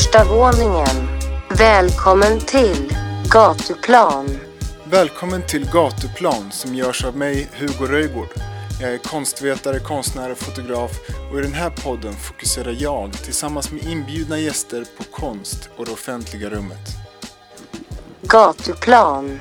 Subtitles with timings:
[0.00, 1.08] Första våningen.
[1.48, 2.96] Välkommen till
[3.30, 4.28] Gatuplan.
[4.84, 8.28] Välkommen till Gatuplan som görs av mig, Hugo Röjgård.
[8.80, 10.90] Jag är konstvetare, konstnär och fotograf
[11.32, 15.92] och i den här podden fokuserar jag tillsammans med inbjudna gäster på konst och det
[15.92, 16.88] offentliga rummet.
[18.22, 19.40] Gatuplan.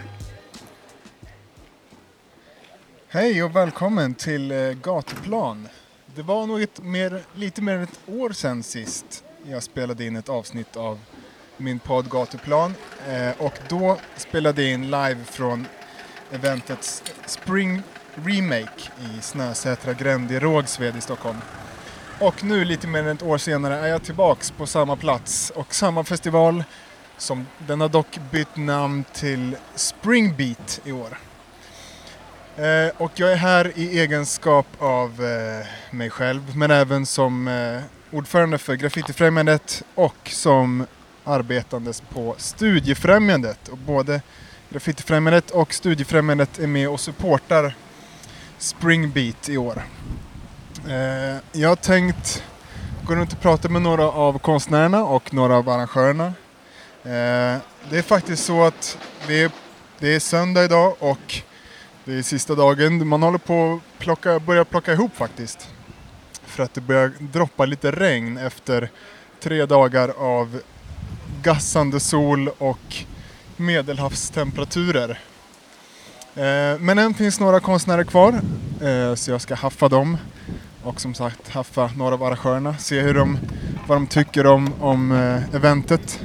[3.08, 5.68] Hej och välkommen till eh, Gatuplan.
[6.16, 10.16] Det var nog ett mer, lite mer än ett år sedan sist jag spelade in
[10.16, 11.00] ett avsnitt av
[11.58, 12.76] min podd Gatuplan
[13.08, 15.68] eh, och då spelade jag in live från
[16.32, 17.82] eventets Spring
[18.16, 21.38] Remake i Snösätra gränd i Rågsved i Stockholm.
[22.20, 25.74] Och nu lite mer än ett år senare är jag tillbaks på samma plats och
[25.74, 26.64] samma festival
[27.18, 31.18] som den har dock bytt namn till Springbeat i år.
[32.56, 37.82] Eh, och jag är här i egenskap av eh, mig själv men även som eh,
[38.12, 40.86] ordförande för Graffitifrämjandet och som
[41.24, 43.68] arbetandes på Studiefrämjandet.
[43.68, 44.22] Och både
[44.70, 47.76] Graffitifrämjandet och Studiefrämjandet är med och supportar
[48.58, 49.84] Springbeat i år.
[50.88, 52.44] Eh, jag har tänkt
[53.04, 56.26] gå runt och prata med några av konstnärerna och några av arrangörerna.
[57.04, 57.58] Eh,
[57.90, 59.52] det är faktiskt så att det är,
[60.00, 61.42] det är söndag idag och
[62.06, 63.08] det är sista dagen.
[63.08, 65.70] Man håller på att plocka, börja plocka ihop faktiskt.
[66.60, 68.90] För att det börjar droppa lite regn efter
[69.40, 70.62] tre dagar av
[71.42, 72.96] gassande sol och
[73.58, 75.10] medelhavstemperaturer.
[76.36, 78.42] Eh, men än finns några konstnärer kvar
[78.82, 80.18] eh, så jag ska haffa dem
[80.84, 83.38] och som sagt haffa några av arrangörerna, se hur de,
[83.88, 86.22] vad de tycker om, om eh, eventet.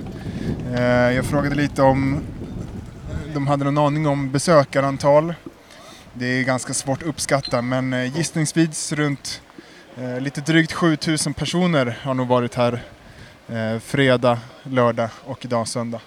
[0.74, 2.20] Eh, jag frågade lite om
[3.34, 5.34] de hade någon aning om besökarantal.
[6.12, 9.40] Det är ganska svårt att uppskatta men eh, gissningsvis runt
[9.96, 12.82] eh, lite drygt 7000 personer har nog varit här
[13.48, 16.00] eh, fredag, lördag och idag söndag.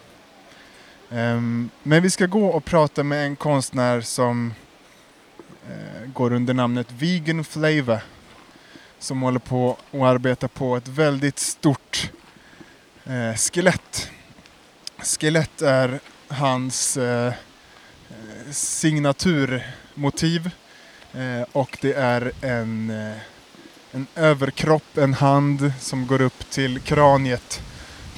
[1.10, 4.54] Um, men vi ska gå och prata med en konstnär som
[5.70, 8.00] uh, går under namnet Vegan Flavor
[9.00, 12.12] som håller på och arbetar på ett väldigt stort
[13.10, 14.12] uh, skelett.
[14.98, 17.32] Skelett är hans uh,
[18.52, 20.52] signaturmotiv
[21.52, 22.92] och det är en,
[23.98, 27.62] en överkropp, en hand som går upp till kraniet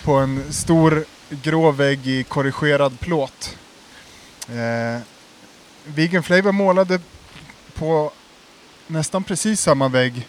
[0.03, 3.57] på en stor grå vägg i korrigerad plåt.
[4.49, 5.01] Eh,
[5.85, 6.99] Vegan Flavor målade
[7.73, 8.11] på
[8.87, 10.27] nästan precis samma vägg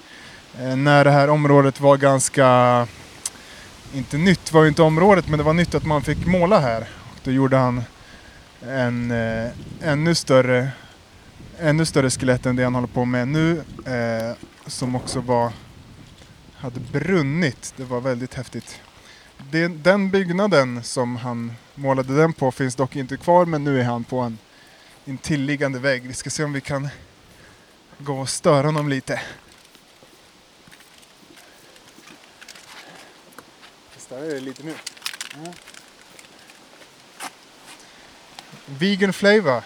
[0.60, 2.86] eh, när det här området var ganska,
[3.94, 6.80] inte nytt var ju inte området, men det var nytt att man fick måla här.
[6.80, 7.82] Och då gjorde han
[8.66, 9.50] en eh,
[9.82, 10.68] ännu större
[11.60, 14.36] ännu större skelett än det han håller på med nu eh,
[14.70, 15.52] som också var
[16.54, 17.74] hade brunnit.
[17.76, 18.80] Det var väldigt häftigt
[19.50, 23.84] det, den byggnaden som han målade den på finns dock inte kvar men nu är
[23.84, 24.38] han på en
[25.04, 26.06] intilliggande vägg.
[26.06, 26.88] Vi ska se om vi kan
[27.98, 29.20] gå och störa honom lite.
[33.96, 34.74] Stör dig lite nu.
[35.36, 35.52] Mm.
[38.66, 39.62] Vegan Flavor.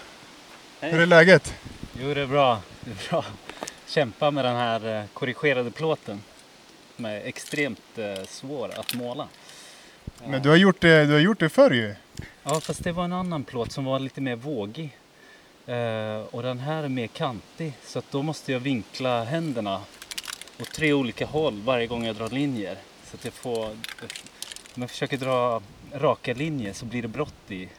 [0.79, 1.53] Hur är läget?
[1.93, 2.61] Jo, det är bra.
[2.81, 3.25] Det är bra.
[3.87, 6.21] Kämpa med den här eh, korrigerade plåten.
[6.95, 9.27] Som är extremt eh, svår att måla.
[10.25, 11.95] Men du har gjort det, du har gjort det förr ju.
[12.43, 14.97] Ja, fast det var en annan plåt som var lite mer vågig.
[15.65, 19.81] Eh, och den här är mer kantig, så att då måste jag vinkla händerna
[20.61, 22.77] åt tre olika håll varje gång jag drar linjer.
[23.03, 23.65] Så att jag får,
[24.75, 25.61] om jag försöker dra
[25.93, 27.69] raka linjer så blir det brott i.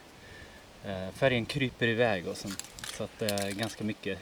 [1.13, 2.65] Färgen kryper iväg och sånt.
[2.97, 4.19] Så att det är ganska mycket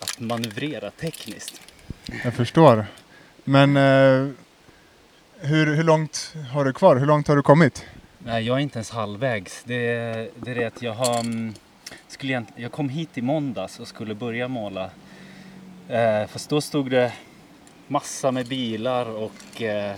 [0.00, 1.62] att manövrera tekniskt.
[2.24, 2.86] Jag förstår.
[3.44, 4.32] Men eh,
[5.40, 6.96] hur, hur långt har du kvar?
[6.96, 7.86] Hur långt har du kommit?
[8.18, 9.62] Nej, jag är inte ens halvvägs.
[9.64, 11.20] Det är det, är det att jag har...
[11.20, 11.54] Mm,
[12.08, 14.90] skulle jag kom hit i måndags och skulle börja måla.
[15.88, 17.12] Eh, fast då stod det
[17.88, 19.96] massa med bilar och eh,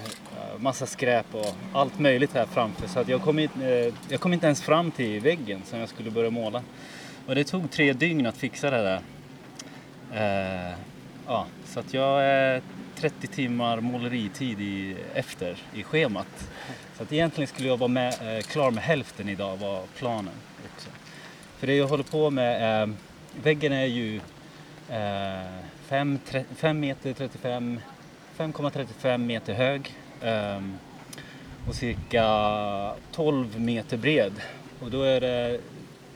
[0.59, 2.89] massa skräp och allt möjligt här framför.
[2.89, 5.89] Så att jag, kom in, eh, jag kom inte ens fram till väggen som jag
[5.89, 6.63] skulle börja måla.
[7.27, 9.01] Och det tog tre dygn att fixa det där.
[10.15, 10.75] Eh,
[11.27, 12.63] ja, så att jag är
[12.97, 16.51] 30 timmar måleritid i, efter i schemat.
[16.97, 20.35] Så att egentligen skulle jag vara med, eh, klar med hälften idag var planen.
[20.75, 20.89] Också.
[21.59, 22.89] För det jag håller på med, eh,
[23.43, 24.21] väggen är ju
[25.89, 26.19] 5
[26.61, 27.81] eh, meter 35,
[28.37, 30.61] 5,35 meter hög eh,
[31.69, 34.33] och cirka 12 meter bred.
[34.81, 35.61] Och då är det,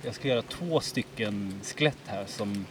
[0.02, 2.66] jag ska göra två stycken skelett här som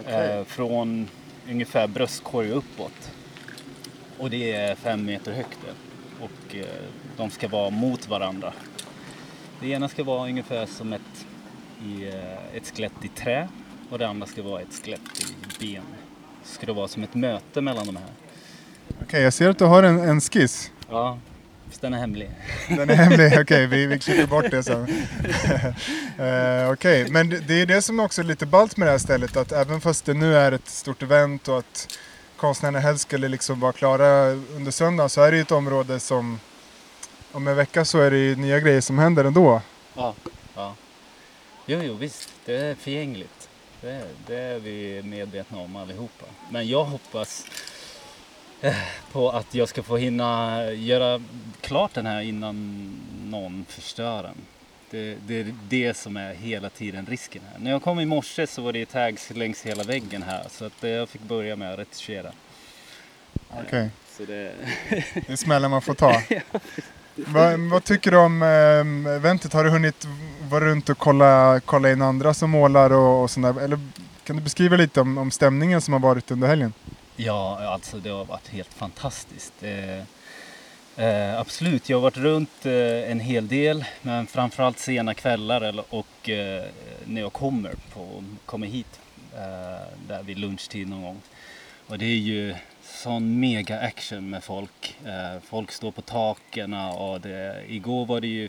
[0.00, 0.38] okay.
[0.38, 1.08] Eh, från
[1.50, 3.12] ungefär bröstkorg uppåt.
[4.18, 5.58] Och det är fem meter högt.
[6.20, 6.64] Och eh,
[7.16, 8.52] de ska vara mot varandra.
[9.60, 11.26] Det ena ska vara ungefär som ett,
[11.84, 13.48] i, eh, ett skelett i trä
[13.90, 15.82] och det andra ska vara ett skelett i ben.
[16.44, 18.10] Så ska det vara som ett möte mellan de här.
[19.02, 20.72] Okej, jag ser att du har en, en skiss.
[20.90, 21.18] Ja,
[21.68, 22.30] fast den är hemlig.
[22.68, 24.88] Den är hemlig, okej vi, vi klipper bort det sen.
[26.20, 29.36] uh, okej, men det, är det som också är lite ballt med det här stället
[29.36, 31.98] att även fast det nu är ett stort event och att
[32.36, 36.40] konstnärerna helst skulle liksom vara klara under söndagen så är det ju ett område som
[37.32, 39.60] om en vecka så är det ju nya grejer som händer ändå.
[39.94, 40.14] Ja,
[40.54, 40.74] ja.
[41.66, 42.28] Jo, jo, visst.
[42.44, 43.48] Det är förgängligt.
[43.80, 46.24] Det, det är vi medvetna om allihopa.
[46.50, 47.44] Men jag hoppas
[49.12, 51.20] på att jag ska få hinna göra
[51.60, 52.90] klart den här innan
[53.24, 54.34] någon förstör den.
[54.90, 57.58] Det, det, är det som är hela tiden risken här.
[57.58, 60.84] När jag kom i morse så var det tags längs hela väggen här så att
[60.84, 62.32] eh, jag fick börja med att retuschera.
[63.50, 63.88] Okej, okay.
[64.10, 64.52] Så det...
[65.14, 66.22] det är smällen man får ta.
[67.14, 69.52] vad, vad, tycker du om eh, eventet?
[69.52, 70.06] Har du hunnit
[70.50, 73.60] vara runt och kolla, kolla in andra som målar och, och sådär?
[73.60, 73.78] Eller
[74.24, 76.72] kan du beskriva lite om, om stämningen som har varit under helgen?
[77.20, 79.62] Ja, alltså det har varit helt fantastiskt.
[79.62, 80.02] Eh,
[80.98, 85.84] Eh, absolut, jag har varit runt eh, en hel del men framförallt sena kvällar eller,
[85.88, 86.64] och eh,
[87.04, 89.00] när jag kommer, på, kommer hit
[89.34, 91.20] eh, där vid lunchtid någon gång.
[91.86, 94.96] Och det är ju sån mega action med folk.
[95.06, 98.48] Eh, folk står på taken och det, igår var det ju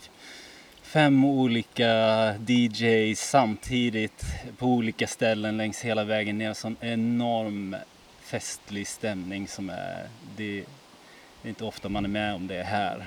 [0.82, 4.26] fem olika DJs samtidigt
[4.58, 6.54] på olika ställen längs hela vägen ner.
[6.54, 7.76] Sån enorm
[8.30, 10.08] festlig stämning som är...
[10.36, 10.60] Det,
[11.44, 13.06] är inte ofta man är med om det här.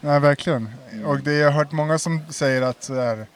[0.00, 0.70] Nej, verkligen.
[1.04, 3.26] Och det, jag har hört många som säger att så här,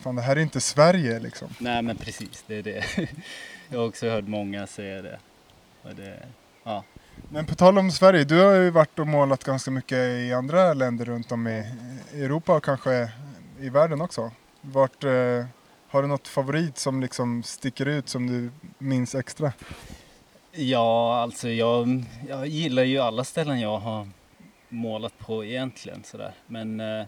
[0.00, 1.48] fan det här är inte Sverige liksom.
[1.58, 2.84] Nej, men precis, det är det.
[3.68, 5.18] Jag har också hört många säga det.
[5.96, 6.18] det
[6.64, 6.84] ja.
[7.28, 10.74] Men på tal om Sverige, du har ju varit och målat ganska mycket i andra
[10.74, 11.64] länder runt om i
[12.12, 13.10] Europa och kanske
[13.60, 14.30] i världen också.
[14.60, 15.44] Vart, eh,
[15.94, 19.52] har du något favorit som liksom sticker ut som du minns extra?
[20.52, 24.08] Ja, alltså jag, jag gillar ju alla ställen jag har
[24.68, 26.34] målat på egentligen sådär.
[26.46, 27.06] Men eh,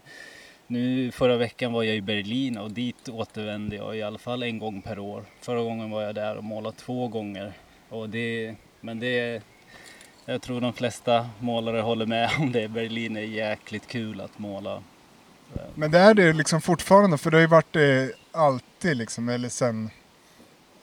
[0.66, 4.58] nu förra veckan var jag i Berlin och dit återvände jag i alla fall en
[4.58, 5.24] gång per år.
[5.40, 7.52] Förra gången var jag där och målade två gånger.
[7.88, 9.42] Och det, men det,
[10.24, 12.68] jag tror de flesta målare håller med om det.
[12.68, 14.82] Berlin är jäkligt kul att måla.
[15.74, 19.48] Men det är det liksom fortfarande, för det har ju varit det alltid liksom, eller
[19.48, 19.90] sen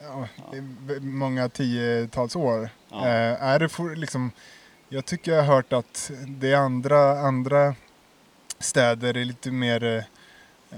[0.00, 0.28] ja,
[1.00, 2.68] många tiotals år.
[2.90, 3.06] Ja.
[3.06, 4.32] Eh, är det for, liksom,
[4.88, 7.74] jag tycker jag har hört att det är andra, andra
[8.58, 10.02] städer, är lite mer eh,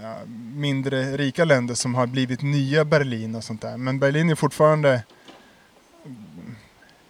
[0.02, 0.16] ja,
[0.54, 3.76] mindre rika länder som har blivit nya Berlin och sånt där.
[3.76, 5.02] Men Berlin är fortfarande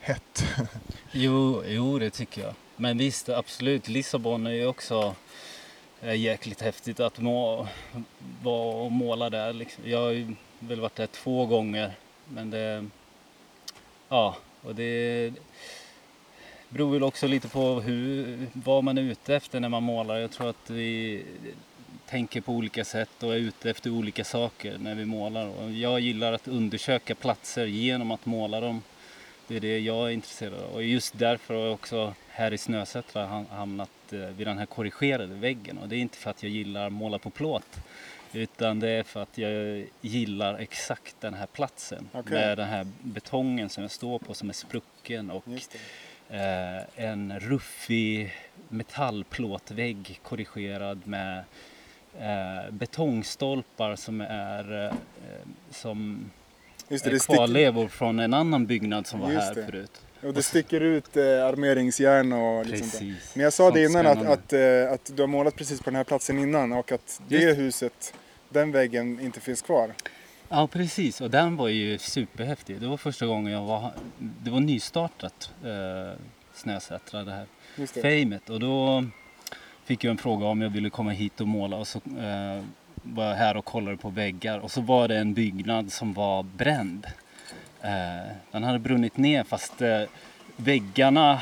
[0.01, 0.45] hett.
[1.13, 2.55] Jo, jo, det tycker jag.
[2.77, 3.89] Men visst, absolut.
[3.89, 5.15] Lissabon är ju också
[6.01, 7.69] är jäkligt häftigt att må,
[8.43, 9.53] vara och måla där.
[9.53, 9.91] Liksom.
[9.91, 11.93] Jag har väl varit där två gånger
[12.29, 12.87] men det...
[14.09, 15.33] Ja, och det
[16.69, 20.19] beror väl också lite på hur, vad man är ute efter när man målar.
[20.19, 21.25] Jag tror att vi
[22.07, 25.47] tänker på olika sätt och är ute efter olika saker när vi målar.
[25.47, 28.83] Och jag gillar att undersöka platser genom att måla dem.
[29.47, 30.71] Det är det jag är intresserad av.
[30.71, 35.79] Och just därför har jag också här i Snösätra hamnat vid den här korrigerade väggen.
[35.79, 37.81] Och det är inte för att jag gillar måla på plåt.
[38.33, 42.09] Utan det är för att jag gillar exakt den här platsen.
[42.13, 42.39] Okay.
[42.39, 45.45] Med den här betongen som jag står på som är sprucken och
[46.29, 48.35] eh, en ruffig
[48.69, 51.45] metallplåtvägg korrigerad med
[52.19, 54.93] eh, betongstolpar som är eh,
[55.71, 56.31] som
[56.89, 59.65] Just det kvarlevor från en annan byggnad som var Just här det.
[59.65, 60.03] förut.
[60.23, 63.35] Och det sticker ut eh, armeringsjärn och liksom precis.
[63.35, 65.97] Men jag sa det innan att, att, eh, att, du har målat precis på den
[65.97, 67.59] här platsen innan och att det Just.
[67.59, 68.15] huset,
[68.49, 69.93] den väggen inte finns kvar.
[70.49, 72.81] Ja precis och den var ju superhäftig.
[72.81, 76.21] Det var första gången jag var, det var nystartat eh,
[76.55, 77.47] Snösätra det här
[77.77, 78.03] Just det.
[78.03, 79.05] famet och då
[79.85, 82.65] fick jag en fråga om jag ville komma hit och måla och så eh,
[83.03, 86.43] var jag här och kollade på väggar och så var det en byggnad som var
[86.43, 87.07] bränd.
[87.87, 90.03] Eh, den hade brunnit ner fast eh,
[90.57, 91.41] väggarna,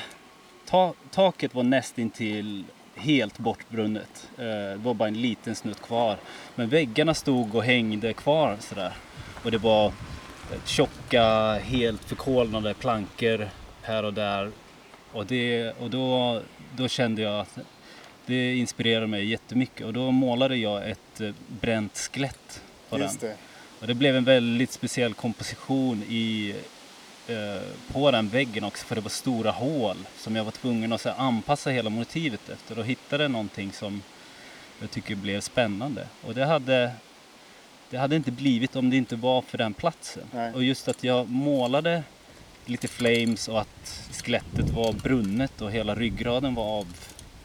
[0.66, 4.28] ta, taket var nästintill helt bortbrunnet.
[4.38, 6.16] Eh, det var bara en liten snutt kvar.
[6.54, 8.92] Men väggarna stod och hängde kvar sådär.
[9.44, 9.92] Och det var
[10.64, 13.48] tjocka, helt förkolnade plankor
[13.82, 14.50] här och där.
[15.12, 16.40] Och, det, och då,
[16.76, 17.58] då kände jag att
[18.26, 23.30] det inspirerade mig jättemycket och då målade jag ett bränt skelett på Just den.
[23.30, 23.36] Det.
[23.84, 26.54] Och det blev en väldigt speciell komposition i,
[27.28, 27.62] eh,
[27.92, 31.08] på den väggen också för det var stora hål som jag var tvungen att så
[31.08, 34.02] här, anpassa hela motivet efter och hittade någonting som
[34.80, 36.06] jag tycker blev spännande.
[36.22, 36.92] Och det hade,
[37.90, 40.24] det hade inte blivit om det inte var för den platsen.
[40.32, 40.52] Nej.
[40.52, 42.02] Och just att jag målade
[42.64, 46.86] lite flames och att skelettet var brunnet och hela ryggraden var av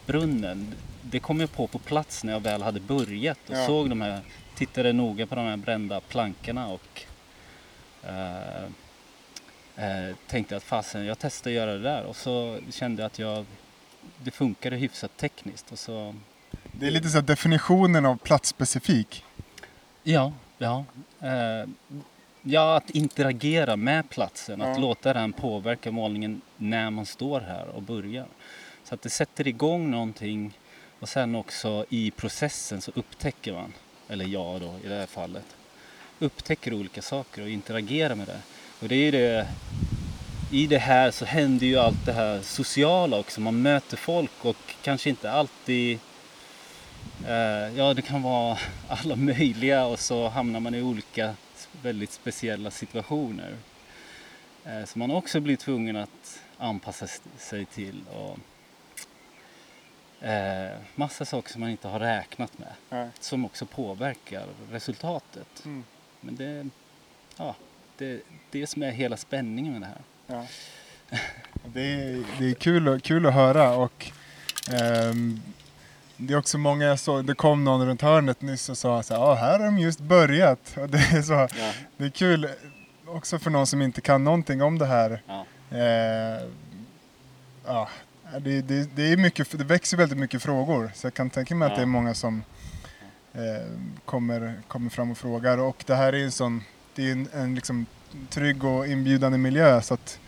[0.05, 0.73] brunnen.
[1.01, 3.65] Det kom jag på på plats när jag väl hade börjat och Ja.
[3.65, 4.21] såg de här,
[4.59, 7.01] tittade noga på de här brända plankorna och
[8.03, 8.63] eh,
[9.75, 13.19] eh, tänkte att fasen, jag testar att göra det där och så kände jag att
[13.19, 13.45] jag,
[14.23, 16.15] det funkade hyfsat tekniskt och så
[16.71, 19.23] Det är lite så definitionen av platsspecifik.
[20.03, 20.85] Ja, ja.
[21.21, 21.69] Eh,
[22.41, 24.81] ja, att interagera med platsen, att Ja.
[24.81, 28.25] låta den påverka målningen när man står här och börjar.
[28.83, 30.57] Så att det sätter igång någonting
[30.99, 33.73] och sen också i processen så upptäcker man,
[34.09, 35.45] eller jag då i det här fallet,
[36.19, 38.39] upptäcker olika saker och interagerar med det.
[38.79, 39.47] Och det är ju det,
[40.51, 43.41] i det här så händer ju allt det här sociala också.
[43.41, 45.99] Man möter folk och kanske inte alltid
[47.27, 51.35] Eh, ja, det kan vara alla möjliga och så hamnar man i olika
[51.81, 53.55] väldigt speciella situationer.
[54.65, 58.01] Eh, som man också blir tvungen att anpassa sig till.
[58.11, 58.37] Och,
[60.21, 62.73] eh, massa saker som man inte har räknat med.
[62.89, 63.09] Nej.
[63.19, 65.65] Som också påverkar resultatet.
[65.65, 65.83] Mm.
[66.21, 66.69] Men det,
[67.37, 67.55] ja,
[67.97, 68.21] det,
[68.51, 70.01] det som är hela spänningen med det här.
[70.27, 70.45] Ja.
[71.73, 74.11] Det är, det är kul, kul att höra och
[74.71, 75.41] ehm,
[76.17, 79.13] det är också många jag såg, det kom någon runt hörnet nyss och sa så
[79.13, 80.59] här, ah, här har de just börjat.
[80.77, 82.49] Och det är, så, Ja, det är kul
[83.05, 85.21] också för någon som inte kan någonting om det här.
[85.27, 86.41] ja, Eh,
[87.65, 87.89] ja,
[88.39, 91.65] det, det, det, är mycket, det växer väldigt mycket frågor så jag kan tänka mig
[91.65, 91.75] att Ja.
[91.75, 92.43] det är många som
[93.33, 93.41] eh,
[94.05, 96.63] kommer, kommer fram och frågar och det här är en sån,
[96.95, 97.85] det är en, en liksom
[98.29, 100.19] trygg och inbjudande miljö så att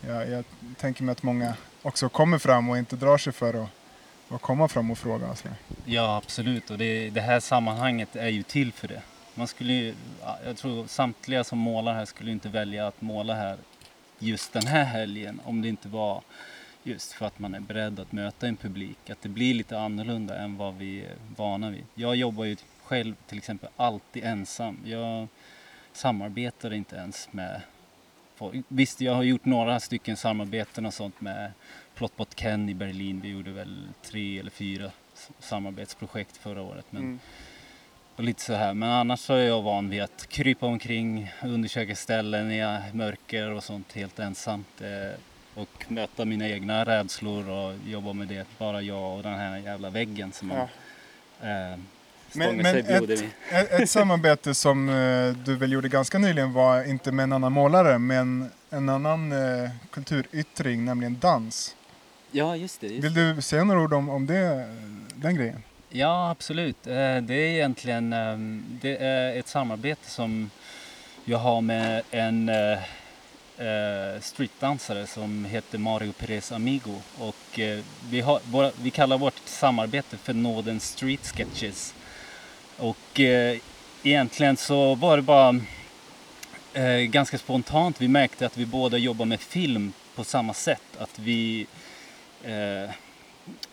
[0.00, 0.44] ja, jag
[0.76, 3.68] tänker mig att många också kommer fram och inte drar sig för att,
[4.28, 5.30] att komma fram och fråga.
[5.30, 5.48] och Så.
[5.84, 6.70] Ja, absolut.
[6.70, 9.02] Och det, det här sammanhanget är ju till för det.
[9.34, 13.34] Man skulle ju, ja, jag tror samtliga som målar här skulle inte välja att måla
[13.34, 13.56] här
[14.18, 16.22] just den här helgen om det inte var
[16.82, 19.10] just för att man är beredd att möta en publik.
[19.10, 21.84] Att det blir lite annorlunda än vad vi är vana vid.
[21.94, 24.78] Jag jobbar ju själv till exempel alltid ensam.
[24.84, 25.28] Jag
[25.92, 27.60] samarbetar inte ens med
[28.36, 28.64] folk.
[28.68, 31.52] Visst, jag har gjort några stycken samarbeten och sånt med
[31.94, 33.20] Plotbot Ken i Berlin.
[33.20, 34.90] Vi gjorde väl tre eller fyra
[35.38, 36.86] samarbetsprojekt förra året.
[36.90, 37.18] Men, Mm.
[38.16, 38.74] och lite så här.
[38.74, 43.64] Men annars så är jag van vid att krypa omkring, undersöka ställen i mörker och
[43.64, 44.80] sånt helt ensamt.
[45.56, 48.46] Eh, och möta mina egna rädslor och jobba med det.
[48.58, 50.56] Bara jag och den här jävla väggen som man
[51.40, 51.48] Ja.
[51.72, 51.78] eh,
[52.34, 53.10] Men, men ett,
[53.50, 57.52] ett, ett samarbete som eh, du väl gjorde ganska nyligen var inte med en annan
[57.52, 61.76] målare men en annan eh, kulturyttring, nämligen dans.
[62.30, 62.86] Ja, just det.
[62.86, 64.66] Just Vill du säga några ord om, om det,
[65.14, 65.62] den grejen?
[65.88, 66.86] Ja, absolut.
[66.86, 70.50] Eh, Det är egentligen ehm, det är ett samarbete som
[71.24, 72.48] jag har med en
[73.58, 77.00] eh, streetdansare som heter Mario Perez Amigo.
[77.18, 77.80] Och eh,
[78.10, 81.94] vi, har, våra, vi kallar vårt samarbete för Northern Street Sketches.
[82.76, 83.58] Och eh,
[84.02, 85.60] egentligen så var det bara
[86.72, 88.00] eh, ganska spontant.
[88.00, 90.96] Vi märkte att vi båda jobbar med film på samma sätt.
[90.98, 91.66] Att vi
[92.44, 92.90] eh,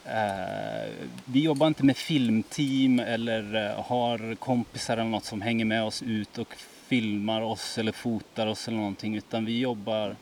[0.05, 0.89] Eh,
[1.25, 6.01] vi jobbar inte med filmteam eller eh, har kompisar eller något som hänger med oss
[6.01, 6.55] ut och
[6.89, 10.15] filmar oss eller fotar oss eller någonting utan vi jobbar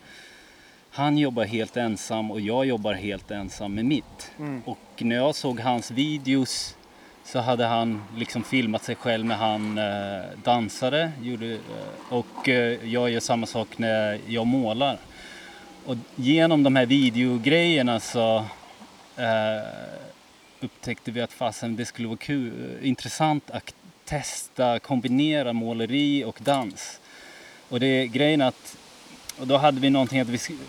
[0.92, 4.32] han jobbar helt ensam och jag jobbar helt ensam med mitt.
[4.40, 4.62] Mm.
[4.66, 6.76] Och när jag såg hans videos
[7.24, 11.60] så hade han liksom filmat sig själv när han eh, dansade gjorde, eh,
[12.10, 14.98] och eh, jag gör samma sak när jag målar.
[15.86, 18.38] Och genom de här videogrejerna så
[19.18, 19.68] eh,
[20.60, 23.74] upptäckte vi att fasen det skulle vara kul, intressant att
[24.08, 27.00] testa kombinera måleri och dans.
[27.70, 28.78] Och det är grejen att
[29.40, 30.60] och då hade vi någonting att vi sk-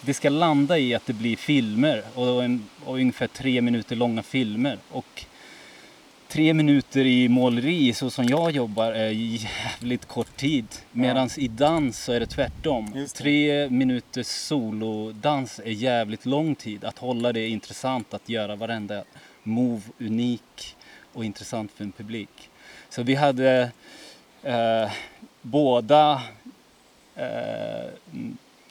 [0.00, 4.22] det ska landa i att det blir filmer och, en, och ungefär tre minuter långa
[4.22, 4.78] filmer.
[4.90, 5.24] Och
[6.28, 10.66] tre minuter i måleri så som jag jobbar är jävligt kort tid.
[10.92, 12.90] Medan i dans så är det tvärtom.
[12.94, 13.06] Det.
[13.06, 16.84] Tre minuters solodans är jävligt lång tid.
[16.84, 19.04] Att hålla det intressant, att göra varenda
[19.42, 20.76] move unik
[21.16, 22.50] och intressant för en publik.
[22.88, 23.70] Så vi hade
[24.42, 24.90] eh,
[25.42, 26.22] båda
[27.16, 27.86] eh,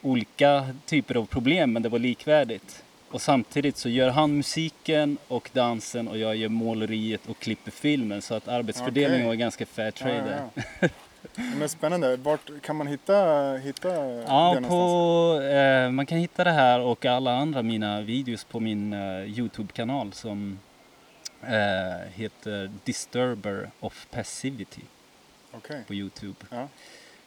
[0.01, 2.83] olika typer av problem men det var likvärdigt.
[3.11, 8.21] Och samtidigt så gör han musiken och dansen och jag gör måleriet och klipper filmen
[8.21, 9.27] så att arbetsfördelningen Okej.
[9.27, 10.87] var ganska fair trade Ja, ja.
[11.35, 12.17] Men spännande.
[12.17, 13.89] Vart kan man hitta, hitta
[14.27, 18.93] Ja, på, eh, man kan hitta det här och alla andra mina videos på min
[18.93, 20.59] eh, Youtube-kanal som
[21.47, 24.81] eh, heter Disturber of Passivity
[25.51, 25.83] Okej.
[25.87, 26.45] på Youtube.
[26.49, 26.67] Ja.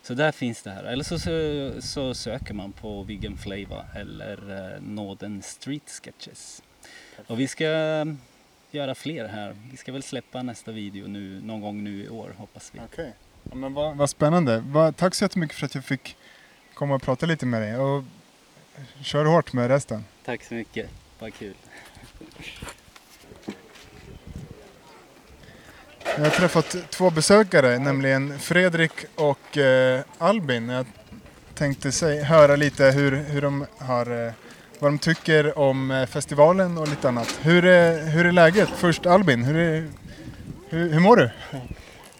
[0.02, 0.84] Så där finns det här.
[0.84, 6.62] Eller så, så, så söker man på Vegan Flavor eller eh, Nåden Street Sketches.
[7.26, 8.04] Och vi ska eh,
[8.70, 9.56] göra fler här.
[9.70, 12.80] Vi ska väl släppa nästa video nu, någon gång nu i år hoppas vi.
[12.84, 13.12] Okej.
[13.42, 14.58] Ja, men vad, vad spännande.
[14.58, 16.16] Va, tack så jättemycket för att jag fick
[16.74, 17.76] komma och prata lite med dig.
[17.76, 18.04] Och
[19.02, 20.04] kör hårt med resten.
[20.24, 21.54] Tack så mycket, vad kul.
[26.16, 30.68] Jag har träffat två besökare, nämligen Fredrik och eh, Albin.
[30.68, 30.86] Jag
[31.54, 34.32] tänkte säg, höra lite hur, hur de har, eh,
[34.78, 37.38] vad de tycker om eh, festivalen och lite annat.
[37.42, 38.68] Hur är, hur är läget?
[38.68, 39.88] Först Albin, hur, är,
[40.68, 41.30] hur, hur mår du?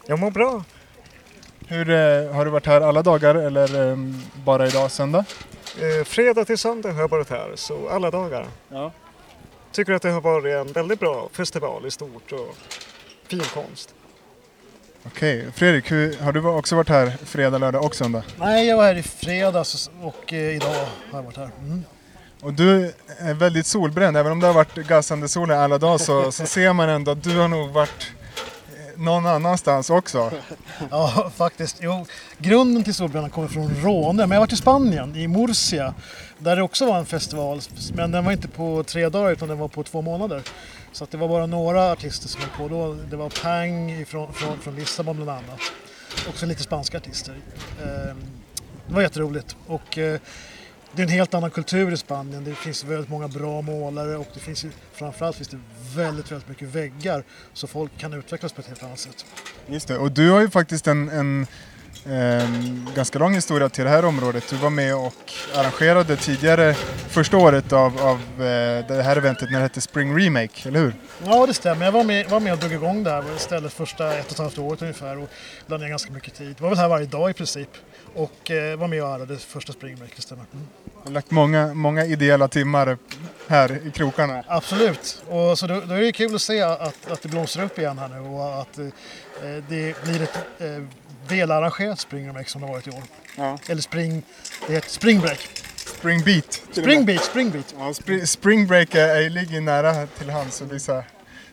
[0.05, 0.63] Jag mår bra.
[1.67, 3.97] Hur, eh, har du varit här alla dagar eller eh,
[4.45, 5.25] bara idag söndag?
[5.81, 8.47] Eh, fredag till söndag har jag varit här, så alla dagar.
[8.69, 8.91] Ja.
[9.71, 12.55] Tycker att det har varit en väldigt bra festival i stort och
[13.29, 13.93] fin konst.
[15.05, 18.23] Okej, Fredrik, hur, har du också varit här fredag, lördag och söndag?
[18.39, 20.73] Nej, jag var här i fredags och eh, idag
[21.11, 21.49] har jag varit här.
[21.59, 21.83] Mm.
[22.41, 25.97] Och du är väldigt solbränd, även om det har varit gassande sol här alla dagar
[25.97, 28.11] så, så ser man ändå att du har nog varit
[28.67, 30.31] eh, någon annanstans också.
[30.91, 31.77] Ja, faktiskt.
[31.81, 32.05] Jo,
[32.37, 35.93] grunden till solbrännan kommer från Råne, men jag varit i Spanien, i Murcia,
[36.37, 37.61] där det också var en festival.
[37.93, 40.43] Men den var inte på tre dagar utan den var på två månader.
[40.91, 42.93] Så att det var bara några artister som var på då.
[43.09, 45.59] Det var Pang från, från, från Lissabon bland annat.
[46.29, 47.37] Också lite spanska artister.
[47.81, 48.17] Ehm,
[48.87, 49.55] det var jätteroligt.
[49.67, 50.19] Och eh,
[50.91, 52.43] det är en helt annan kultur i Spanien.
[52.43, 55.59] Det finns väldigt många bra målare och det finns framförallt finns det
[55.95, 57.23] väldigt, väldigt mycket väggar.
[57.53, 59.25] Så folk kan utvecklas på ett helt annat sätt.
[59.67, 61.47] Just det, och du har ju faktiskt en, en
[62.95, 64.43] ganska lång historia till det här området.
[64.49, 66.73] Du var med och arrangerade tidigare
[67.07, 70.93] första året av, av eh, det här eventet när det hette Spring Remake, eller hur?
[71.25, 71.85] Ja, det stämmer.
[71.85, 74.37] Jag var med, var med och drog igång det här istället första ett och ett
[74.37, 75.29] halvt året ungefär och
[75.65, 76.55] la ner ganska mycket tid.
[76.57, 77.69] Jag var väl här varje dag i princip
[78.15, 80.45] och eh, var med och arrade första springbreak, det stämmer.
[80.53, 80.67] Mm.
[80.83, 82.97] Du har lagt många, många ideella timmar
[83.47, 84.43] här i krokarna.
[84.47, 87.79] Absolut, och så då, då är det kul att se att, att det blomstrar upp
[87.79, 88.85] igen här nu och att eh,
[89.69, 90.83] det blir ett eh,
[91.29, 93.03] välarrangerat springbreak som det har varit i år.
[93.35, 93.57] Ja.
[93.67, 94.23] Eller spring,
[94.67, 95.49] det heter springbreak.
[95.99, 96.51] Spring Beat.
[96.51, 96.83] till och med.
[96.83, 97.75] Springbeat, springbeat.
[97.79, 101.03] Ja, spring, spring break är, ligger nära till hands och vissa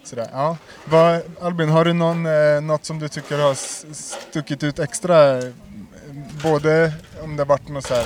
[0.04, 0.28] sådär.
[0.32, 0.56] Ja.
[0.84, 3.54] Vad, Albin, har du någon, eh, något som du tycker har
[3.94, 5.42] stuckit ut extra?
[6.42, 8.02] Både om det har varit något så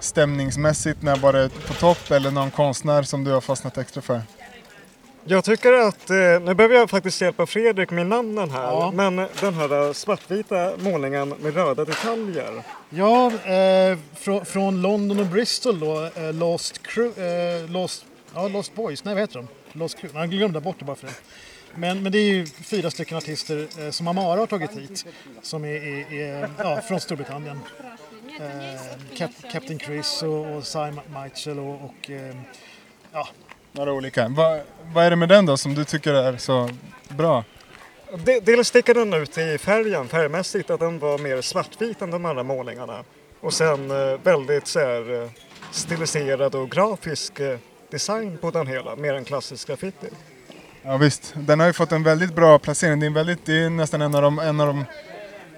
[0.00, 4.22] stämningsmässigt när var det på topp eller någon konstnär som du har fastnat extra för?
[5.24, 8.92] Jag tycker att, eh, nu behöver jag faktiskt hjälpa Fredrik med namnen här, Ja.
[8.94, 12.62] men den här eh, svartvita målningen med röda detaljer.
[12.90, 18.04] Ja, eh, från, från London och Bristol då, eh, Lost, Crew, eh, Lost,
[18.34, 19.48] ja, Lost Boys, nej vad heter de?
[19.78, 21.14] Lost Crew, jag glömde bort det bara för det.
[21.74, 25.06] Men, men det är ju fyra stycken artister som Amara har tagit hit,
[25.42, 27.60] som är, är, är ja, från Storbritannien.
[29.16, 30.78] Cap, Captain Chris och, och Cy
[31.24, 32.10] Mitchell och, och
[33.12, 33.28] ja,
[33.72, 34.28] Några olika.
[34.28, 34.60] Va,
[34.94, 36.70] vad är det med den då som du tycker är så
[37.08, 37.44] bra?
[38.24, 42.24] De- Dels sticker den ut i färgen, färgmässigt, att den var mer svartvit än de
[42.24, 43.04] andra målningarna.
[43.40, 45.30] Och sen eh, väldigt så här, eh,
[45.70, 47.58] stiliserad och grafisk eh,
[47.90, 50.08] design på den hela, mer än klassisk graffiti.
[50.82, 53.00] Ja visst, den har ju fått en väldigt bra placering.
[53.00, 54.84] Det är, väldigt, det är nästan en av de, en av de,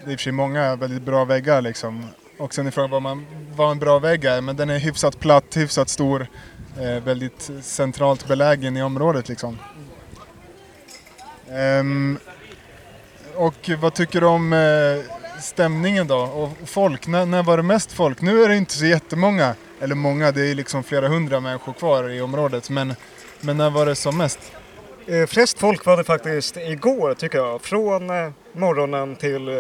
[0.05, 2.07] det är i och för sig många väldigt bra väggar liksom.
[2.39, 5.57] Och sen ifrån vad, man, vad en bra vägg är, men den är hyfsat platt,
[5.57, 6.27] hyfsat stor,
[6.81, 9.59] eh, väldigt centralt belägen i området liksom.
[11.51, 12.19] Ehm,
[13.35, 16.19] och vad tycker du om eh, stämningen då?
[16.19, 18.21] Och folk, när, när var det mest folk?
[18.21, 22.11] Nu är det inte så jättemånga, eller många, det är liksom flera hundra människor kvar
[22.11, 22.95] i området, men,
[23.41, 24.53] men när var det som mest?
[25.07, 29.55] Eh, flest folk var det faktiskt igår tycker jag, från eh, morgonen till eh,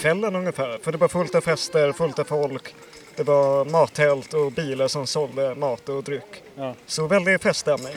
[0.00, 0.78] kvällen ungefär.
[0.82, 2.74] För det var fullt av fester, fullt av folk.
[3.16, 6.42] Det var mattält och bilar som sålde mat och dryck.
[6.56, 6.74] Ja.
[6.86, 7.94] Så väldigt feststämning.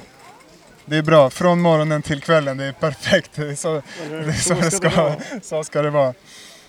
[0.85, 3.31] Det är bra, från morgonen till kvällen, det är perfekt.
[3.35, 6.13] Det är så, det, är så, det ska, så ska det vara.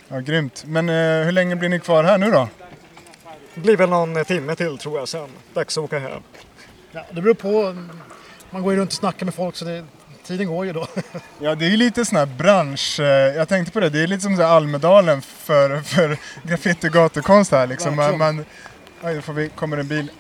[0.09, 0.65] Ja, grymt.
[0.67, 2.49] Men eh, hur länge blir ni kvar här nu då?
[3.55, 5.29] Det blir väl någon timme till tror jag sen.
[5.55, 6.23] Dags att åka hem.
[6.93, 7.77] ja, det beror på.
[8.51, 9.85] Man går ju runt och snackar med folk så det,
[10.31, 10.87] tiden går ju då.
[11.39, 13.01] Ja, det är ju lite sån här bransch...
[13.01, 16.93] eh, Jag tänkte på det, det är lite som så Almedalen för, för graffiti och
[16.93, 17.97] gatukonst här liksom.
[17.97, 18.45] Man, man,
[19.03, 20.11] då får vi, kommer en bil.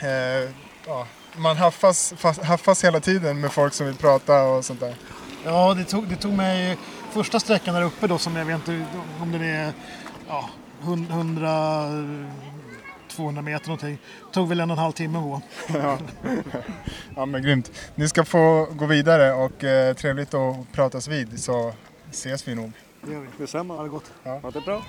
[0.00, 0.50] Eh,
[0.86, 4.94] ja, man haffas, haffas hela tiden med folk som vill prata och sånt där.
[5.44, 6.78] Ja, det tog, det tog mig
[7.12, 8.84] första sträckan där uppe då som jag vet inte
[9.20, 9.72] om den är
[10.28, 10.50] ja,
[10.82, 11.84] 100,
[13.12, 13.98] 200 meter någonting.
[14.32, 15.42] Tog väl en och en halv timme på.
[15.78, 15.98] Ja.
[17.16, 17.70] ja men grymt.
[17.94, 21.74] Ni ska få gå vidare och eh, trevligt att pratas vid så
[22.10, 22.72] ses vi nog.
[23.02, 23.28] Det gör vi.
[23.38, 23.76] Detsamma.
[23.76, 24.12] Ha det gott.
[24.22, 24.38] Ja.
[24.38, 24.82] Ha det bra.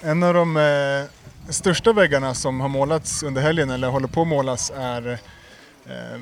[0.00, 4.28] En av de eh, största väggarna som har målats under helgen eller håller på att
[4.28, 5.18] målas är
[5.86, 6.20] eh,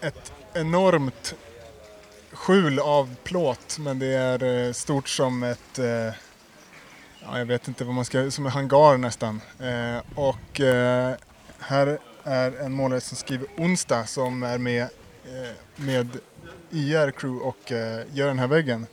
[0.00, 1.34] ett enormt
[2.36, 5.86] skjul av plåt men det är eh, stort som ett, eh,
[7.20, 9.40] ja, jag vet inte vad man ska, som en hangar nästan.
[9.60, 10.60] Eh, och
[11.58, 14.88] här är en målare som skriver onsdag som är med
[15.76, 16.08] med
[16.70, 17.70] IR Crew och
[18.12, 18.86] gör den här väggen.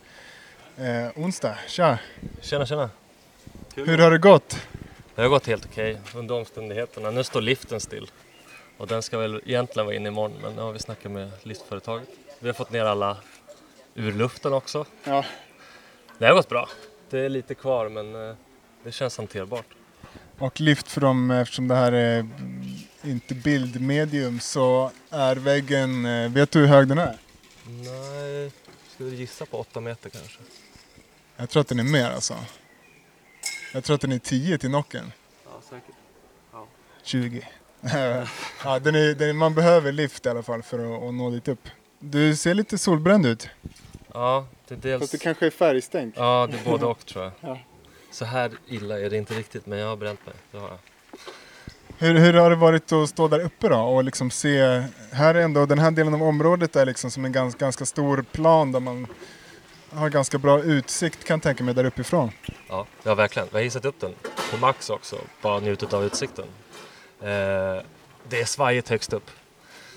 [1.14, 1.98] Onsdag, tja!
[2.40, 2.90] Tjena tjena!
[3.74, 4.66] Hur har det gått?
[5.14, 7.10] Det har gått helt okej under omständigheterna.
[7.10, 8.10] Nu står liften still.
[8.76, 12.08] Och den ska väl egentligen vara inne imorgon men nu har vi snackat med liftföretaget.
[12.38, 13.16] Vi har fått ner alla
[13.94, 14.86] ur luften också.
[15.04, 15.24] Ja.
[16.18, 16.68] Det har gått bra.
[17.10, 18.36] Det är lite kvar men eh,
[18.84, 19.66] det känns hanterbart.
[20.38, 22.62] Och lift för dem, eftersom det här är mm,
[23.02, 27.18] inte bildmedium så är väggen, eh, vet du hur hög den är?
[27.66, 28.52] Nej,
[28.96, 30.38] du gissa på 8 meter kanske?
[31.36, 32.34] Jag tror att den är mer alltså.
[33.72, 35.12] Jag tror att den är 10 till nocken.
[35.44, 35.94] Ja, säkert.
[37.02, 37.48] 20.
[38.64, 41.30] ja, den är, den är, man behöver lift i alla fall för att, att nå
[41.30, 41.68] dit upp.
[41.98, 43.48] Du ser lite solbränd ut.
[44.14, 45.00] Ja, det är dels...
[45.00, 46.14] Fast det kanske är färgstänk.
[46.16, 47.32] Ja, det är både och tror jag.
[47.50, 47.58] Ja.
[48.10, 50.34] Så här illa är det inte riktigt men jag har bränt mig.
[50.50, 50.78] Det har jag.
[51.98, 55.40] Hur, hur har det varit att stå där uppe då och liksom se, här är
[55.40, 58.80] ändå den här delen av området är liksom som en ganska, ganska stor plan där
[58.80, 59.06] man
[59.90, 62.30] har ganska bra utsikt kan jag tänka mig där uppifrån.
[62.68, 63.48] Ja, ja verkligen.
[63.52, 64.14] Vi har hissat upp den
[64.50, 66.44] på max också, bara njutit av utsikten.
[67.20, 67.26] Eh,
[68.28, 69.30] det är svajigt högst upp.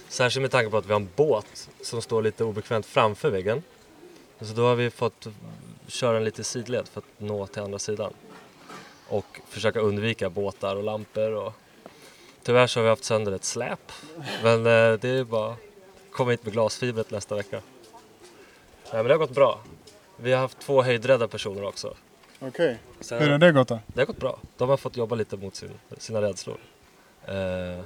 [0.09, 3.63] Särskilt med tanke på att vi har en båt som står lite obekvämt framför väggen.
[4.41, 5.27] Så då har vi fått
[5.87, 8.13] köra en lite sidled för att nå till andra sidan.
[9.09, 11.31] Och försöka undvika båtar och lampor.
[11.31, 11.53] Och...
[12.43, 13.91] Tyvärr så har vi haft sönder ett släp.
[14.43, 15.57] Men eh, det är bara att
[16.11, 17.61] komma hit med glasfibret nästa vecka.
[18.83, 19.59] Nej, men det har gått bra.
[20.17, 21.95] Vi har haft två höjdrädda personer också.
[22.39, 22.79] Okej.
[22.99, 23.79] Sen- Hur har det gått då?
[23.87, 24.39] det har gått bra.
[24.57, 26.57] De har fått jobba lite mot sin, sina rädslor.
[27.25, 27.85] Eh, sen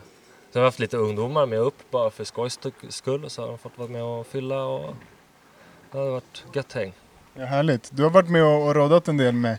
[0.54, 2.60] har vi haft lite ungdomar med upp bara för skojs
[2.90, 4.96] skull så har de fått vara med och fylla och
[5.92, 6.94] det har varit gött häng.
[7.34, 7.90] Ja, härligt.
[7.92, 9.58] Du har varit med och, och roddat en del med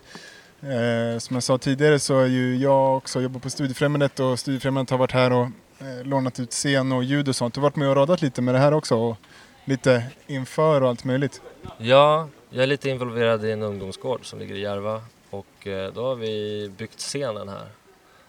[0.62, 4.90] Eh, som jag sa tidigare så är ju jag också jobbar på Studiefrämjandet och Studiefrämjandet
[4.90, 5.46] har varit här och
[5.78, 7.54] eh, lånat ut scen och ljud och sånt.
[7.54, 9.16] Du har varit med och roddat lite med det här också och
[9.64, 11.42] lite inför och allt möjligt.
[11.78, 16.04] Ja, jag är lite involverad i en ungdomsgård som ligger i Järva och eh, då
[16.06, 17.68] har vi byggt scenen här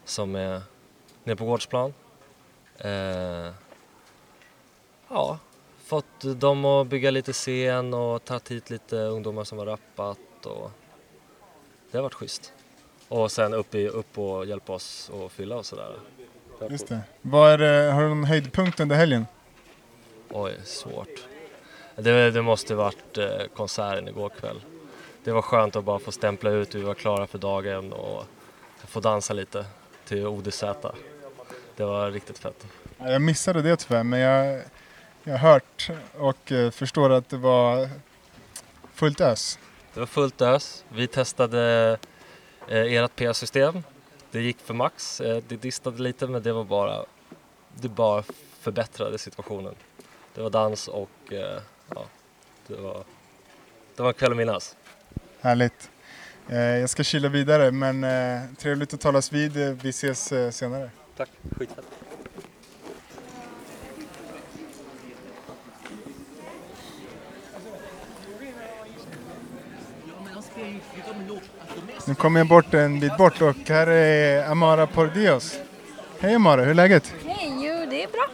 [0.05, 0.61] som är
[1.23, 1.93] nere på gårdsplan.
[2.77, 3.51] Eh,
[5.09, 5.39] ja,
[5.85, 10.71] fått dem att bygga lite scen och tagit hit lite ungdomar som har rappat och
[11.91, 12.53] det har varit schysst.
[13.07, 15.95] Och sen upp, i, upp och hjälpa oss att fylla och sådär.
[16.69, 16.99] Just det.
[17.21, 19.25] Vad är, det- har du någon höjdpunkt under helgen?
[20.29, 21.27] Oj, svårt.
[21.95, 24.61] Det, det måste varit eh, konserten igår kväll.
[25.23, 28.25] Det var skönt att bara få stämpla ut, vi var klara för dagen och
[28.87, 29.65] få dansa lite
[30.05, 30.63] till ODZ.
[31.75, 32.67] Det var riktigt fett.
[32.97, 34.61] Ja, Jag missade det tyvärr men jag,
[35.23, 37.89] jag har hört och eh, förstår att det var
[38.93, 39.59] fullt ös.
[39.93, 40.85] Det var fullt ös.
[40.89, 41.97] Vi testade
[42.67, 43.83] eh, ert PA-system.
[44.31, 45.21] Det gick för max.
[45.21, 47.05] Eh, det distade lite men det var bara,
[47.81, 48.23] det bara
[48.59, 49.75] förbättrade situationen.
[50.35, 51.61] Det var dans och eh,
[51.95, 52.05] ja,
[52.67, 53.03] det var,
[53.95, 54.75] det var en kväll att minnas.
[55.41, 55.89] Härligt.
[56.49, 58.05] Eh, jag ska kila vidare men
[58.55, 59.53] trevligt att talas vid.
[59.81, 60.89] Vi ses senare.
[61.17, 62.02] Tack, skitfett.
[72.05, 75.59] Nu kommer jag bort en bit bort och här är Amara Pordios.
[76.19, 77.13] Hej Amara, hur är läget?
[77.25, 78.27] Hej, jo det är bra.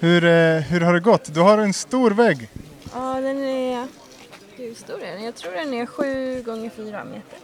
[0.00, 1.34] Hur, eh, hur har det gått?
[1.34, 2.48] Du har en stor vägg.
[2.94, 3.86] Ja, den är...
[4.56, 5.24] Hur stor är den?
[5.24, 7.38] Jag tror den är sju gånger fyra meter.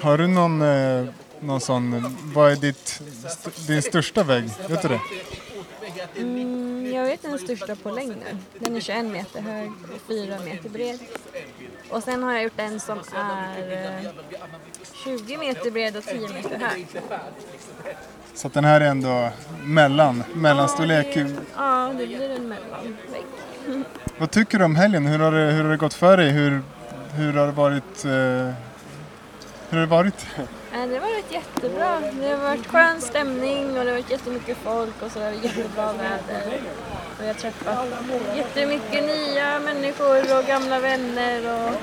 [0.00, 1.04] Har du någon, eh,
[1.40, 4.44] någon sån, vad är ditt, st- din största vägg?
[4.68, 5.00] Vet du det?
[6.20, 8.38] Mm, jag vet den största på längden.
[8.58, 10.98] Den är 21 meter hög och 4 meter bred.
[11.90, 14.10] Och sen har jag gjort en som är eh,
[15.04, 16.86] 20 meter bred och 10 meter hög.
[18.34, 19.30] Så den här är ändå
[19.64, 21.16] mellan, mellanstorlek.
[21.16, 23.24] Ja, det, ja, det blir en mellanvägg.
[24.18, 25.06] Vad tycker du om helgen?
[25.06, 26.30] Hur har det, hur har det gått för dig?
[26.30, 26.62] Hur,
[27.14, 28.04] hur har det varit?
[28.04, 28.54] Eh, hur
[29.70, 30.26] har det varit?
[30.76, 32.00] Det har varit jättebra.
[32.20, 35.32] Det har varit skön stämning och det har varit jättemycket folk och så där.
[35.32, 36.60] jättebra väder.
[37.18, 37.86] Och jag har träffat
[38.36, 41.74] jättemycket nya människor och gamla vänner och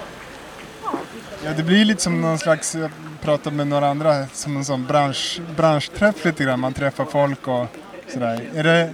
[1.46, 4.86] Ja, det blir lite som någon slags, jag pratade med några andra, som en sån
[4.86, 6.60] bransch, branschträff lite grann.
[6.60, 7.66] Man träffar folk och
[8.08, 8.50] sådär.
[8.56, 8.94] Är det,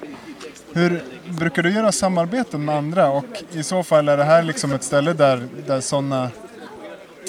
[0.73, 4.71] hur brukar du göra samarbeten med andra och i så fall är det här liksom
[4.71, 6.29] ett ställe där, där, såna,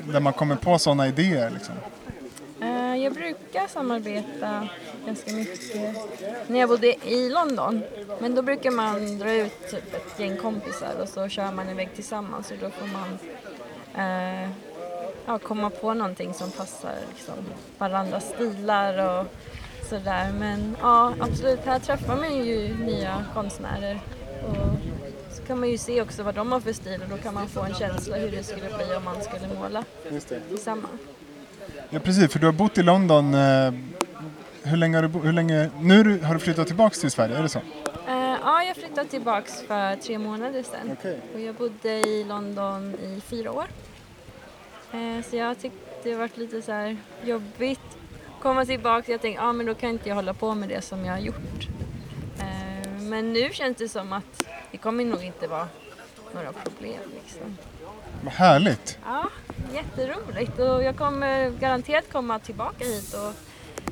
[0.05, 1.51] där man kommer på sådana idéer?
[1.51, 1.75] Liksom?
[3.03, 4.69] Jag brukar samarbeta
[5.07, 5.97] ganska mycket
[6.47, 7.83] när jag bodde i London.
[8.21, 11.89] Men då brukar man dra ut typ ett gäng kompisar och så kör man iväg
[11.95, 13.19] tillsammans och då får man
[13.97, 14.51] eh,
[15.27, 17.35] ja, komma på någonting som passar liksom,
[17.79, 19.27] varandras stilar och
[19.89, 20.33] sådär.
[20.39, 24.01] Men ja, absolut, här träffar man ju nya konstnärer
[24.47, 27.35] och så kan man ju se också vad de har för stil och då kan
[27.35, 29.85] man få en känsla hur det skulle bli om man skulle måla
[30.49, 31.01] tillsammans.
[31.91, 33.35] Ja precis, för du har bott i London.
[33.35, 33.73] Eh,
[34.63, 37.49] hur länge har du hur länge, nu har du flyttat tillbaks till Sverige, är det
[37.49, 37.59] så?
[38.09, 40.97] Eh, ja, jag flyttade tillbaks för tre månader sedan.
[40.99, 41.21] Okej.
[41.35, 43.67] Och jag bodde i London i fyra år.
[44.93, 47.81] Eh, så jag tyckte det varit lite så här jobbigt
[48.41, 49.13] komma tillbaka.
[49.13, 51.21] Jag tänkte, ja men då kan inte jag hålla på med det som jag har
[51.21, 51.69] gjort.
[52.39, 55.69] Eh, men nu känns det som att det kommer nog inte vara
[56.35, 57.57] några problem liksom.
[58.25, 58.99] Vad härligt!
[59.05, 59.29] Ja,
[59.75, 63.33] jätteroligt och jag kommer garanterat komma tillbaka hit och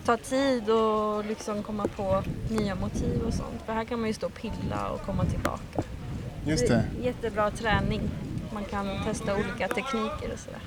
[0.04, 3.62] ta tid och liksom komma på nya motiv och sånt.
[3.66, 5.83] För här kan man ju stå och pilla och komma tillbaka.
[6.46, 6.85] Just det.
[7.02, 8.11] Jättebra träning.
[8.52, 10.61] Man kan testa olika tekniker och sådär.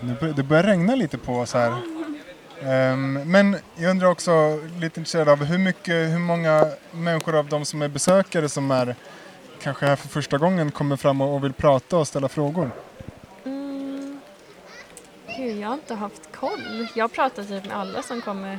[0.00, 1.74] Det bör- Det börjar regna lite på oss här.
[2.62, 7.64] Ehm, men jag undrar också, lite intresserad av hur, mycket, hur många människor av de
[7.64, 8.94] som är besökare som är
[9.62, 12.70] kanske här för första gången kommer fram och vill prata och ställa frågor?
[15.36, 15.48] Mm.
[15.48, 16.88] Gud, jag har inte haft koll.
[16.94, 18.58] Jag pratar typ med alla som kommer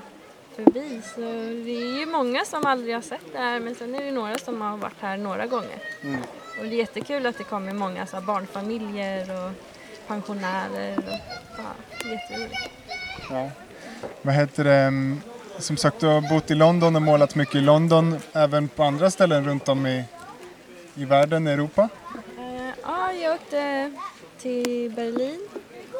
[0.55, 1.01] förbi.
[1.15, 1.19] Så
[1.65, 4.37] det är ju många som aldrig har sett det här men sen är det några
[4.37, 5.77] som har varit här några gånger.
[6.59, 9.51] Och det är jättekul att det kommer många så barnfamiljer och
[10.07, 10.97] pensionärer.
[10.97, 11.03] Och,
[11.57, 12.71] ja, jätteroligt.
[14.21, 14.75] Vad heter det?
[14.75, 15.21] mm,
[15.57, 19.11] Som sagt, du har bott i London och målat mycket i London, även på andra
[19.11, 20.03] ställen runt om i,
[20.95, 21.89] i världen, i Europa.
[22.37, 23.91] Eh, ja, jag åkte
[24.37, 25.47] till Berlin,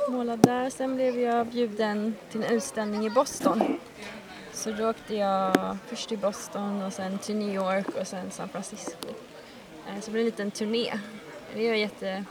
[0.09, 0.69] målade där.
[0.69, 3.79] Sen blev jag bjuden till en utställning i Boston.
[4.53, 8.49] Så då åkte jag först till Boston och sen till New York och sen San
[8.49, 9.07] Francisco.
[9.87, 10.93] Eh, så det blev en liten turné.
[11.53, 12.25] Det var jätte,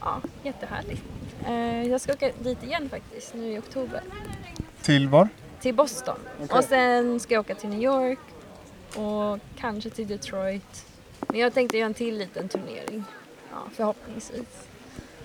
[0.00, 1.02] ja, jättehärligt.
[1.46, 4.02] Eh, jag ska åka dit igen faktiskt nu i oktober.
[4.82, 5.28] Till var?
[5.60, 6.18] Till Boston.
[6.42, 6.58] Okej.
[6.58, 8.18] Och sen ska jag åka till New York
[8.96, 10.86] och kanske till Detroit.
[11.28, 13.04] Men jag tänkte göra en till liten turnering.
[13.50, 14.69] Ja, förhoppningsvis.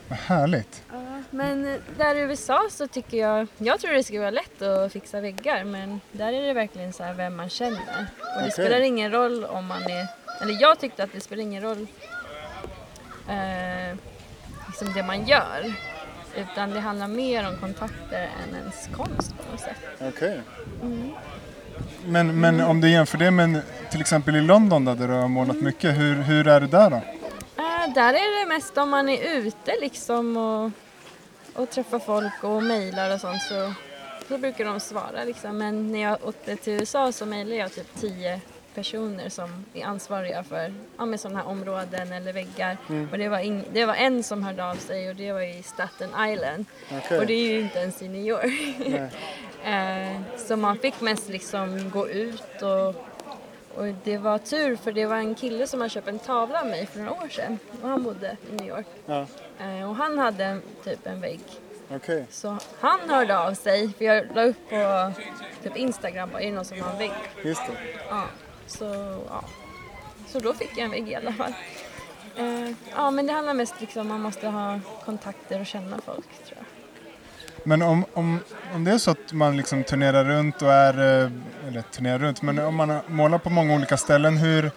[0.08, 0.84] Vad härligt!
[0.91, 4.91] Ja, men där i USA så tycker jag, jag tror det skulle vara lätt att
[4.91, 7.80] fixa väggar men där är det verkligen så här vem man känner.
[8.20, 8.52] Och det Okej.
[8.52, 10.08] spelar ingen roll om man är,
[10.41, 11.88] eller jag tyckte att det spelar ingen roll
[13.30, 13.98] eh,
[14.68, 15.74] liksom det man gör.
[16.38, 19.78] Utan det handlar mer om kontakter än ens konst på något sätt.
[20.02, 20.41] Okej.
[22.06, 25.62] Men, men om du jämför det med till exempel i London där du har målat
[25.62, 27.02] mycket, hur, hur är det där då?
[27.93, 30.71] Där är det mest om man är ute liksom och,
[31.62, 33.74] och träffar folk och mejlar och sånt så,
[34.28, 35.58] så brukar de svara liksom.
[35.58, 38.41] Men när jag åkte till USA så mejlade jag typ tio
[38.76, 42.78] personer som är ansvariga för ja, sådana här områden eller väggar.
[43.12, 45.63] Och det var, in, det var en som hörde av sig och det var i
[45.63, 46.65] Staten Island.
[46.98, 47.19] Okej.
[47.19, 48.76] Och det är ju inte ens i New York.
[49.63, 52.95] eh, så man fick mest liksom gå ut och
[53.77, 56.67] och det var tur för det var en kille som hade köpt en tavla av
[56.67, 58.88] mig för några år sedan och han bodde i New York.
[59.05, 59.25] Ja.
[59.59, 61.39] Eh, och han hade en, typ en vägg.
[61.89, 62.25] Okej.
[62.29, 65.11] Så han hörde av sig för jag la upp på
[65.63, 67.11] typ Instagram bara, är det någon som har en vägg?
[67.43, 67.73] Just det.
[68.09, 68.23] Ja.
[68.67, 68.85] Så,
[69.29, 69.43] ja.
[70.27, 71.53] så då fick jag en vägg i alla fall.
[72.38, 76.45] Eh, ja men det handlar mest liksom om man måste ha kontakter och känna folk
[76.45, 76.64] tror jag.
[77.67, 78.39] Men om, om,
[78.73, 81.32] om det är så att man liksom turnerar runt och är, eh,
[81.67, 84.71] eller turnerar runt, men om man målar på många olika ställen, hur...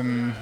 [0.00, 0.32] Um,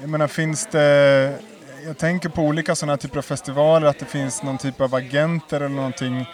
[0.00, 1.38] jag menar, finns det...
[1.84, 5.56] Jag tänker på olika sådana typer av festivaler, att det finns någon typ av agenter
[5.56, 6.26] eller någonting.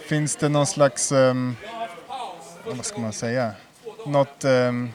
[0.00, 1.12] Finns det någon slags...
[1.12, 1.56] Um,
[2.66, 3.52] vad ska man säga?
[4.06, 4.44] Något...
[4.44, 4.92] Um,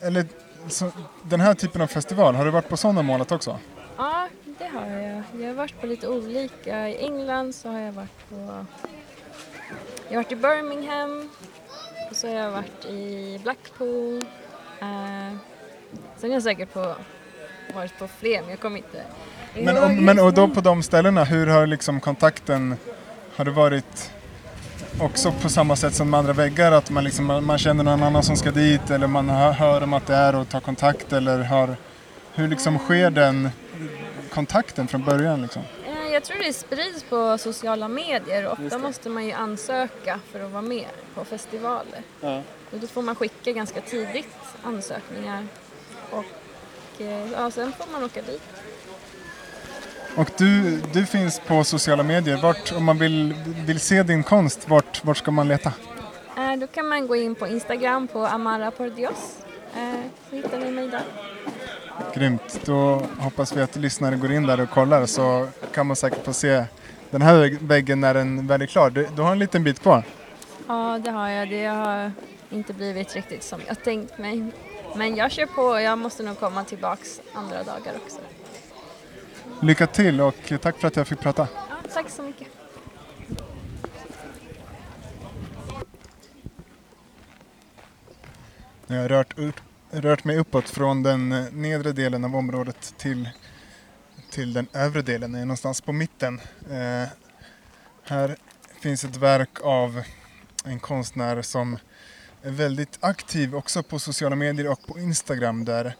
[0.00, 0.26] eller
[0.68, 0.90] så,
[1.22, 3.58] den här typen av festival, har du varit på sådana målat också?
[3.96, 4.28] Ja,
[4.62, 5.22] det har jag.
[5.40, 6.88] Jag har varit på lite olika.
[6.88, 8.66] I England så har jag varit på...
[10.08, 11.30] Jag har varit i Birmingham
[12.10, 14.24] och så har jag varit i Blackpool.
[14.80, 15.36] Eh,
[16.16, 16.94] sen är jag säkert på,
[17.74, 19.04] varit på fler, men jag kommer inte
[19.54, 22.76] Men, ihåg om, men och då på de ställena, hur har liksom kontakten,
[23.36, 24.12] har det varit
[25.00, 28.22] också på samma sätt som med andra väggar att man, liksom, man känner någon annan
[28.22, 31.38] som ska dit eller man hör, hör om att det är och tar kontakt eller
[31.38, 31.76] har...
[32.34, 33.50] Hur liksom sker den
[34.34, 35.62] kontakten från början liksom?
[35.86, 40.44] Eh, Jag tror det sprids på sociala medier och ofta måste man ju ansöka för
[40.44, 42.02] att vara med på festivaler.
[42.72, 44.28] Och då får man skicka ganska tidigt
[44.62, 45.46] ansökningar
[46.10, 48.42] och eh, ja, sen får man åka dit.
[50.16, 52.36] Och du, du finns på sociala medier.
[52.42, 53.34] Vart, om man vill,
[53.66, 55.72] vill se din konst, vart, vart ska man leta?
[56.36, 59.38] Eh, Då kan man gå in på Instagram på Amara Pordios.
[59.76, 61.02] Eh, Så hittar ni mig där.
[62.14, 62.60] Grymt.
[62.64, 66.32] Då hoppas vi att lyssnare går in där och kollar så kan man säkert få
[66.32, 66.64] se
[67.10, 68.90] den här vägg- väggen när den väl är klar.
[68.90, 70.02] Du, du har en liten bit kvar.
[70.68, 71.48] Ja, det har jag.
[71.50, 72.12] Det har
[72.50, 74.52] inte blivit riktigt som jag tänkt mig.
[74.96, 78.18] Men jag kör på och jag måste nog komma tillbaks andra dagar också.
[79.60, 81.48] Lycka till och tack för att jag fick prata.
[81.70, 82.48] Ja, tack så mycket.
[88.86, 89.60] Jag har rört, upp,
[89.92, 93.28] rört mig uppåt från den eh, nedre delen av området till,
[94.30, 95.34] till den övre delen.
[95.34, 96.40] Är någonstans på mitten.
[96.70, 97.08] Eh,
[98.04, 98.36] här
[98.80, 100.02] finns ett verk av
[100.64, 101.78] en konstnär som
[102.42, 105.96] är väldigt aktiv också på sociala medier och på Instagram där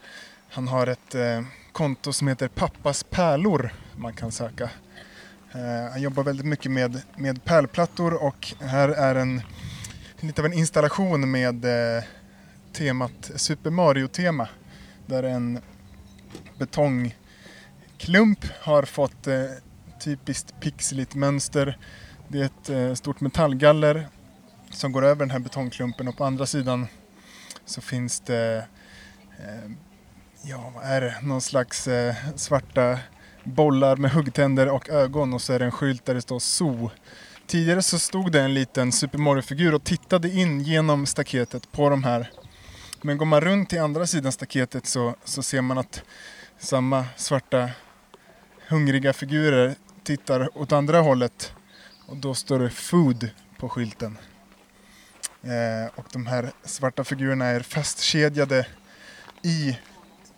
[0.49, 4.69] han har ett eh, konto som heter Pappas pärlor man kan söka.
[5.51, 9.41] Eh, han jobbar väldigt mycket med, med pärlplattor och här är en
[10.19, 12.03] lite av en installation med eh,
[12.73, 14.47] temat Super Mario-tema.
[15.05, 15.59] Där en
[16.57, 19.45] betongklump har fått eh,
[20.03, 21.77] typiskt pixligt mönster.
[22.27, 24.07] Det är ett eh, stort metallgaller
[24.69, 26.87] som går över den här betongklumpen och på andra sidan
[27.65, 28.67] så finns det
[29.39, 29.71] eh,
[30.43, 31.15] ja, vad är det?
[31.21, 32.99] Någon slags eh, svarta
[33.43, 36.91] bollar med huggtänder och ögon och så är det en skylt där det står zoo.
[37.47, 42.03] Tidigare så stod det en liten Super Mario-figur och tittade in genom staketet på de
[42.03, 42.31] här
[43.03, 46.03] men går man runt till andra sidan staketet så, så ser man att
[46.57, 47.69] samma svarta
[48.67, 51.53] hungriga figurer tittar åt andra hållet
[52.07, 54.17] och då står det food på skylten.
[55.41, 58.67] Eh, och de här svarta figurerna är fastkedjade
[59.41, 59.77] i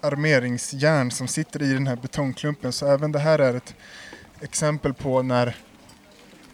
[0.01, 3.75] armeringsjärn som sitter i den här betongklumpen så även det här är ett
[4.41, 5.55] exempel på när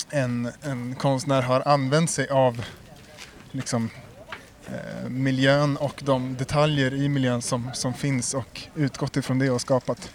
[0.09, 2.65] en, en konstnär har använt sig av
[3.51, 3.89] liksom
[5.09, 10.11] miljön och de detaljer i miljön som, som finns och utgått ifrån det och skapat.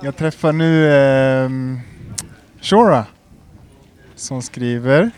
[0.00, 1.50] Jag träffar nu eh,
[2.60, 3.06] Shora
[4.14, 5.10] som skriver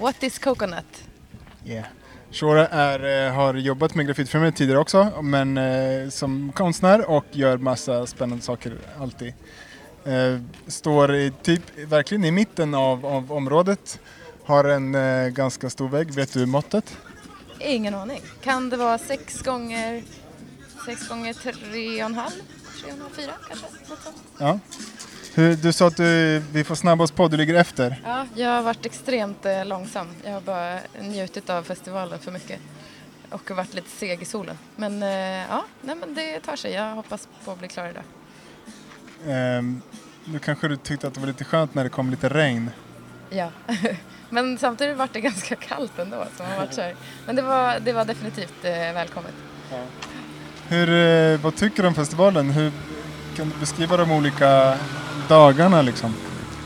[0.00, 1.04] What is coconut?
[1.64, 1.86] Yeah.
[2.30, 7.56] Shora är, eh, har jobbat med graffitfrämjandet tidigare också, men eh, som konstnär och gör
[7.56, 9.34] massa spännande saker alltid.
[10.06, 14.00] Eh, står i, typ verkligen i mitten av, av området,
[14.44, 16.14] har en eh, ganska stor vägg.
[16.14, 16.96] Vet du måttet?
[17.60, 18.20] Ingen aning.
[18.40, 20.02] Kan det vara sex gånger,
[20.86, 22.32] sex gånger tre och en halv?
[22.82, 23.66] Tre och en halv, fyra kanske?
[24.38, 24.58] Ja.
[25.34, 28.02] Hur, du sa att du, vi får snabba oss på, du ligger efter.
[28.04, 30.08] Ja, jag har varit extremt eh, långsam.
[30.24, 32.60] Jag har bara njutit av festivalen för mycket.
[33.30, 34.58] Och varit lite seg i solen.
[34.76, 35.08] Men eh,
[35.50, 36.72] ja, nej, men det tar sig.
[36.72, 38.02] Jag hoppas på att bli klar idag.
[39.26, 39.82] Ehm,
[40.24, 42.70] nu kanske du tyckte att det var lite skönt när det kom lite regn.
[43.30, 43.50] Ja.
[44.30, 46.26] men samtidigt vart det ganska kallt ändå.
[46.36, 46.90] Så man varit så.
[47.26, 49.34] Men det var, det var definitivt eh, välkommet.
[50.68, 52.50] Hur, eh, vad tycker du om festivalen?
[52.50, 52.72] Hur
[53.36, 54.78] kan du beskriva de olika
[55.28, 56.14] dagarna liksom?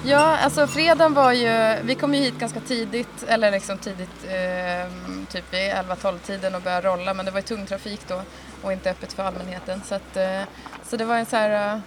[0.04, 4.92] Ja, alltså fredagen var ju, vi kom ju hit ganska tidigt, eller liksom tidigt, eh,
[5.32, 8.22] typ i 11-12 tiden och började rolla, men det var ju tung trafik då
[8.62, 9.82] och inte öppet för allmänheten.
[9.84, 10.42] Så, att, eh,
[10.84, 11.80] så det var en så här eh,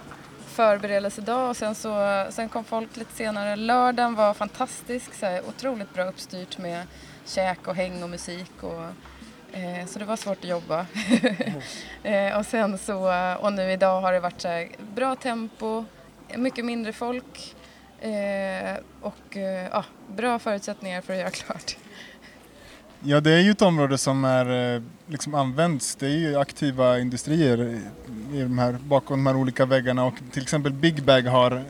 [0.54, 3.56] förberedelsedag och sen, så, sen kom folk lite senare.
[3.56, 6.86] Lördagen var fantastisk, så här, otroligt bra uppstyrt med
[7.24, 8.52] käk och häng och musik.
[8.62, 8.82] Och,
[9.58, 10.86] eh, så det var svårt att jobba.
[12.02, 15.84] eh, och sen så, och nu idag har det varit så här, bra tempo,
[16.36, 17.54] mycket mindre folk.
[18.00, 21.76] Eh, och eh, ja, bra förutsättningar för att göra klart.
[23.06, 25.94] Ja, det är ju ett område som är, eh, liksom används.
[25.96, 30.42] Det är ju aktiva industrier i- de här, bakom de här olika väggarna och till
[30.42, 31.62] exempel Big Bag har, eh,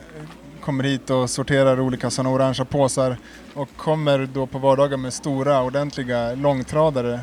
[0.61, 3.16] kommer hit och sorterar olika sådana orangea påsar
[3.55, 7.20] och kommer då på vardagar med stora ordentliga långtradare.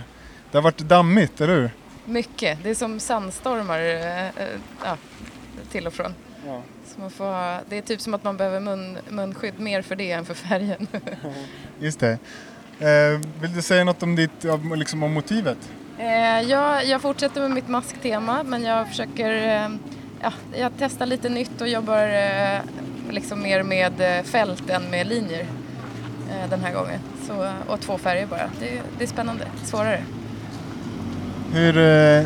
[0.51, 1.69] Det har varit dammigt, eller hur?
[2.05, 2.63] Mycket.
[2.63, 4.45] Det är som sandstormar eh,
[4.83, 4.97] ja,
[5.71, 6.13] till och från.
[6.87, 9.95] Så man får, ha- det är typ som att man behöver mun, munskydd mer för
[9.95, 10.87] det än för färgen.
[11.79, 12.17] Just det.
[12.81, 15.57] Eh, vill du säga något om, ditt, om, liksom om motivet?
[15.99, 19.69] Eh, jag, jag fortsätter med mitt masktema men jag försöker, eh,
[20.21, 22.09] ja, jag testar lite nytt och jobbar
[23.11, 25.45] liksom mer med fält än med linjer
[26.49, 26.99] den här gången.
[27.27, 28.49] Så, och två färger bara.
[28.59, 30.03] Det, det är spännande, svårare.
[31.53, 32.25] Hur eh,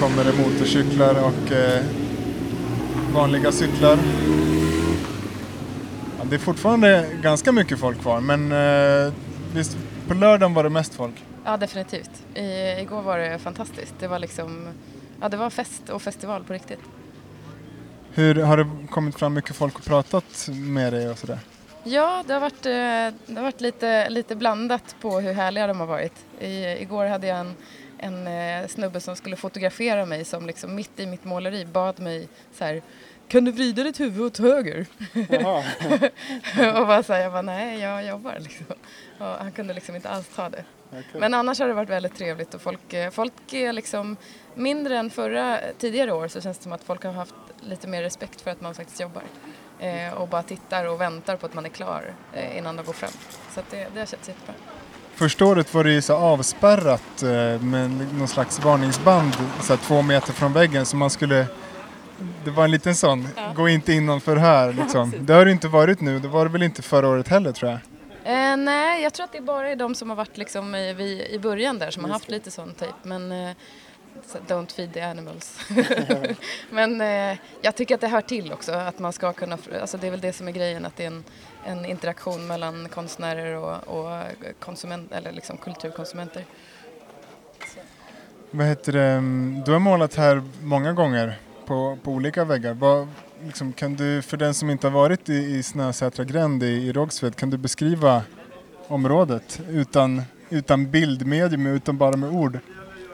[0.00, 1.84] kommer det motorcyklar och eh,
[3.14, 3.98] vanliga cyklar?
[6.30, 9.12] Det är fortfarande ganska mycket folk kvar men eh,
[9.54, 9.76] visst,
[10.08, 11.14] på lördagen var det mest folk.
[11.44, 12.10] Ja, definitivt.
[12.34, 12.42] I,
[12.80, 13.94] igår var det fantastiskt.
[13.98, 14.68] Det var liksom,
[15.20, 16.80] ja det var fest och festival på riktigt.
[18.14, 21.38] Hur Har det kommit fram mycket folk och pratat med dig och sådär?
[21.84, 25.80] Ja, det har varit, eh, det har varit lite, lite blandat på hur härliga de
[25.80, 26.24] har varit.
[26.40, 27.54] I, igår hade jag en,
[27.98, 32.28] en eh, snubbe som skulle fotografera mig som liksom mitt i mitt måleri bad mig
[32.58, 32.82] så här
[33.28, 34.86] kan du vrida ditt huvud åt höger?
[36.80, 38.66] och bara här, jag bara nej, jag jobbar liksom.
[39.18, 40.64] Och han kunde liksom inte alls ta det.
[40.90, 41.20] Okay.
[41.20, 44.16] Men annars har det varit väldigt trevligt och folk, eh, folk är liksom
[44.54, 48.02] mindre än förra tidigare år så känns det som att folk har haft lite mer
[48.02, 49.22] respekt för att man faktiskt jobbar.
[49.78, 52.92] Eh, och bara tittar och väntar på att man är klar eh, innan de går
[52.92, 53.10] fram.
[53.54, 54.54] Så det, det har känts jättebra.
[55.14, 60.32] Första året var det ju så avspärrat eh, med någon slags varningsband så två meter
[60.32, 61.46] från väggen så man skulle
[62.44, 63.52] det var en liten sån, Ja.
[63.56, 65.10] gå inte innanför här liksom.
[65.10, 65.26] precis.
[65.26, 67.70] Det har det inte varit nu, det var det väl inte förra året heller tror
[67.70, 67.80] jag.
[68.24, 71.26] Eh, nej, jag tror att det bara är de som har varit liksom i, vi,
[71.30, 72.94] i början där som har haft lite sån typ.
[73.02, 73.50] Men eh,
[74.26, 75.58] så don't feed the animals.
[76.70, 80.06] men eh, jag tycker att det hör till också att man ska kunna, alltså det
[80.06, 81.24] är väl det som är grejen att det är en,
[81.64, 84.22] en interaktion mellan konstnärer och, och
[84.58, 86.44] konsument, eller liksom kulturkonsumenter.
[88.50, 92.74] Vad heter det, mm, du har målat här många gånger på, på olika väggar.
[92.74, 93.08] Vad,
[93.44, 96.92] liksom, kan du, för den som inte har varit i, i Snösätra gränd i, i
[96.92, 98.22] Rågsved, kan du beskriva
[98.88, 102.58] området utan, utan bildmedium, utan bara med ord?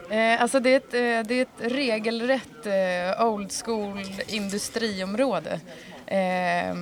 [0.09, 5.59] Eh, alltså det är ett, eh, det är ett regelrätt eh, old school industriområde.
[6.05, 6.75] Eh,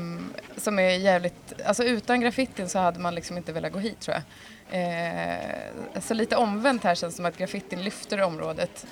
[0.58, 4.16] som är jävligt, alltså utan graffitin så hade man liksom inte velat gå hit tror
[4.16, 4.24] jag.
[4.72, 8.86] Eh, så lite omvänt här känns det som att graffitin lyfter området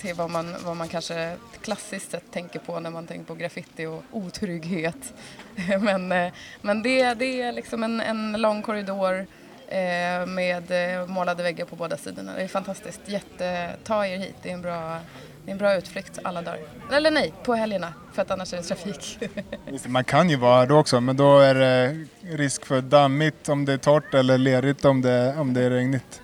[0.00, 3.86] till vad man, vad man kanske klassiskt sett tänker på när man tänker på graffiti
[3.86, 5.14] och otrygghet.
[5.80, 9.26] men eh, men det, det är liksom en, en lång korridor
[9.68, 12.32] eh, med eh, målade väggar på båda sidorna.
[12.34, 13.00] Det är fantastiskt.
[13.06, 15.00] Jätte, ta er hit, det är en bra,
[15.46, 16.60] det är en bra utflykt alla dagar.
[16.92, 19.18] Eller nej, på helgerna för att annars är det trafik.
[19.86, 23.64] Man kan ju vara här då också, men då är det risk för dammigt om
[23.64, 26.22] det är torrt eller lerigt om det, om det är regnigt.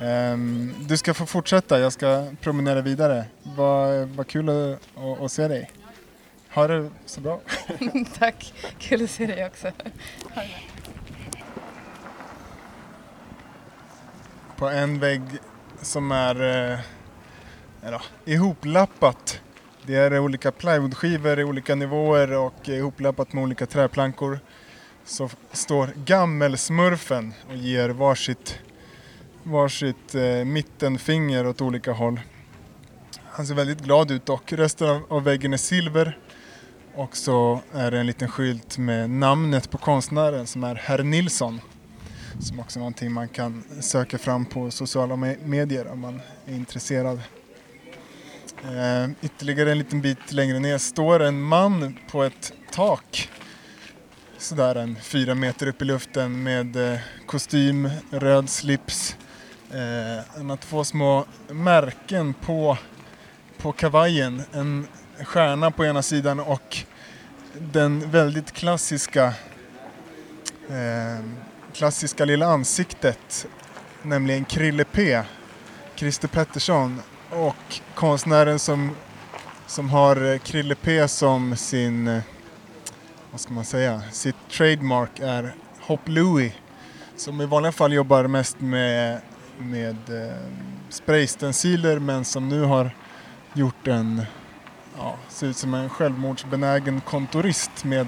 [0.00, 3.24] Ehm, du ska få fortsätta, jag ska promenera vidare.
[3.42, 5.70] Vad, vad kul att, att, att se dig.
[6.54, 7.40] Ha det så bra.
[8.18, 9.72] Tack, kul att se dig också.
[14.56, 15.22] På en vägg
[15.82, 16.78] som är eh,
[17.90, 19.40] ja, ihoplappat.
[19.82, 24.38] Det är olika plywoodskivor i olika nivåer och ihoplappat med olika träplankor.
[25.04, 28.58] Så står Gammelsmurfen och ger varsitt,
[29.42, 32.20] varsitt eh, mittenfinger åt olika håll.
[33.30, 34.52] Han ser väldigt glad ut dock.
[34.52, 36.18] Resten av, av väggen är silver.
[36.94, 41.60] Och så är det en liten skylt med namnet på konstnären som är Herr Nilsson.
[42.40, 47.20] Som också är någonting man kan söka fram på sociala medier om man är intresserad.
[48.74, 53.30] Eh, ytterligare en liten bit längre ner står en man på ett tak.
[54.38, 59.16] Sådär en fyra meter upp i luften med eh, kostym, röd slips.
[59.70, 62.78] Eh, han har två små märken på,
[63.58, 64.42] på kavajen.
[64.52, 64.86] En
[65.24, 66.76] stjärna på ena sidan och
[67.58, 69.24] den väldigt klassiska
[70.68, 71.24] eh,
[71.72, 73.46] klassiska lilla ansiktet,
[74.02, 75.22] nämligen Krille P,
[75.94, 78.90] Christer Pettersson och konstnären som,
[79.66, 82.22] som har eh, Krille P som sin, eh,
[83.30, 86.52] vad ska man säga, sitt trademark är Hop Louie
[87.16, 89.20] som i vanliga fall jobbar mest med,
[89.58, 90.36] med eh,
[90.88, 92.90] spraystensiler men som nu har
[93.52, 94.22] gjort en,
[94.96, 98.06] ja, ser ut som en självmordsbenägen kontorist med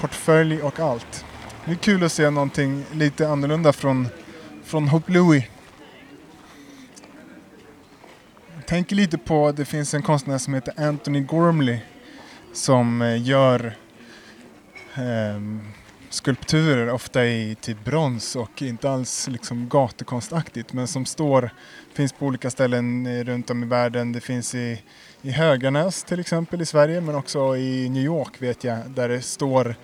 [0.00, 1.24] portfölj och allt.
[1.64, 4.08] Det är kul att se någonting lite annorlunda från,
[4.64, 5.48] från Hope Louie.
[8.54, 11.78] Jag tänker lite på, det finns en konstnär som heter Anthony Gormley
[12.52, 13.76] som eh, gör
[14.94, 15.60] ehm,
[16.10, 21.50] skulpturer, ofta i typ brons och inte alls liksom gatukonstaktigt men som står,
[21.92, 24.12] finns på olika ställen eh, runt om i världen.
[24.12, 24.82] Det finns i,
[25.22, 29.22] i Höganäs till exempel i Sverige men också i New York vet jag där det
[29.22, 29.74] står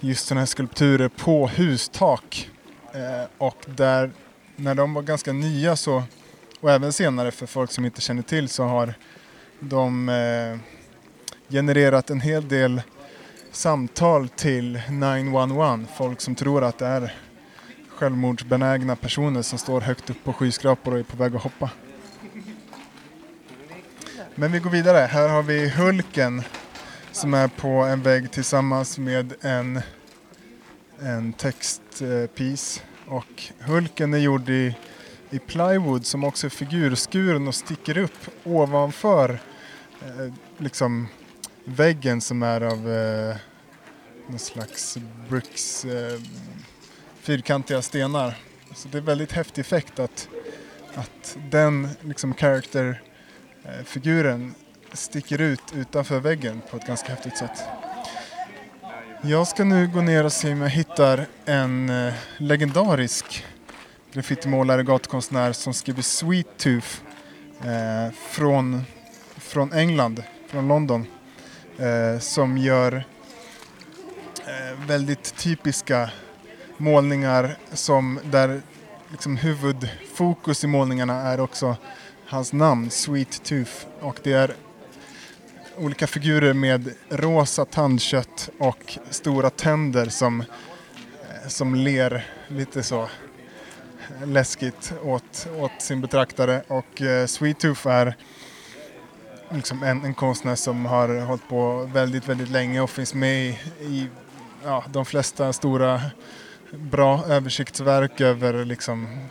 [0.00, 2.50] just sådana här skulpturer på hustak.
[2.92, 4.10] Eh, och där,
[4.56, 6.02] när de var ganska nya så,
[6.60, 8.94] och även senare för folk som inte känner till så har
[9.60, 10.58] de eh,
[11.48, 12.82] genererat en hel del
[13.52, 15.80] samtal till 911.
[15.96, 17.14] Folk som tror att det är
[17.88, 21.70] självmordsbenägna personer som står högt upp på skyskrapor och är på väg att hoppa.
[24.34, 24.98] Men vi går vidare.
[24.98, 26.42] Här har vi Hulken
[27.12, 29.80] som är på en vägg tillsammans med en,
[31.00, 32.82] en textpiece.
[33.06, 34.74] Och Hulken är gjord i,
[35.30, 39.40] i plywood som också är figurskuren och sticker upp ovanför
[40.02, 41.08] eh, liksom
[41.64, 43.36] väggen som är av eh,
[44.28, 44.98] någon slags
[45.28, 46.20] bricks, eh,
[47.20, 48.34] fyrkantiga stenar.
[48.74, 50.28] Så det är väldigt häftig effekt att,
[50.94, 54.52] att den liksom character-figuren eh,
[54.92, 57.64] sticker ut utanför väggen på ett ganska häftigt sätt.
[59.22, 63.44] Jag ska nu gå ner och se om jag hittar en eh, legendarisk
[64.18, 66.88] graffitimålare, gatukonstnär som skriver Sweet Tooth
[67.64, 68.82] eh, från,
[69.36, 71.06] från England, från London.
[71.78, 73.04] Eh, som gör
[74.36, 76.10] eh, väldigt typiska
[76.76, 78.62] målningar som där
[79.10, 81.76] liksom huvudfokus i målningarna är också
[82.26, 83.86] hans namn, Sweet Tooth.
[84.00, 84.54] Och det är
[85.76, 93.08] olika figurer med rosa tandkött och stora tänder som, eh, som ler lite så
[94.24, 96.62] läskigt åt, åt sin betraktare.
[96.68, 98.16] Och eh, Sweet Tooth är
[99.50, 103.58] liksom en, en konstnär som har hållit på väldigt, väldigt länge och finns med i,
[103.80, 104.08] i
[104.64, 106.00] ja, de flesta stora
[106.72, 109.28] bra översiktsverk över liksom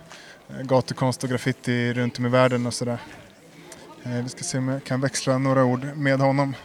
[0.49, 2.99] eh, gatukonst och graffiti runt om i världen och sådär.
[4.03, 6.55] Eh, vi ska se om jag kan växla några ord med honom.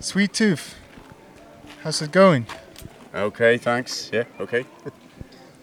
[0.00, 0.62] Sweet Tooth,
[1.82, 2.46] how's it going?
[3.14, 4.10] Okay, thanks.
[4.12, 4.64] Yeah, okay.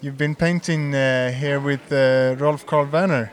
[0.01, 3.31] You've been painting uh, here with uh, Rolf Karl Werner.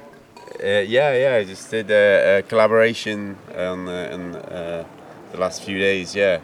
[0.62, 1.34] Uh, yeah, yeah.
[1.40, 4.84] I just did a, a collaboration on uh, in uh,
[5.32, 6.14] the last few days.
[6.14, 6.40] Yeah.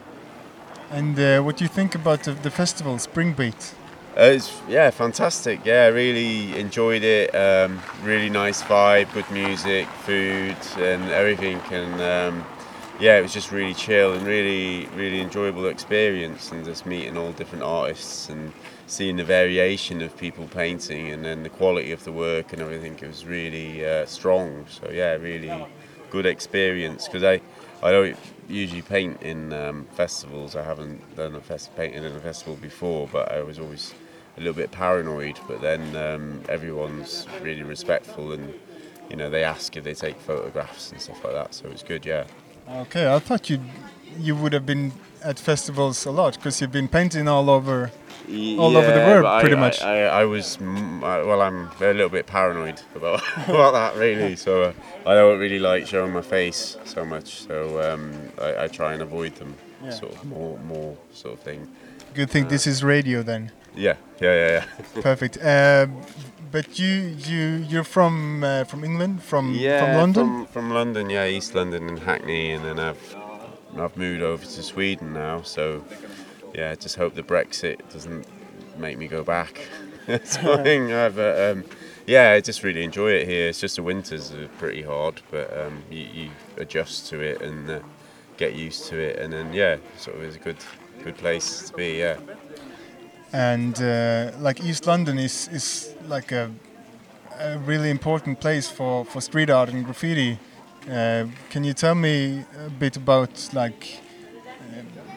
[0.91, 3.73] And uh, what do you think about the, the festival, Spring Beat?
[4.17, 5.63] Uh, it's yeah, fantastic.
[5.63, 7.33] Yeah, really enjoyed it.
[7.33, 11.61] Um, really nice vibe, good music, food, and everything.
[11.71, 12.45] And um,
[12.99, 16.51] yeah, it was just really chill and really, really enjoyable experience.
[16.51, 18.51] And just meeting all different artists and
[18.87, 22.95] seeing the variation of people painting and then the quality of the work and everything.
[23.01, 24.65] It was really uh, strong.
[24.69, 25.65] So yeah, really
[26.09, 27.39] good experience because I,
[27.81, 28.17] I don't
[28.49, 30.55] usually paint in um, festivals.
[30.57, 33.93] I haven't done a fest painting in a festival before, but I was always
[34.35, 35.39] a little bit paranoid.
[35.47, 38.53] But then um, everyone's really respectful and
[39.09, 41.53] you know they ask if they take photographs and stuff like that.
[41.53, 42.05] So it was good.
[42.05, 42.25] Yeah.
[42.69, 43.59] Okay, I thought you
[44.19, 44.91] you would have been
[45.23, 47.91] at festivals a lot because you've been painting all over
[48.57, 49.81] all over the world, pretty I, much.
[49.81, 54.35] I, I, I was, I- well, I'm a little bit paranoid about, about that, really.
[54.35, 54.73] So uh,
[55.05, 57.41] I don't really like showing my face so much.
[57.47, 59.89] So um, I, I try and avoid them, Yeah.
[59.91, 61.67] sort of more, more sort of thing.
[62.13, 63.51] Good thing this is radio then.
[63.75, 64.65] Yeah, yeah, yeah,
[64.95, 65.01] yeah.
[65.01, 65.37] Perfect.
[65.37, 65.87] Uh,
[66.51, 70.25] but you you you're from uh, from England, from yeah, from London.
[70.25, 73.15] From, from London, yeah, East London and Hackney, and then I've
[73.77, 75.41] I've moved over to Sweden now.
[75.41, 75.83] So
[76.53, 78.25] yeah, just hope the Brexit doesn't
[78.77, 79.61] make me go back.
[80.23, 81.63] Something, uh, but um,
[82.07, 83.49] yeah, I just really enjoy it here.
[83.49, 87.69] It's just the winters are pretty hard, but um, you, you adjust to it and
[87.69, 87.79] uh,
[88.37, 90.57] get used to it, and then yeah, sort of is a good
[91.03, 91.99] good place to be.
[91.99, 92.17] Yeah.
[93.33, 96.51] And uh, like East London is is like a,
[97.39, 100.39] a really important place for, for street art and graffiti.
[100.89, 103.99] Uh, can you tell me a bit about like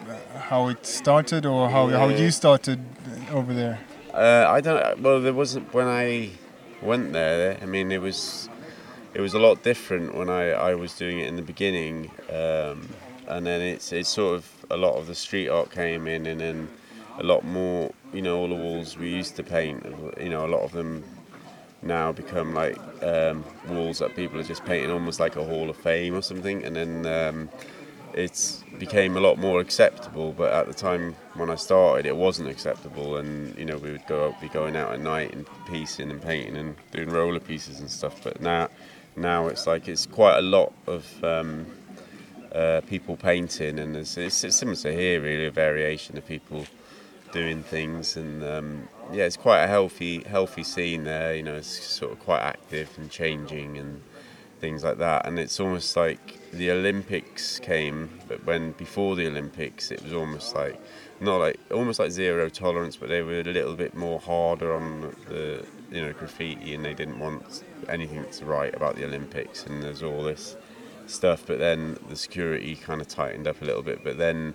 [0.08, 2.78] uh, how it started or how, how you started
[3.30, 3.78] over there?
[4.12, 5.00] Uh, I don't.
[5.00, 6.30] Well, there wasn't when I
[6.82, 7.58] went there.
[7.62, 8.50] I mean, it was
[9.14, 12.88] it was a lot different when I, I was doing it in the beginning, um,
[13.26, 16.40] and then it's it's sort of a lot of the street art came in, and
[16.40, 16.68] then
[17.18, 17.92] a lot more.
[18.12, 19.84] You know, all the walls we used to paint.
[20.20, 21.04] You know, a lot of them
[21.82, 25.76] now become like um, walls that people are just painting almost like a hall of
[25.76, 27.06] fame or something, and then.
[27.06, 27.48] Um,
[28.14, 30.32] it's became a lot more acceptable.
[30.32, 34.06] But at the time when I started, it wasn't acceptable, and you know we would
[34.06, 37.90] go be going out at night and piecing and painting and doing roller pieces and
[37.90, 38.22] stuff.
[38.22, 38.68] But now,
[39.16, 41.66] now it's like it's quite a lot of um,
[42.54, 46.66] uh, people painting, and it's, it's similar to here, really, a variation of people
[47.32, 51.34] doing things, and um, yeah, it's quite a healthy healthy scene there.
[51.34, 54.02] You know, it's sort of quite active and changing and
[54.62, 55.26] things like that.
[55.26, 60.54] And it's almost like the Olympics came, but when before the Olympics, it was almost
[60.54, 60.80] like
[61.20, 65.14] not like almost like zero tolerance, but they were a little bit more harder on
[65.28, 69.82] the you know graffiti and they didn't want anything to write about the Olympics and
[69.82, 70.56] there's all this
[71.06, 71.44] stuff.
[71.46, 74.02] But then the security kind of tightened up a little bit.
[74.04, 74.54] But then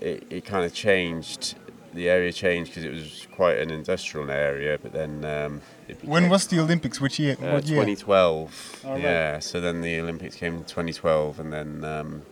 [0.00, 1.56] it, it kind of changed.
[1.92, 4.78] The area changed because it was quite an industrial area.
[4.80, 7.00] But then um, it When was the Olympics?
[7.00, 7.36] Which year?
[7.40, 7.80] uh, what year?
[7.80, 8.82] 2012.
[8.84, 9.02] All right.
[9.02, 9.38] Yeah.
[9.40, 12.22] So then the Olympics came in 2012, and then um,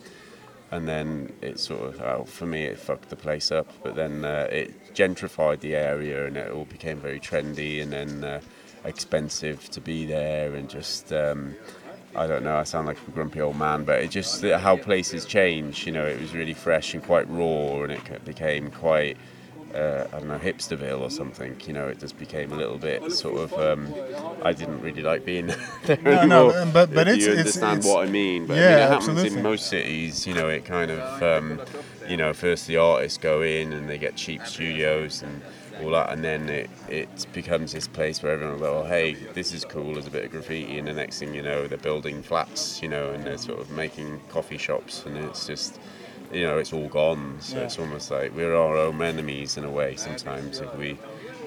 [0.70, 3.68] and then it sort of well, for me it fucked the place up.
[3.82, 8.24] But then uh, it gentrified the area, and it all became very trendy, and then
[8.24, 8.40] uh,
[8.84, 11.12] expensive to be there, and just.
[11.12, 11.56] Um,
[12.16, 12.56] I don't know.
[12.56, 15.86] I sound like a grumpy old man, but it just how places change.
[15.86, 19.16] You know, it was really fresh and quite raw, and it became quite
[19.74, 21.56] uh, I don't know, hipsterville or something.
[21.66, 23.52] You know, it just became a little bit sort of.
[23.54, 23.92] Um,
[24.42, 25.46] I didn't really like being
[25.84, 26.52] there No, anymore.
[26.52, 28.46] no, but- but it's- you it's- understand it's- what I mean.
[28.46, 29.36] But I Yeah, mean, it happens absolutely.
[29.38, 30.26] in most cities.
[30.26, 31.22] You know, it kind of.
[31.22, 31.60] Um,
[32.08, 35.42] you know, first the artists go in and they get cheap studios and
[35.84, 39.12] all that, and then it, it becomes this place where everyone will go, oh, hey,
[39.34, 41.76] this is cool, there's a bit of graffiti, and the next thing you know, they're
[41.76, 45.78] building flats, you know, and they're sort of making coffee shops, and it's just,
[46.32, 47.36] you know, it's all gone.
[47.40, 47.64] So Yeah.
[47.64, 50.98] it's almost like we're our own enemies in a way sometimes if we.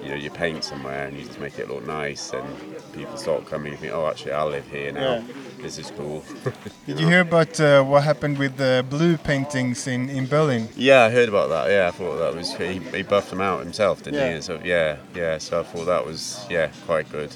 [0.02, 2.44] You know, you paint somewhere and you just make it look nice, and
[2.92, 5.14] people start coming and think, "Oh, actually, I live here now.
[5.14, 5.22] Yeah.
[5.58, 6.24] This is cool."
[6.88, 10.68] Did you hear about uh, what happened with the blue paintings in, in Berlin?
[10.74, 11.70] Yeah, I heard about that.
[11.70, 14.26] Yeah, I thought that was he, he buffed them out himself, didn't he?
[14.26, 14.34] Yeah.
[14.34, 15.38] And so yeah, yeah.
[15.38, 17.32] So I thought that was yeah quite good.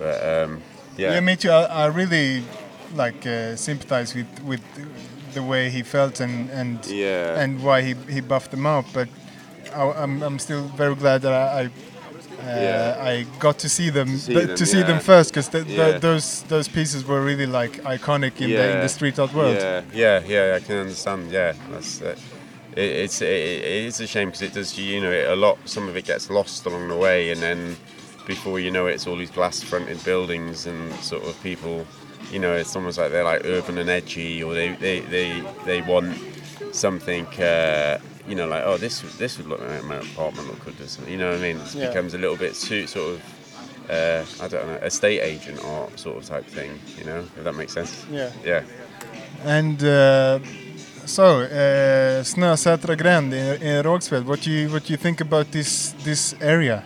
[0.00, 0.62] But um,
[0.96, 1.50] yeah, Yeah, me too.
[1.50, 2.42] I, I really
[2.96, 4.62] like uh, sympathize with with
[5.34, 7.40] the way he felt and and Yeah.
[7.42, 8.84] and why he, he buffed them out.
[8.92, 9.08] But
[9.74, 11.60] I, I'm I'm still very glad that I.
[11.62, 11.70] I uh,
[12.44, 13.10] Yeah.
[13.10, 16.00] I got to see them, See th- them, to see them first because th- th-
[16.00, 19.56] those those pieces were really like iconic in the in the street art world.
[19.56, 20.56] Yeah, yeah, yeah.
[20.56, 21.30] I can understand.
[21.32, 22.18] Yeah, that's it.
[22.76, 23.26] it it's it,
[23.64, 24.78] it is a shame because it does.
[24.78, 25.56] You know, it, a lot.
[25.64, 27.76] Some of it gets lost along the way, and then
[28.26, 31.84] before you know it, it's all these glass-fronted buildings and sort of people.
[32.30, 35.82] You know, it's almost like they're like urban and edgy, or they they they, they
[35.82, 36.16] want
[36.72, 37.26] something.
[37.40, 37.98] Uh,
[38.28, 41.10] you know, like oh, this this would look like my apartment look good, doesn't it?
[41.10, 41.56] You know what I mean?
[41.58, 41.88] It Yeah.
[41.88, 43.20] becomes a little bit too sort of.
[43.90, 47.54] Uh, I don't know, estate agent art sort of type thing, you know, if that
[47.54, 48.04] makes sense.
[48.12, 48.30] Yeah.
[48.44, 48.62] Yeah.
[49.46, 50.40] And uh,
[51.06, 55.50] so, uh, Snösätra Gränd in, in Rågsved, what do you what do you think about
[55.52, 56.82] this this area?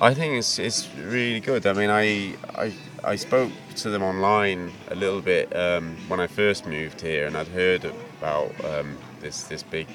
[0.00, 1.66] I think it's it's really good.
[1.66, 2.72] I mean, I I,
[3.08, 7.38] I spoke to them online a little bit um, when I first moved here, and
[7.38, 9.88] I'd heard about um, this this big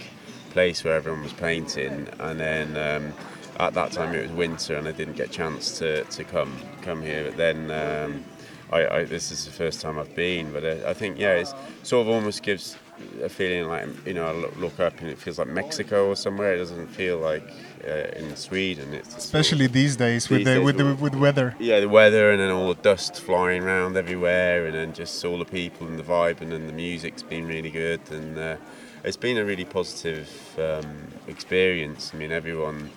[0.50, 3.14] place where everyone was painting, and then um,
[3.60, 6.58] at that time it was winter, and I didn't get a chance to, to come
[6.82, 7.26] come here.
[7.26, 8.26] But then um,
[8.72, 11.54] I, I this is the first time I've been, but uh, I think yeah, it's
[11.84, 12.78] sort of almost gives
[13.22, 16.56] a feeling like you know I look up and it feels like Mexico or somewhere.
[16.56, 17.44] It doesn't feel like
[17.88, 18.94] uh, in Sweden.
[18.94, 21.56] It's Especially these days with These the days with the with- with weather.
[21.60, 25.38] yeah, the weather and then all the dust flying around everywhere, and then just all
[25.40, 28.56] the people and the vibe, and then the music's been really good, and uh,
[29.04, 32.12] it's been a really positive um, experience.
[32.14, 32.90] I mean, everyone,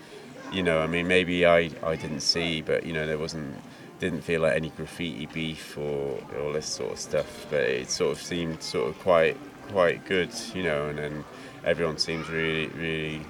[0.53, 3.57] you know, I mean, maybe I, I didn't see, but you know, there wasn't,
[3.99, 8.13] didn't feel like any graffiti beef or all this sort of stuff, but it sort
[8.13, 9.37] of seemed sort of quite
[9.73, 11.25] quite good, you know, and then
[11.65, 13.21] everyone seems really really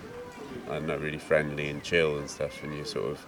[0.70, 3.26] I don't really friendly and chill and stuff, and you sort of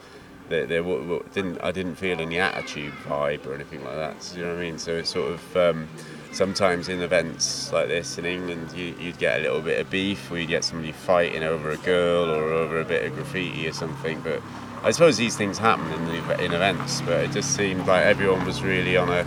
[0.48, 4.22] there, didn't I didn't feel any attitude vibe or anything like that.
[4.22, 4.78] So, you know what I mean?
[4.78, 5.88] So it's sort of um,
[6.32, 10.30] sometimes in events like this in England, you, you'd get a little bit of beef,
[10.30, 13.72] or you'd get somebody fighting over a girl or over a bit of graffiti or
[13.72, 14.20] something.
[14.20, 14.42] But
[14.82, 18.44] I suppose these things happen in the, in events, but it just seemed like everyone
[18.44, 19.26] was really on a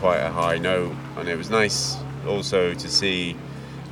[0.00, 1.96] quite a high note, and it was nice
[2.26, 3.36] also to see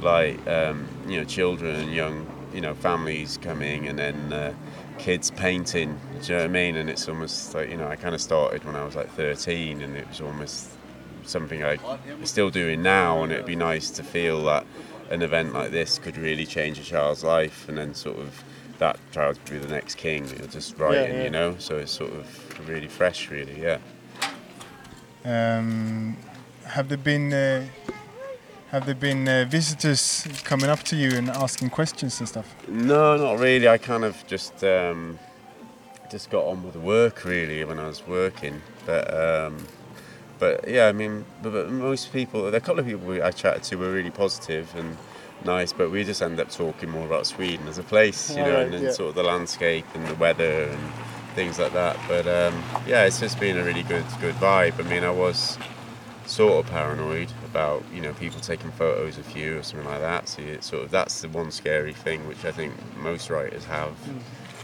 [0.01, 4.55] like um, you know children and young you know families coming and then uh,
[4.99, 6.77] kids painting do you know what I mean?
[6.77, 9.83] And it's almost like you know I kind of started when I was like 13
[9.83, 10.69] and it was almost
[11.25, 11.81] something I'm
[12.25, 14.65] still doing now and it'd be nice to feel that
[15.11, 18.45] an event like this could really change a child's life and then sort of
[18.79, 21.25] that child could be the next king you're just writing yeah.
[21.25, 21.57] you know?
[21.59, 23.79] So it's sort of really fresh really yeah.
[25.25, 26.17] Um,
[26.65, 27.67] have there been uh,
[28.73, 32.57] have there been uh, visitors coming up to you and asking questions and stuff?
[32.67, 33.69] No, not really.
[33.69, 35.19] I kind of just um,
[36.11, 38.63] just got on with the work really when I was working.
[38.87, 39.67] But um,
[40.39, 43.63] but yeah, I mean, but, but most people, a couple of people we, I chatted
[43.65, 44.97] to were really positive and
[45.45, 48.61] nice, but we just end up talking more about Sweden as a place, you know,
[48.63, 48.91] and then yeah.
[48.93, 50.93] sort of the landscape and the weather and
[51.35, 51.99] things like that.
[52.09, 54.83] But um, yeah, it's just been a really good good vibe.
[54.83, 55.59] I mean, I was
[56.25, 60.29] sort of paranoid about you know people taking photos of you or something like that.
[60.29, 63.93] So it's sort of that's the one scary thing which I think most writers have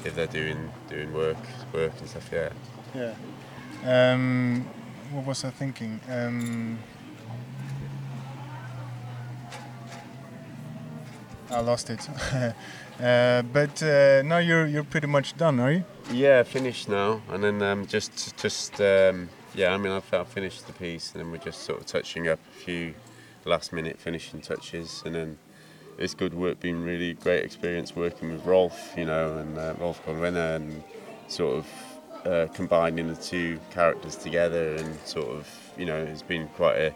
[0.04, 1.36] if they're doing doing work
[1.72, 2.30] work and stuff.
[2.32, 2.50] Yeah.
[2.94, 3.14] Yeah.
[3.84, 4.66] Um,
[5.12, 6.00] what was I thinking?
[6.08, 6.78] Um,
[11.50, 12.08] I lost it.
[13.00, 15.84] uh, but uh, now you're you're pretty much done, are you?
[16.10, 19.28] Yeah, finished now, and then um, just just um,
[19.58, 19.74] yeah.
[19.74, 22.38] I mean, I've, I've finished the piece, and then we're just sort of touching up
[22.50, 22.94] a few
[23.44, 25.38] last minute finishing touches, and then
[25.98, 26.60] it's good work.
[26.60, 30.82] Been really great experience working with Rolf, you know, and uh, Rolf Colwena, and
[31.26, 36.48] sort of uh, combining the two characters together, and sort of you know, it's been
[36.48, 36.94] quite a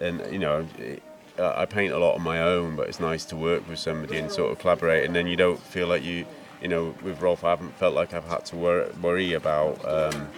[0.00, 0.66] and you know.
[0.78, 1.02] It,
[1.38, 4.30] I paint a lot on my own, but it's nice to work with somebody and
[4.30, 6.24] sort of collaborate, and then you don't feel like you,
[6.62, 10.28] you know, with Rolf, I haven't felt like I've had to wor- worry about, um,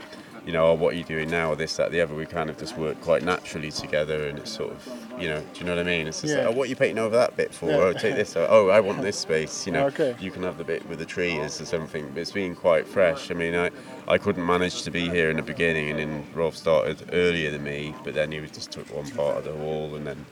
[0.48, 2.14] you know, oh, what are you doing now, or this, that, the other.
[2.14, 4.88] We kind of just work quite naturally together, and it's sort of,
[5.20, 6.06] you know, do you know what I mean?
[6.06, 6.44] It's just Yeah.
[6.46, 7.68] like, oh, what are you painting over that bit for?
[7.68, 7.76] Yeah.
[7.76, 8.34] Oh, take this.
[8.34, 9.66] Oh, I want this space.
[9.66, 10.16] You know, Okay.
[10.18, 12.08] you can have the bit with the trees or something.
[12.14, 13.30] But it's been quite fresh.
[13.30, 13.70] I mean, I,
[14.08, 17.62] I couldn't manage to be here in the beginning, and then Rolf started earlier than
[17.62, 20.24] me, but then he just took one part of the wall, and then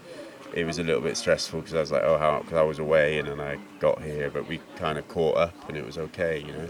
[0.54, 2.38] it was a little bit stressful because I was like, oh, how?
[2.38, 5.68] Because I was away and then I got here, but we kind of caught up
[5.68, 6.68] and it was okay, you know.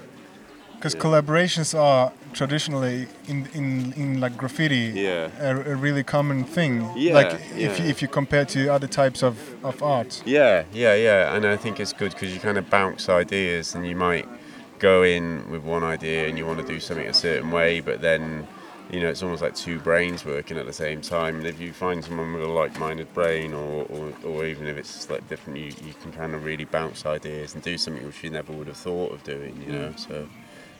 [0.87, 5.31] Because collaborations are traditionally in in, in like graffiti Yeah.
[5.41, 6.89] a, a really common thing.
[6.95, 7.85] Yeah, like if yeah.
[7.85, 10.23] you, if you compare to other types of, of art.
[10.25, 13.87] Yeah, yeah, yeah, and I think it's good because you kind of bounce ideas, and
[13.87, 14.29] you might
[14.79, 18.01] go in with one idea and you want to do something a certain way, but
[18.01, 18.47] then
[18.93, 21.37] you know it's almost like two brains working at the same time.
[21.39, 25.11] And if you find someone with a like-minded brain, or, or, or even if it's
[25.11, 28.31] like different, you, you can kind of really bounce ideas and do something which you
[28.31, 29.61] never would have thought of doing.
[29.67, 30.29] You know, so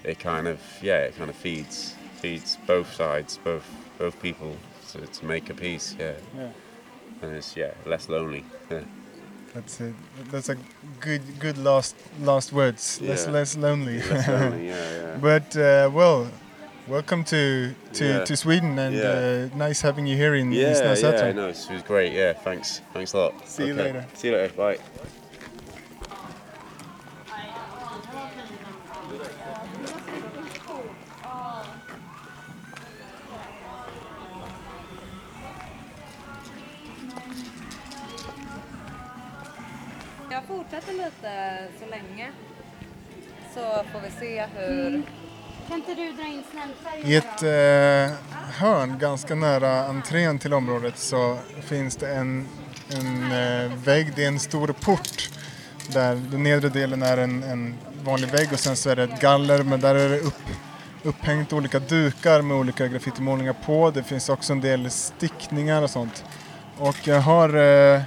[0.07, 3.65] it kind of yeah, it kind of feeds feeds both sides, both
[3.99, 4.57] both people
[4.93, 5.97] to, to make a piece.
[5.99, 6.51] Yeah, Yeah.
[7.23, 8.45] and it's yeah less lonely.
[8.71, 8.81] Yeah.
[9.55, 9.93] That's a
[10.31, 10.57] that's a
[11.01, 13.01] good good last last words.
[13.01, 13.33] Less Yeah.
[13.33, 13.99] less less lonely.
[14.03, 15.19] Less lonely, yeah, yeah.
[15.21, 16.29] but uh, well,
[16.89, 21.27] welcome to to, to Sweden and uh, nice having you here in, Yeah, Snösätra.
[21.27, 22.13] yeah, no, it was great.
[22.13, 23.33] Yeah, thanks, thanks a lot.
[23.49, 24.05] See you later.
[24.15, 24.55] See you later.
[24.55, 24.79] Bye.
[40.71, 42.31] Fortsätter lite så länge.
[43.55, 45.03] Så får vi se hur...
[45.69, 47.07] Kan inte du dra in snällfärgen?
[47.07, 48.17] I ett eh,
[48.61, 52.49] hörn ganska nära entrén till området så finns det en,
[52.89, 55.31] en eh, vägg, det är en stor port
[55.89, 59.21] där den nedre delen är en, en vanlig vägg och sen så är det ett
[59.21, 60.43] galler men där är det upp,
[61.03, 63.91] upphängt olika dukar med olika graffitimålningar på.
[63.91, 66.25] Det finns också en del stickningar och sånt.
[66.79, 68.03] Och jag har, eh,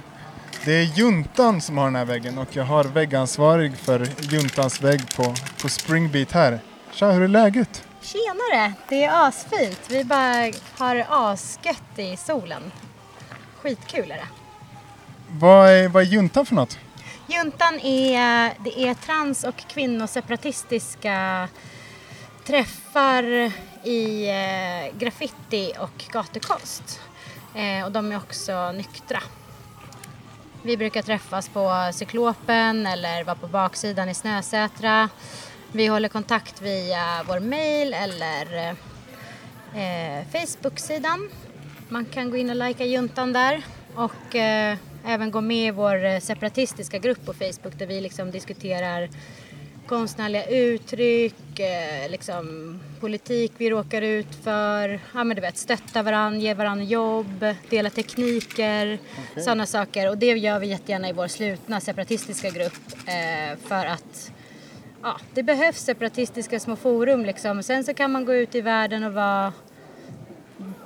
[0.64, 5.14] det är juntan som har den här väggen och jag har väggansvarig för juntans vägg
[5.16, 6.60] på, på Springbeat här.
[6.92, 7.84] Tja, hur är läget?
[8.00, 8.72] Tjenare!
[8.88, 9.80] Det är asfint.
[9.88, 12.72] Vi bara har asgött i solen.
[13.60, 14.28] Skitkul är det.
[15.30, 16.78] Vad är, vad är juntan för något?
[17.26, 21.48] Juntan är, det är trans och kvinnoseparatistiska
[22.46, 23.52] träffar
[23.84, 27.00] i eh, graffiti och gatukonst.
[27.54, 29.22] Eh, och de är också nyktra.
[30.62, 35.08] Vi brukar träffas på Cyklopen eller vara på baksidan i Snösätra.
[35.72, 38.68] Vi håller kontakt via vår mail eller
[39.74, 41.30] eh, Facebook-sidan.
[41.88, 43.62] Man kan gå in och likea juntan där
[43.94, 48.30] och eh, även gå med i vår eh, separatistiska grupp på Facebook där vi liksom
[48.30, 49.08] diskuterar
[49.90, 56.40] konstnärliga uttryck, eh, liksom politik vi råkar ut för, ja men du vet stötta varandra,
[56.40, 58.98] ge varandra jobb, dela tekniker,
[59.30, 59.42] Okej.
[59.42, 64.32] sådana saker och det gör vi jättegärna i vår slutna separatistiska grupp eh, för att
[65.02, 67.62] ja, det behövs separatistiska små forum liksom.
[67.62, 69.52] Sen så kan man gå ut i världen och vara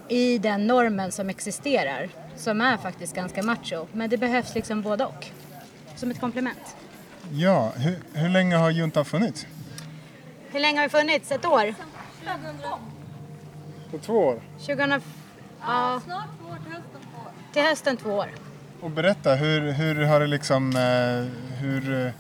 [0.09, 3.87] i den normen som existerar, som är faktiskt ganska macho.
[3.93, 5.27] Men det behövs liksom både och,
[5.97, 6.77] som ett komplement.
[7.33, 9.47] Ja, hur, hur länge har juntan funnits?
[10.53, 11.33] Hur länge har vi funnits?
[11.33, 11.75] Ett år?
[13.91, 14.41] På två år.
[14.59, 15.03] 2000...
[15.61, 16.01] Ja.
[17.53, 18.29] Till hösten två år.
[18.81, 22.13] Och berätta, hur, hur har det liksom, eh, hur, eh,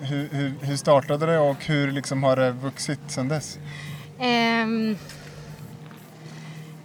[0.00, 3.58] hur, hur, hur startade det och hur liksom har det vuxit sedan dess?
[4.18, 4.96] Ehm,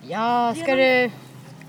[0.02, 1.12] ja, ska du,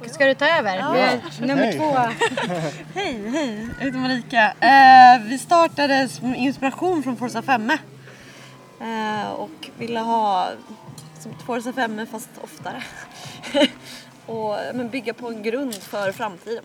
[0.06, 0.76] ska du ta över?
[0.76, 1.18] Ja.
[1.40, 1.78] Nummer Hej.
[1.78, 1.96] två.
[2.94, 3.68] Hej, hej.
[3.78, 4.54] Jag heter Marika.
[4.60, 10.48] Eh, vi startade som inspiration från Forza 5 eh, och ville ha
[11.20, 12.82] som Forza 5 fast oftare.
[14.26, 16.64] och men bygga på en grund för framtiden.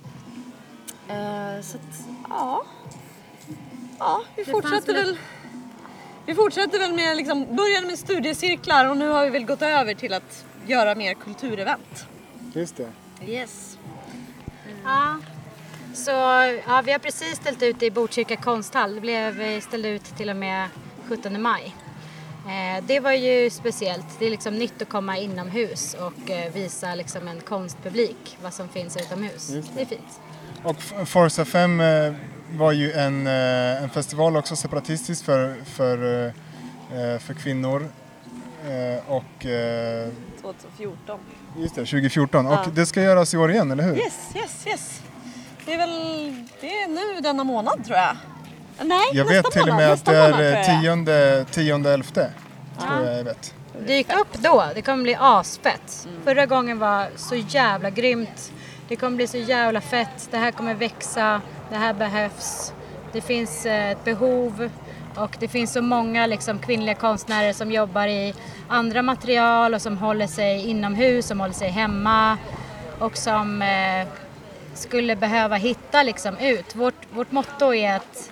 [1.09, 2.63] Eh, så att, ja.
[3.99, 5.17] Ja, vi Det fortsätter väl.
[6.25, 9.93] vi fortsätter väl med, liksom, började med studiecirklar och nu har vi väl gått över
[9.93, 12.05] till att göra mer kulturevent.
[12.53, 12.89] Just det.
[13.25, 13.77] Yes.
[14.83, 15.19] Ja.
[15.93, 16.11] Så
[16.67, 18.95] ja, vi har precis ställt ut i Botkyrka konsthall.
[18.95, 20.69] Det blev eh, ställt ut till och med
[21.07, 21.75] 17 maj.
[22.45, 24.05] Eh, det var ju speciellt.
[24.19, 28.69] Det är liksom nytt att komma inomhus och eh, visa liksom en konstpublik vad som
[28.69, 29.49] finns utomhus.
[29.49, 29.75] Just det.
[29.75, 30.21] det är fint.
[30.63, 32.13] Och Forza 5 eh,
[32.51, 37.89] var ju en, eh, en festival också separatistisk för, för, eh, för kvinnor.
[38.63, 40.09] Eh, och eh,
[40.41, 41.19] 2014.
[41.57, 42.45] Just det, 2014.
[42.45, 42.59] Ja.
[42.65, 43.95] Och det ska göras i år igen, eller hur?
[43.97, 45.01] Yes, yes, yes.
[45.65, 48.15] Det är väl, det är nu denna månad tror jag.
[48.81, 51.93] Nej, Jag nästa vet till och månad, med att nästa det tror är tionde, tionde
[51.93, 52.31] elfte.
[52.79, 53.05] Tror Ja.
[53.09, 53.53] jag jag vet.
[53.87, 56.07] Dyk upp då, det kommer bli asfett.
[56.09, 56.21] Mm.
[56.23, 58.51] Förra gången var så jävla grymt.
[58.87, 60.27] Det kommer bli så jävla fett.
[60.31, 62.73] Det här kommer växa, det här behövs.
[63.11, 64.69] Det finns eh, ett behov
[65.19, 68.33] och det finns så många liksom, kvinnliga konstnärer som jobbar i
[68.67, 72.37] andra material och som håller sig inomhus, som håller sig hemma
[72.99, 74.07] och som eh,
[74.73, 76.75] skulle behöva hitta liksom, ut.
[76.75, 78.29] Vårt, vårt motto är att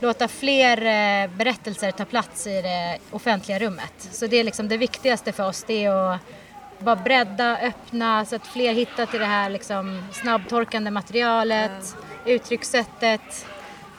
[0.00, 4.08] låta fler eh, berättelser ta plats i det offentliga rummet.
[4.12, 6.20] Så det är liksom det viktigaste för oss, det är att
[6.78, 11.96] vara bredda, öppna så att fler hittar till det här liksom snabbtorkande materialet,
[12.26, 13.46] uttryckssättet.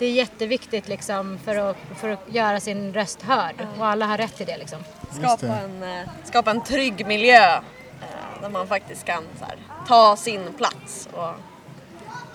[0.01, 4.17] Det är jätteviktigt liksom för att, för att göra sin röst hörd och alla har
[4.17, 4.79] rätt till det liksom.
[5.11, 9.55] Skapa en, eh, skapa en trygg miljö eh, där man faktiskt kan så här,
[9.87, 11.33] ta sin plats och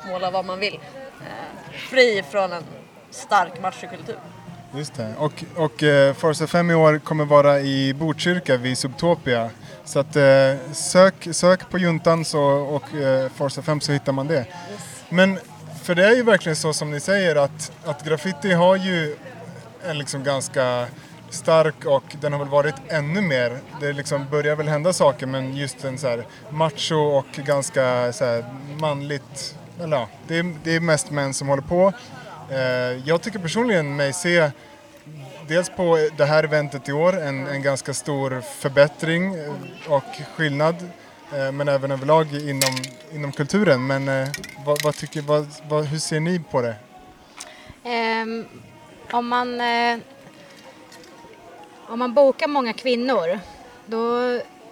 [0.08, 0.74] måla vad man vill.
[1.20, 2.62] Eh, Fri från en
[3.10, 4.18] stark machokultur.
[4.74, 5.14] Just det.
[5.18, 9.50] Och, och eh, Forza 5 i år kommer vara i Botkyrka vid Subtopia.
[9.84, 14.26] Så att eh, sök, sök på Juntan så, och eh, Forza 5 så hittar man
[14.26, 14.46] det.
[15.08, 15.38] Men
[15.86, 19.16] för det är ju verkligen så som ni säger att, att graffiti har ju
[19.84, 20.86] en liksom ganska
[21.30, 23.58] stark och den har väl varit ännu mer.
[23.80, 28.24] Det liksom börjar väl hända saker men just en så här macho och ganska så
[28.24, 28.44] här
[28.80, 31.92] manligt, eller ja, det är, det är mest män som håller på.
[32.50, 32.58] Eh,
[33.08, 34.50] jag tycker personligen mig se
[35.48, 39.36] dels på det här eventet i år en, en ganska stor förbättring
[39.88, 40.04] och
[40.36, 42.74] skillnad eh, Eh, men även överlag inom,
[43.12, 43.86] inom kulturen.
[43.86, 44.28] Men eh,
[44.66, 46.74] vad, vad tycker, vad, vad, hur ser ni på det?
[47.84, 48.44] Ehm,
[49.10, 49.98] om, man, eh,
[51.86, 53.40] om man bokar många kvinnor
[53.86, 54.20] då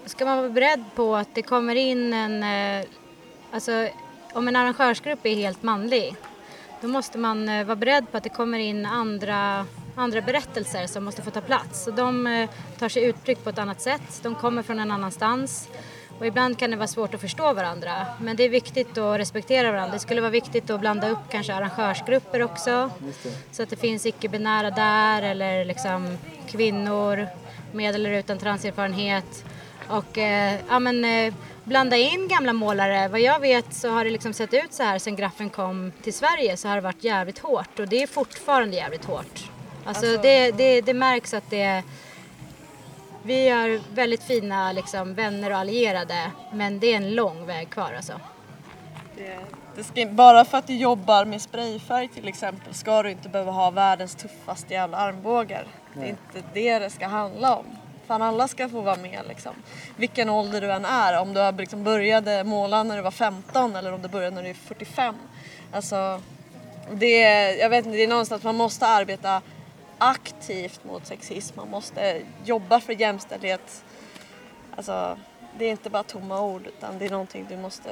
[0.06, 2.42] ska man vara beredd på att det kommer in en...
[2.42, 2.86] Eh,
[3.52, 3.88] alltså,
[4.32, 6.16] om en arrangörsgrupp är helt manlig
[6.84, 11.04] då måste man eh, vara beredd på att det kommer in andra, andra berättelser som
[11.04, 11.84] måste få ta plats.
[11.84, 15.68] Så de eh, tar sig uttryck på ett annat sätt, de kommer från en annanstans.
[16.18, 18.06] Och ibland kan det vara svårt att förstå varandra.
[18.20, 19.92] Men det är viktigt att respektera varandra.
[19.92, 22.90] Det skulle vara viktigt att blanda upp kanske arrangörsgrupper också.
[23.52, 27.26] Så att det finns icke-binära där eller liksom kvinnor
[27.72, 29.44] med eller utan transerfarenhet.
[29.88, 31.34] Och eh, ja, men, eh,
[31.64, 33.08] blanda in gamla målare.
[33.08, 36.14] Vad jag vet så har det liksom sett ut så här sedan graffen kom till
[36.14, 39.50] Sverige så har det varit jävligt hårt och det är fortfarande jävligt hårt.
[39.84, 41.82] Alltså, Alltså- det, det, det märks att det
[43.24, 47.92] vi har väldigt fina liksom, vänner och allierade men det är en lång väg kvar
[47.96, 48.20] alltså.
[49.16, 49.38] Det,
[49.76, 53.52] det ska, bara för att du jobbar med sprayfärg till exempel ska du inte behöva
[53.52, 55.66] ha världens tuffaste jävla armbågar.
[55.94, 56.10] Det är Nej.
[56.10, 57.64] inte det det ska handla om.
[58.06, 59.52] Fan alla ska få vara med liksom.
[59.96, 61.20] Vilken ålder du än är.
[61.20, 64.48] Om du liksom började måla när du var 15 eller om du började när du
[64.48, 65.14] är 45.
[65.72, 66.20] Alltså,
[66.92, 69.42] det är, jag vet inte, det är någonstans man måste arbeta
[70.10, 71.56] aktivt mot sexism.
[71.56, 73.84] Man måste jobba för jämställdhet.
[74.76, 75.18] Alltså,
[75.58, 77.90] det är inte bara tomma ord utan det är någonting du måste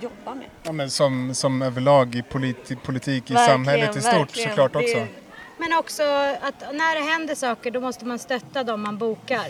[0.00, 0.46] jobba med.
[0.62, 4.48] Ja, men som, som överlag i politi, politik i Verkligen, samhället i stort verkligen.
[4.48, 5.06] såklart Det- också.
[5.58, 6.02] Men också
[6.42, 9.46] att när det händer saker då måste man stötta dem man bokar.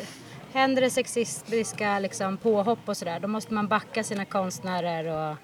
[0.53, 5.37] Händer det sexistiska liksom, påhopp och sådär då måste man backa sina konstnärer och,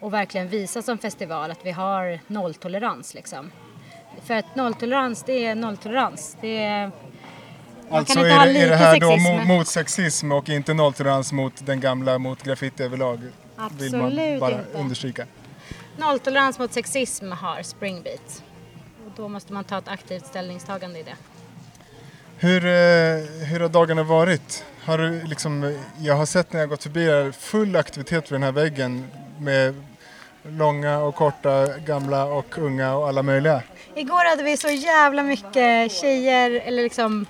[0.00, 3.50] och verkligen visa som festival att vi har nolltolerans liksom.
[4.24, 6.36] För att nolltolerans det är nolltolerans.
[6.40, 6.90] Det är,
[7.90, 9.28] Alltså kan inte är det, är det här då sexism.
[9.32, 13.16] mo- mot sexism och inte nolltolerans mot den gamla, mot graffiti överlag?
[13.18, 14.78] Vill man Absolut bara inte.
[14.78, 15.26] understryka.
[15.96, 18.42] Nolltolerans mot sexism har Springbeat.
[19.06, 21.14] Och då måste man ta ett aktivt ställningstagande i det.
[22.38, 24.64] Hur, eh, hur har dagarna varit?
[24.84, 28.42] Har du liksom, jag har sett när jag gått förbi här full aktivitet vid den
[28.42, 29.08] här väggen
[29.40, 29.74] med
[30.42, 33.62] långa och korta, gamla och unga och alla möjliga.
[33.96, 37.26] Igår hade vi så jävla mycket tjejer, eller liksom,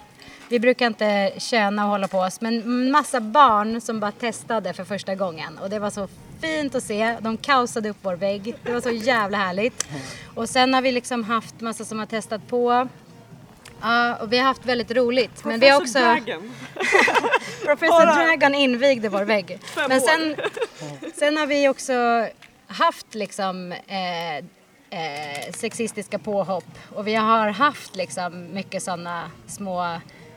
[0.49, 4.85] vi brukar inte köna och hålla på oss, men massa barn som bara testade för
[4.85, 5.59] första gången.
[5.59, 6.09] Och det var så
[6.41, 7.17] fint att se.
[7.21, 8.55] De kaosade upp vår vägg.
[8.63, 9.89] Det var så jävla härligt.
[10.35, 12.89] Och sen har vi liksom haft massa som har testat på.
[13.81, 15.45] Ja, och vi har haft väldigt roligt.
[15.45, 15.99] Men vi har också...
[15.99, 16.55] Dragon.
[17.65, 19.59] Professor Dragon invigde vår vägg.
[19.65, 20.07] Fem Men år.
[20.07, 20.37] sen,
[21.15, 22.27] sen har vi också
[22.67, 24.45] haft liksom eh,
[24.91, 26.65] eh, sexistiska påhopp
[26.95, 29.85] och vi har haft liksom mycket sådana små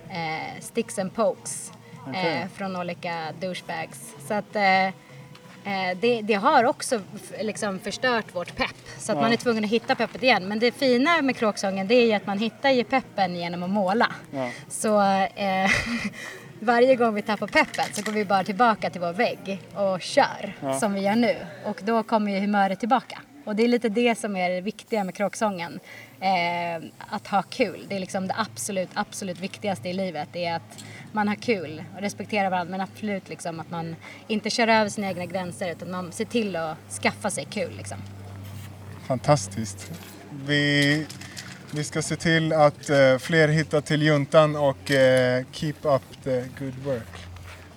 [0.10, 1.72] eh, sticks and pokes
[2.16, 4.14] eh, från olika douchebags.
[4.28, 7.02] Så att eh, eh, det, det har också
[7.42, 8.76] liksom förstört vårt pepp.
[8.98, 9.22] Så att Ja.
[9.22, 10.48] man är tvungen att hitta peppet igen.
[10.48, 13.70] Men det fina med kråksången det är ju att man hittar ju peppen genom att
[13.70, 14.08] måla.
[14.32, 14.50] Ja.
[14.70, 15.02] Så
[15.36, 15.70] eh,
[16.60, 20.54] varje gång vi tappar peppen så går vi bara tillbaka till vår vägg och kör
[20.62, 20.80] Ja.
[20.80, 21.36] som vi gör nu.
[21.66, 23.20] Och då kommer ju humöret tillbaka.
[23.50, 25.80] Och det är lite det som är det viktiga med kråksången.
[26.20, 27.86] Eh, att ha kul.
[27.90, 30.30] Det är liksom det absolut, absolut viktigaste i livet.
[30.32, 32.72] Det är att man har kul och respekterar varandra.
[32.72, 33.96] Men absolut liksom att man
[34.28, 37.98] inte kör över sina egna gränser utan man ser till att skaffa sig kul liksom.
[39.08, 39.92] Fantastiskt.
[40.46, 41.06] Vi,
[41.72, 46.42] vi ska se till att eh, fler hittar till juntan och eh, keep up the
[46.60, 47.28] good work.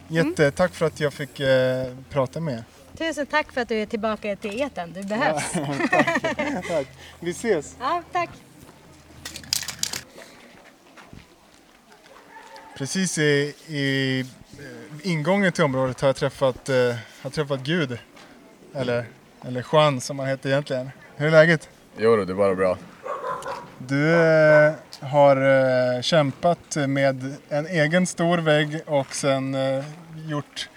[0.08, 2.64] Jätte, tack för att jag fick eh, prata med er.
[2.98, 4.92] Tusen tack för att du är tillbaka till eten.
[4.92, 5.52] Du behövs.
[5.90, 6.68] tack.
[6.68, 6.86] tack.
[7.20, 7.76] Vi ses.
[7.80, 8.30] Ja, tack.
[12.76, 17.98] Precis i, i eh, ingången till området har jag träffat, eh, har träffat Gud.
[18.74, 19.04] Eller,
[19.46, 20.90] eller Juan som han heter egentligen.
[21.16, 21.68] Hur är läget?
[21.96, 22.78] Jo det är bara bra.
[23.78, 29.84] Du eh, har eh, kämpat med en egen stor vägg och sen eh,
[30.28, 30.68] gjort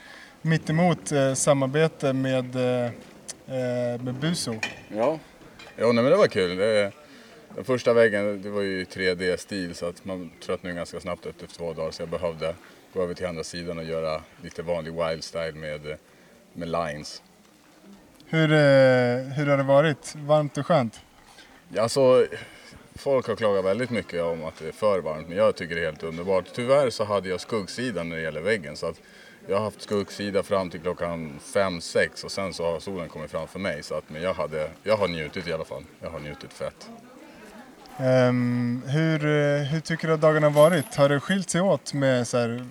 [0.46, 4.56] mittemot eh, samarbete med, eh, eh, med Buso.
[4.88, 5.20] Ja.
[5.78, 6.58] Jo, nej, men det var kul.
[6.58, 6.92] Det,
[7.56, 11.48] den första väggen det var ju i 3D-stil så att man tröttnade ganska snabbt efter
[11.48, 12.56] två dagar så jag behövde
[12.94, 15.98] gå över till andra sidan och göra lite vanlig wild style med, eh,
[16.54, 17.22] med lines.
[18.26, 18.58] Hur, eh,
[19.36, 20.16] hur har det varit?
[20.16, 21.02] Varmt och skönt?
[21.70, 22.26] Ja, Alltså,
[22.96, 25.82] folk har klagat väldigt mycket om att det är för varmt men jag tycker det
[25.82, 26.46] är helt underbart.
[26.54, 29.02] Tyvärr så hade jag skuggsidan när det gäller väggen så att
[29.48, 33.48] jag har haft skuggsida fram till klockan 5-6 och sen så har solen kommit fram
[33.48, 33.84] för mig.
[33.84, 35.84] Så att, men jag, hade, jag har njutit i alla fall.
[36.02, 36.90] Jag har njutit fett.
[37.98, 40.96] Ehm, hur, eh, hur tycker du att dagarna har varit?
[40.96, 42.66] Har det skilt sig åt med så här,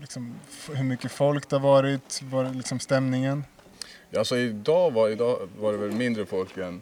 [0.00, 0.34] liksom,
[0.74, 2.22] hur mycket folk det har varit?
[2.22, 3.44] Var liksom stämningen?
[4.10, 6.80] Ja, Alltså idag var, idag var det väl mindre folk än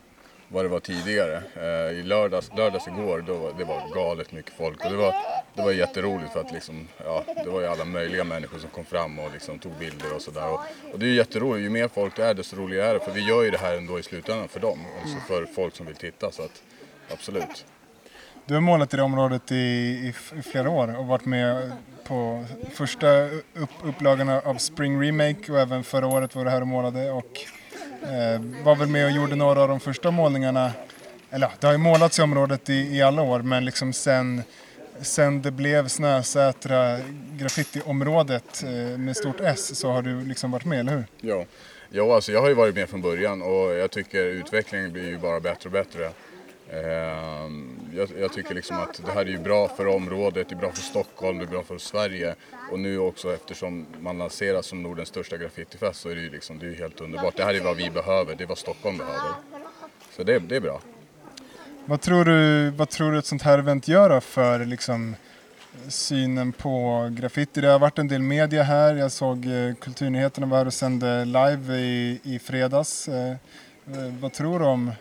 [0.49, 1.42] vad det var tidigare.
[1.57, 5.14] Eh, I lördags, lördags igår då det var galet mycket folk och det var,
[5.55, 8.84] det var jätteroligt för att liksom, ja, det var ju alla möjliga människor som kom
[8.84, 10.49] fram och liksom tog bilder och sådär.
[10.49, 10.61] Och,
[10.92, 13.12] och det är ju jätteroligt, ju mer folk det är desto roligare är det för
[13.12, 15.96] vi gör ju det här ändå i slutändan för dem, alltså för folk som vill
[15.96, 16.62] titta så att
[17.12, 17.64] absolut.
[18.46, 21.72] Du har målat i det området i, i, i flera år och varit med
[22.05, 23.24] på första
[23.55, 27.40] upp, upplagan av Spring Remake och även förra året var du här och målade och
[28.03, 30.72] Eh, var väl med och gjorde några av de första målningarna.
[31.30, 34.42] Eller ja, det har ju målats i området i, i alla år men liksom sen,
[35.01, 36.99] sen det blev Snösätra
[37.32, 41.05] graffitiområdet eh, med stort S så har du liksom varit med, eller hur?
[41.20, 41.44] Ja,
[41.90, 45.18] ja alltså jag har ju varit med från början och jag tycker utvecklingen blir ju
[45.18, 46.11] bara bättre och bättre.
[46.72, 50.58] Ehm, jag, jag tycker liksom att det här är ju bra för området, det är
[50.58, 52.34] bra för Stockholm, det är bra för Sverige
[52.70, 56.58] och nu också eftersom man lanseras som Nordens största graffitifest så är det ju liksom,
[56.58, 57.36] det är helt underbart.
[57.36, 59.32] Det här är vad vi behöver, det är vad Stockholm behöver.
[60.16, 60.80] Så det, det är bra.
[61.84, 65.16] Vad tror du, vad tror du ett sånt här event gör då för liksom,
[65.88, 67.60] synen på graffiti?
[67.60, 68.94] Det har varit en del media här.
[68.94, 73.08] Jag såg eh, Kulturnyheterna var här och sände live i, i fredags.
[73.08, 73.36] Eh, eh,
[74.20, 74.92] vad tror du om...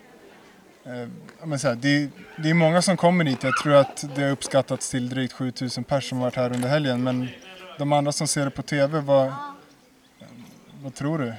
[0.87, 1.07] Eh,
[1.43, 2.09] men så här, det,
[2.43, 3.43] det är många som kommer hit.
[3.43, 7.03] Jag tror att det har uppskattats till drygt 7000 personer som varit här under helgen.
[7.03, 7.27] Men
[7.77, 9.33] de andra som ser det på TV, vad,
[10.83, 11.33] vad tror du?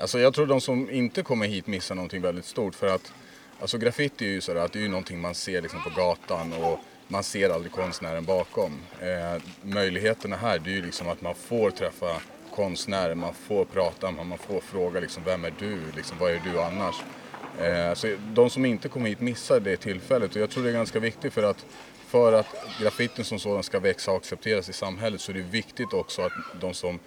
[0.00, 3.12] Alltså jag tror de som inte kommer hit missar någonting väldigt stort för att
[3.60, 6.52] alltså graffiti är ju sådär att det är ju någonting man ser liksom på gatan
[6.52, 8.80] och man ser aldrig konstnären bakom.
[9.00, 12.20] Eh, möjligheterna här det är ju liksom att man får träffa
[12.54, 16.40] konstnärer, man får prata, man man får fråga liksom vem är du, liksom, vad är
[16.44, 16.94] du annars?
[17.60, 20.74] Eh, så de som inte kommer hit missar det tillfället och jag tror det är
[20.74, 21.66] ganska viktigt för att
[22.06, 22.46] för att
[22.80, 26.32] graffitin som sådan ska växa och accepteras i samhället så är det viktigt också att
[26.60, 26.98] de som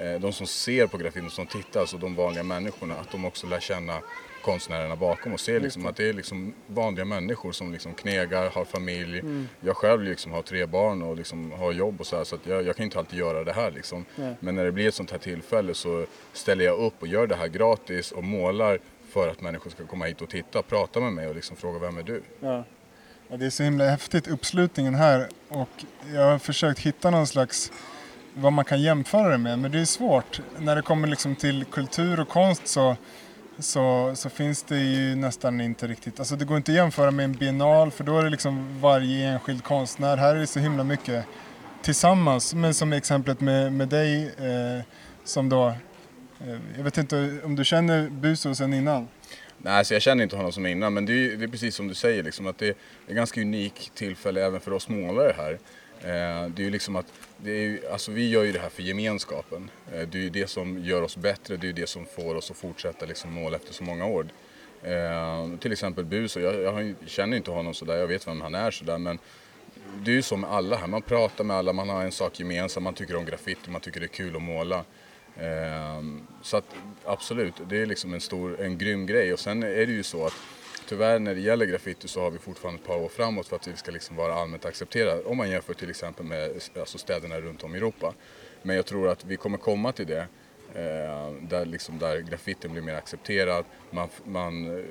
[0.00, 3.46] Eh, de som ser på graffitin, som tittar, alltså de vanliga människorna, att de också
[3.46, 4.00] lär känna
[4.42, 8.64] konstnärerna bakom och ser liksom att det är liksom vanliga människor som liksom knegar, har
[8.64, 9.18] familj.
[9.18, 9.48] Mm.
[9.60, 12.46] Jag själv liksom har tre barn och liksom har jobb och så här, så att
[12.46, 14.04] jag, jag kan inte alltid göra det här liksom.
[14.16, 14.34] Nej.
[14.40, 17.36] Men när det blir ett sånt här tillfälle så ställer jag upp och gör det
[17.36, 18.78] här gratis och målar
[19.08, 21.98] för att människor ska komma hit och titta, prata med mig och liksom fråga vem
[21.98, 22.22] är du?
[22.40, 22.64] Ja.
[23.28, 25.84] Ja, det är så himla häftigt uppslutningen här och
[26.14, 27.72] jag har försökt hitta någon slags
[28.34, 30.40] vad man kan jämföra det med men det är svårt.
[30.58, 32.96] När det kommer liksom till kultur och konst så
[33.58, 37.24] så, så finns det ju nästan inte riktigt, alltså det går inte att jämföra med
[37.24, 40.16] en biennal för då är det liksom varje enskild konstnär.
[40.16, 41.24] Här är det så himla mycket
[41.82, 44.84] tillsammans, men som exemplet med, med dig eh,
[45.24, 45.74] som då,
[46.40, 49.08] Eh, jag vet inte om du känner Buso sen innan?
[49.58, 51.88] Nej, alltså jag känner inte honom som innan, men det är, det är precis som
[51.88, 52.74] du säger, liksom, att det är
[53.08, 55.52] ett ganska unikt tillfälle även för oss målare här.
[56.00, 57.06] Eh, det är ju liksom att,
[57.38, 59.70] det är alltså vi gör ju det här för gemenskapen.
[59.92, 62.34] Eh, det är ju det som gör oss bättre, det är ju det som får
[62.34, 64.26] oss att fortsätta liksom måla efter så många år.
[65.60, 68.70] Till exempel Buso, jag, jag ju- känner inte honom sådär, jag vet vem han är
[68.70, 69.18] sådär, men
[70.04, 72.40] det är ju så med alla här, man pratar med alla, man har en sak
[72.40, 74.84] gemensam, man tycker om graffiti, man tycker det är kul att måla.
[75.40, 76.74] Ehm, så att
[77.04, 79.32] absolut, det är liksom en stor, en grym grej.
[79.32, 80.34] Och sen är det ju så att
[80.88, 83.62] tyvärr när det gäller graffiti så har vi fortfarande ett par år framåt för att
[83.62, 85.26] det ska liksom vara allmänt accepterat.
[85.26, 88.14] Om man jämför till exempel med alltså städerna runt om i Europa.
[88.62, 90.26] Men jag tror att vi kommer komma till det.
[90.74, 94.84] eh, Där, liksom, där graffitin blir mer accepterad, man, man,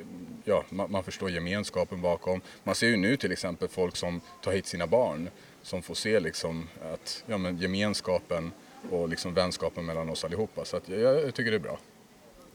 [0.44, 2.42] ja, man, man förstår gemenskapen bakom.
[2.64, 5.30] Man ser ju nu till exempel folk som tar hit sina barn
[5.62, 8.52] som får se liksom att, ja, men gemenskapen
[8.92, 10.66] och liksom vänskapen mellan oss allihopa.
[10.66, 11.80] Så jag, jag tycker det är bra.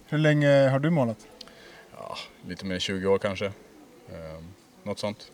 [0.07, 1.27] Hur länge har du målat?
[1.97, 2.16] Ja,
[2.47, 3.47] lite mer än 20 år kanske.
[3.47, 4.45] Ehm,
[4.83, 5.33] något sånt.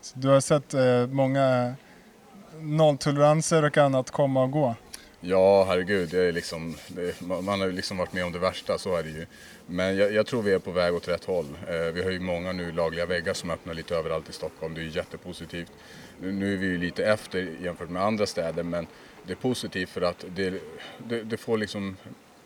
[0.00, 1.74] Så du har sett eh, många
[2.60, 4.74] nolltoleranser och annat komma och gå?
[5.20, 6.08] Ja, herregud.
[6.08, 8.96] Det är liksom, det, man man har ju liksom varit med om det värsta, så
[8.96, 9.26] är det ju.
[9.66, 11.46] Men jag, jag tror vi är på väg åt rätt håll.
[11.68, 14.74] Eh, vi har ju många nu lagliga väggar som öppnar lite överallt i Stockholm.
[14.74, 15.72] Det är ju jättepositivt.
[16.20, 18.86] Nu, nu är vi ju lite efter jämfört med andra städer, men
[19.26, 20.54] det är positivt för att det,
[21.08, 21.96] det, det får liksom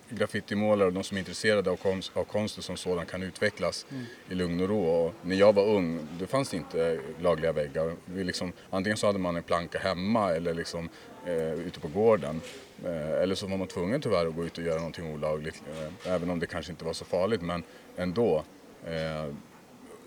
[0.08, 4.04] graffitimålare och de som är intresserade av, konst, av konsten som sådan kan utvecklas Mm.
[4.30, 4.84] i lugn och ro.
[4.84, 7.92] Och när jag var ung, då fanns det inte lagliga väggar.
[8.04, 10.88] Vi liksom, antingen så hade man en planka hemma eller liksom,
[11.26, 12.40] eh, ute på gården.
[12.84, 15.62] Eh, eller så var man tvungen tyvärr att gå ut och göra någonting olagligt.
[16.06, 17.62] Eh, även om det kanske inte var så farligt, men
[17.96, 18.44] ändå.
[18.86, 19.34] Eh,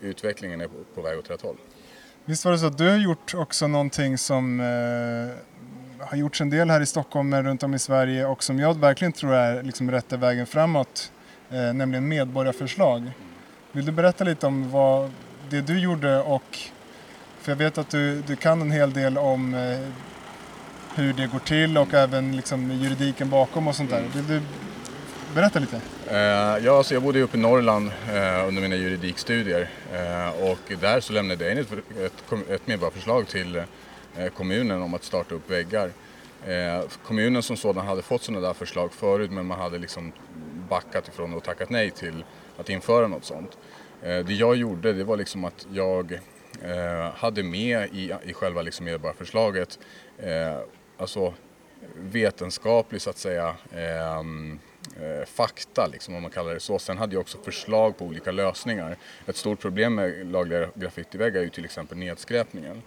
[0.02, 1.58] utvecklingen är på, på väg åt rätt håll.
[2.26, 5.36] Visst var det så att du har gjort också någonting som eh,
[6.00, 8.80] har gjorts en del här i Stockholm men runt om i Sverige och som jag
[8.80, 11.12] verkligen tror är liksom rätta vägen framåt,
[11.50, 13.12] eh, nämligen medborgarförslag.
[13.72, 15.12] Vill du berätta lite om vad
[15.50, 16.58] det du gjorde och,
[17.42, 19.80] för jag vet att du, du kan en hel del om eh,
[20.96, 24.04] hur det går till och även liksom juridiken bakom och sånt där.
[24.16, 24.42] Vill du
[25.36, 25.82] berätta lite?
[26.08, 26.18] Eh,
[26.66, 31.14] ja, alltså jag bodde uppe i Norrland eh, under mina juridikstudier eh, och där så
[31.14, 33.64] lämnade jag in ett, ett, ett medborgarförslag till eh,
[34.18, 35.92] Eh, kommunen om att starta upp väggar.
[36.48, 40.12] Eh, kommunen som sådan hade fått sådana där förslag förut men man hade liksom
[40.70, 42.24] backat ifrån och tackat nej till
[42.58, 43.58] att införa något sånt.
[44.04, 46.20] Eh, det jag gjorde det var liksom att jag
[47.16, 49.80] hade med i, i själva liksom medborgarförslaget
[50.98, 51.34] alltså
[51.96, 53.56] vetenskaplig så att säga
[55.26, 56.80] fakta, liksom, om man kallar det så.
[56.80, 58.98] Sen hade jag också förslag på olika lösningar.
[59.26, 62.82] Ett stort problem med lagliga graffitiväggar är ju till exempel nedskräpningen.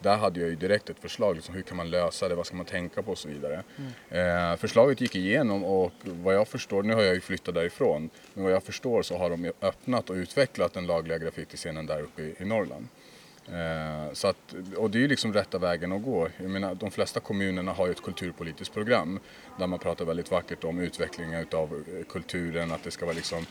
[0.00, 2.56] Där hade jag ju direkt ett förslag, liksom, hur kan man lösa det, vad ska
[2.56, 3.62] man tänka på och så vidare.
[4.08, 8.44] Eh, förslaget gick igenom och vad jag förstår, nu har jag ju flyttat därifrån, men
[8.44, 12.34] vad jag förstår så har de öppnat och utvecklat den lagliga graffitiscenen där uppe i,
[12.38, 12.88] i Norrland.
[13.52, 16.28] Eh, så att, och det är ju liksom rätta vägen att gå.
[16.36, 19.20] Jag menar, de flesta kommunerna har ju ett kulturpolitiskt program
[19.58, 23.46] där man pratar väldigt vackert om utvecklingen utav kulturen, att det ska vara liksom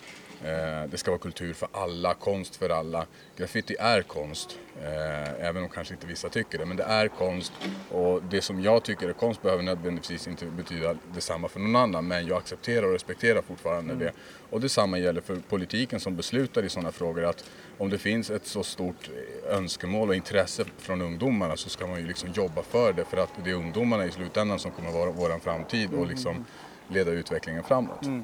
[0.90, 3.06] det ska vara kultur för alla, konst för alla.
[3.38, 7.54] Graffiti är konst, eh, även om kanske inte vissa tycker det, men det är konst
[7.92, 12.08] och det som jag tycker är konst behöver nödvändigtvis inte betyda detsamma för någon annan,
[12.08, 14.06] men jag accepterar och respekterar fortfarande Mm.
[14.06, 14.12] det.
[14.50, 17.46] Och detsamma gäller för politiken som beslutar i sådana frågor att
[17.78, 19.10] om det finns ett så stort
[19.50, 23.30] önskemål och intresse från ungdomarna så ska man ju liksom jobba för det för att
[23.44, 26.46] det är ungdomarna i slutändan som kommer vara vår framtid och liksom
[26.88, 28.04] leda utvecklingen framåt.
[28.04, 28.24] Mm.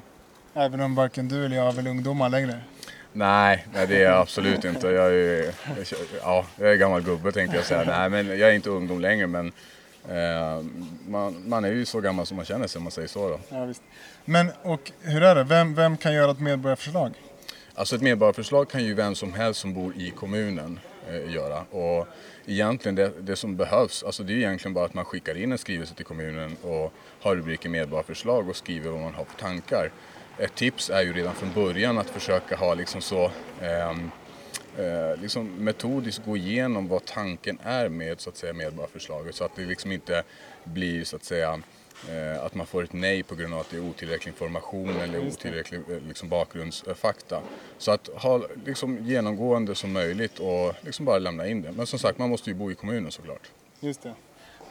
[0.56, 2.60] Även om varken du eller jag är väl ungdomar längre.
[3.12, 4.88] Nej, nej, det är jag absolut inte.
[4.88, 5.54] Jag är,
[6.20, 7.84] ja, jag är gammal gubbe tänkte jag säga.
[7.86, 9.52] Nej, men jag är inte ungdom längre men
[10.08, 10.64] eh,
[11.08, 13.28] man, man är ju så gammal som man känner sig om man säger så.
[13.28, 13.40] Då.
[13.48, 13.82] Ja, visst.
[14.24, 15.44] Men och hur är det?
[15.44, 17.12] Vem, vem kan göra ett medborgarförslag?
[17.74, 21.60] Alltså ett medborgarförslag kan ju vem som helst som bor i kommunen eh, göra.
[21.60, 22.06] Och
[22.46, 25.58] egentligen det, det som behövs, alltså det är egentligen bara att man skickar in en
[25.58, 29.90] skrivelse till kommunen och har rubriken medborgarförslag och skriver vad man har för tankar.
[30.38, 33.30] Ett tips är ju redan från början att försöka ha liksom så
[33.62, 34.10] ehm,
[34.78, 39.56] eh, liksom metodiskt gå igenom vad tanken är med så att säga medborgarförslaget så att
[39.56, 40.22] det liksom inte
[40.64, 41.60] blir så att säga
[42.08, 45.26] eh, att man får ett nej på grund av att det är otillräcklig information eller
[45.26, 47.40] otillräcklig eh, liksom, bakgrundsfakta.
[47.78, 51.72] Så att ha liksom, genomgående som möjligt och liksom bara lämna in det.
[51.72, 53.50] Men som sagt, man måste ju bo i kommunen såklart.
[53.80, 54.14] Just det.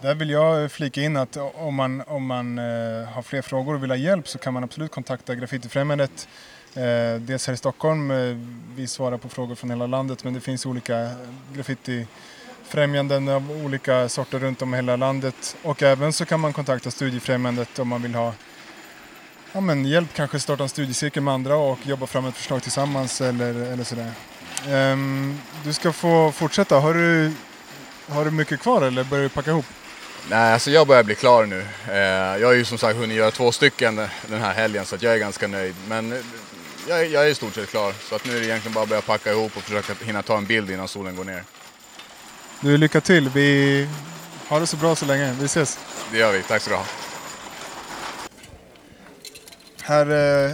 [0.04, 3.74] Där vill jag eh, flika in att om man, om man eh, har fler frågor
[3.74, 6.28] och vill ha hjälp så kan man absolut kontakta Graffitifrämjandet
[6.76, 8.38] Eh, dels här i Stockholm, eh,
[8.76, 11.10] vi svarar på frågor från hela landet men det finns olika
[11.54, 15.56] graffitifrämjanden av olika sorter runt om i hela landet.
[15.64, 18.34] Och även så kan man kontakta Studiefrämjandet om man vill ha
[19.52, 23.22] ja, men hjälp, kanske starta en studiecirkel med andra och jobba fram ett förslag tillsammans
[23.22, 24.12] eller, eller sådär.
[24.70, 26.80] Ehm, du ska få fortsätta.
[26.80, 27.32] Har du,
[28.10, 29.66] har du mycket kvar eller börjar du packa ihop?
[30.30, 31.66] Nej, alltså jag börjar bli klar nu.
[31.88, 31.98] Eh,
[32.41, 33.95] jag har ju som sagt hunnit göra två stycken
[34.28, 35.76] den här helgen så att jag är ganska nöjd.
[35.88, 36.20] Men eh,
[36.88, 37.94] jag, jag är i stort sett klar.
[38.10, 40.38] Så att nu är det egentligen bara att börja packa ihop och försöka hinna ta
[40.38, 41.44] en bild innan solen går ner.
[42.62, 43.30] Du, lycka till.
[43.30, 43.88] Vi
[44.48, 45.36] har det så bra så länge.
[45.40, 45.80] Vi ses.
[46.12, 46.44] Det gör vi.
[46.44, 46.86] Tack så du ha.
[49.82, 50.52] Här eh,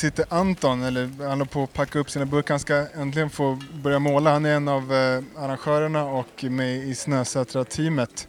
[0.00, 2.54] sitter Anton, eller han håller på att packa upp sina burkar.
[2.54, 4.32] Han ska äntligen få börja måla.
[4.32, 8.28] Han är en av eh, arrangörerna och med i Snösätra-teamet.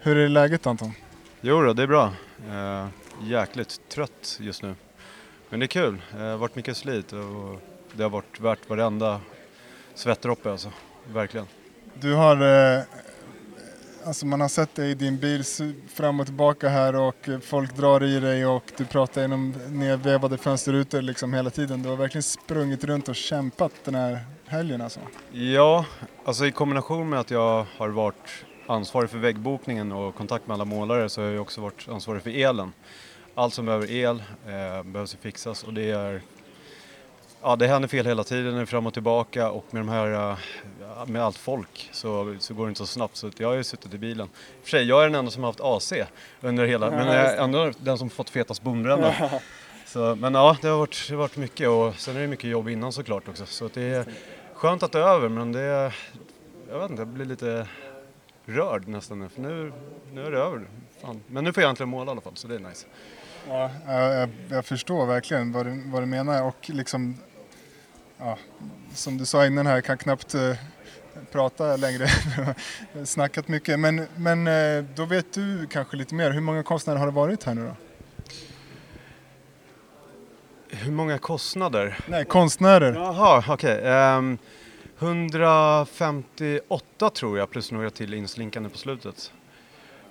[0.00, 0.92] Hur är läget Anton?
[1.40, 2.12] Jo då, det är bra.
[2.48, 2.86] Eh,
[3.22, 4.74] jäkligt trött just nu.
[5.48, 6.02] Men det är kul.
[6.12, 7.60] Det har varit mycket slit och
[7.92, 9.20] det har varit värt varenda
[9.94, 10.70] svettdroppe alltså.
[11.12, 11.46] Verkligen.
[11.94, 12.82] Du har, eh,
[14.06, 15.44] alltså man har sett dig i din bil
[15.88, 21.02] fram och tillbaka här och folk drar i dig och du pratar genom nedvevade fönsterrutor
[21.02, 21.82] liksom hela tiden.
[21.82, 25.00] Du har verkligen sprungit runt och kämpat den här helgen alltså.
[25.32, 25.84] Ja,
[26.24, 30.64] alltså i kombination med att jag har varit ansvarig för väggbokningen och kontakt med alla
[30.64, 32.72] målare så har jag också varit ansvarig för elen.
[33.34, 36.22] Allt som behöver el eh, behövs ju fixas och det är
[37.42, 41.22] Ja, det händer fel hela tiden, fram och tillbaka och med de här, eh, med
[41.22, 43.98] allt folk så, så går det inte så snabbt så jag har ju suttit i
[43.98, 44.26] bilen.
[44.26, 44.30] I
[44.60, 45.92] och för sig, jag är den enda som har haft AC
[46.40, 49.14] under hela, men jag är ändå den som fått fetast bomränna.
[49.86, 52.50] Så, men ja, det har, varit, det har varit mycket och sen är det mycket
[52.50, 53.46] jobb innan såklart också.
[53.46, 54.04] Så det är
[54.54, 55.96] skönt att det är över men det är,
[56.70, 57.68] jag vet inte, jag blir lite
[58.46, 59.72] rörd nästan nu, för nu,
[60.12, 60.68] nu är det över.
[61.02, 61.22] Fan.
[61.26, 62.86] Men nu får jag äntligen måla i alla fall så det är nice.
[63.48, 67.16] Ja, jag, jag, förstår verkligen vad du, vad du menar och liksom,
[68.18, 68.38] ja,
[68.94, 70.54] som du sa innan här, jag kan knappt eh,
[71.32, 72.06] prata längre.
[73.04, 76.30] Snackat mycket, men, men eh, då vet du kanske lite mer.
[76.30, 77.76] Hur många konstnärer har det varit här nu då?
[80.68, 81.98] Hur många kostnader?
[82.06, 82.92] Nej, konstnärer.
[82.92, 83.80] Jaha, okej.
[83.84, 84.38] Ehm,
[84.98, 89.32] 158 tror jag plus några till inslinkande på slutet.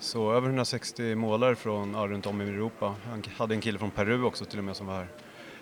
[0.00, 2.94] Så över 160 målare från ja, runt om i Europa.
[3.04, 5.08] Han hade en kille från Peru också till och med som var här.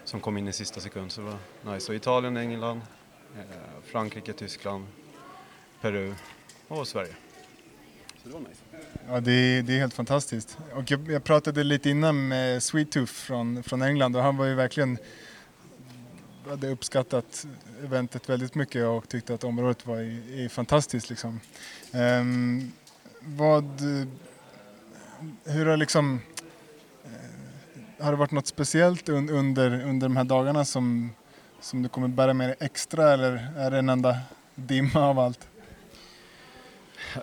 [0.05, 1.27] Som kom in i sista sekund så det
[1.63, 1.87] var nice.
[1.87, 2.81] Så Italien, England,
[3.37, 3.43] eh,
[3.85, 4.87] Frankrike, Tyskland,
[5.81, 6.15] Peru
[6.69, 7.15] och Sverige.
[8.23, 8.61] Så det var nice.
[9.09, 10.59] Ja, det, är- det är helt fantastiskt.
[10.75, 14.47] Och jag, jag pratade lite innan med Sweet Tooth från, från England och han var
[14.47, 14.99] ju verkligen
[16.49, 17.47] hade uppskattat
[17.85, 21.11] eventet väldigt mycket och tyckte att området var i, i fantastiskt.
[21.11, 21.41] Liksom.
[21.93, 22.73] Ehm,
[23.27, 24.07] vad, eh,
[25.45, 26.21] hur har liksom,
[27.05, 31.11] eh, har det varit något speciellt un, under, under de här dagarna som,
[31.61, 34.19] som du kommer bära med dig extra eller är det en enda
[34.55, 35.49] dimma av allt?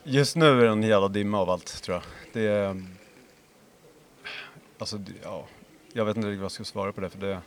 [0.04, 2.04] Just nu är det en jävla dimma av allt tror jag.
[2.34, 2.84] Det är...
[4.78, 5.48] Alltså, ja.
[5.94, 7.42] Jag vet inte riktigt vad jag ska svara på det för det...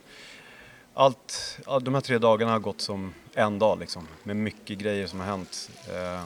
[0.95, 4.09] Allt, de här tre dagarna har gått som en dag liksom.
[4.23, 5.71] Med mycket grejer som har hänt.
[5.89, 6.25] Eh,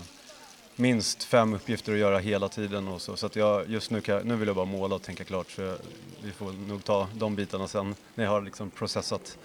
[0.78, 3.16] minst fem uppgifter att göra hela tiden och så.
[3.16, 5.50] Så att jag, just nu, kan, nu vill jag bara måla och tänka klart.
[5.50, 5.76] Så jag,
[6.22, 9.38] vi får nog ta de bitarna sen när jag har liksom processat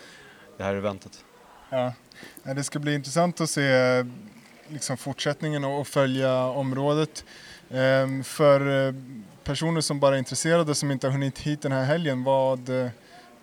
[0.58, 1.24] det här eventet.
[1.70, 1.94] Ja,
[2.44, 4.06] det ska bli intressant att se
[4.68, 7.26] liksom, fortsättningen och, följa området.
[7.70, 8.94] Ehm, för eh,
[9.44, 12.90] personer som bara är intresserade som inte har hunnit hit den här helgen, vad, eh,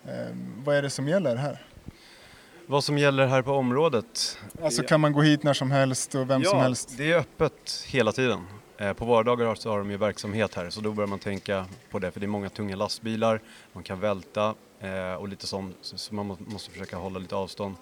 [0.07, 1.65] ehm, vad är det som gäller här?
[2.71, 4.37] Vad som gäller här på området?
[4.63, 6.93] Alltså kan man gå hit när som helst och vem ja, som helst?
[6.97, 8.39] det är öppet hela tiden.
[8.77, 11.65] Eh, På vardagar har- så har de ju verksamhet här så då börjar man tänka
[11.91, 13.41] på det för det är många tunga lastbilar,
[13.73, 17.75] man kan välta eh, och lite sånt så- man må- måste försöka hålla lite avstånd.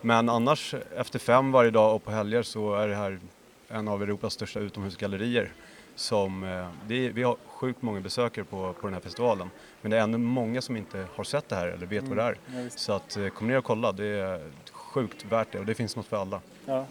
[0.00, 3.20] Men annars efter fem varje dag och på helger så är det här
[3.68, 5.52] en av Europas största utomhusgallerier.
[5.96, 9.50] Som, eh, är, vi har sjukt många besökare på, på den här festivalen
[9.82, 12.22] men det är ännu många som inte har sett det här eller vet vad det
[12.22, 12.26] är.
[12.26, 12.78] Mm, ja, visst.
[12.78, 14.40] så att eh, kom ner och kolla, det är
[14.72, 16.40] sjukt värt det och det finns något för alla.
[16.66, 16.86] Ja.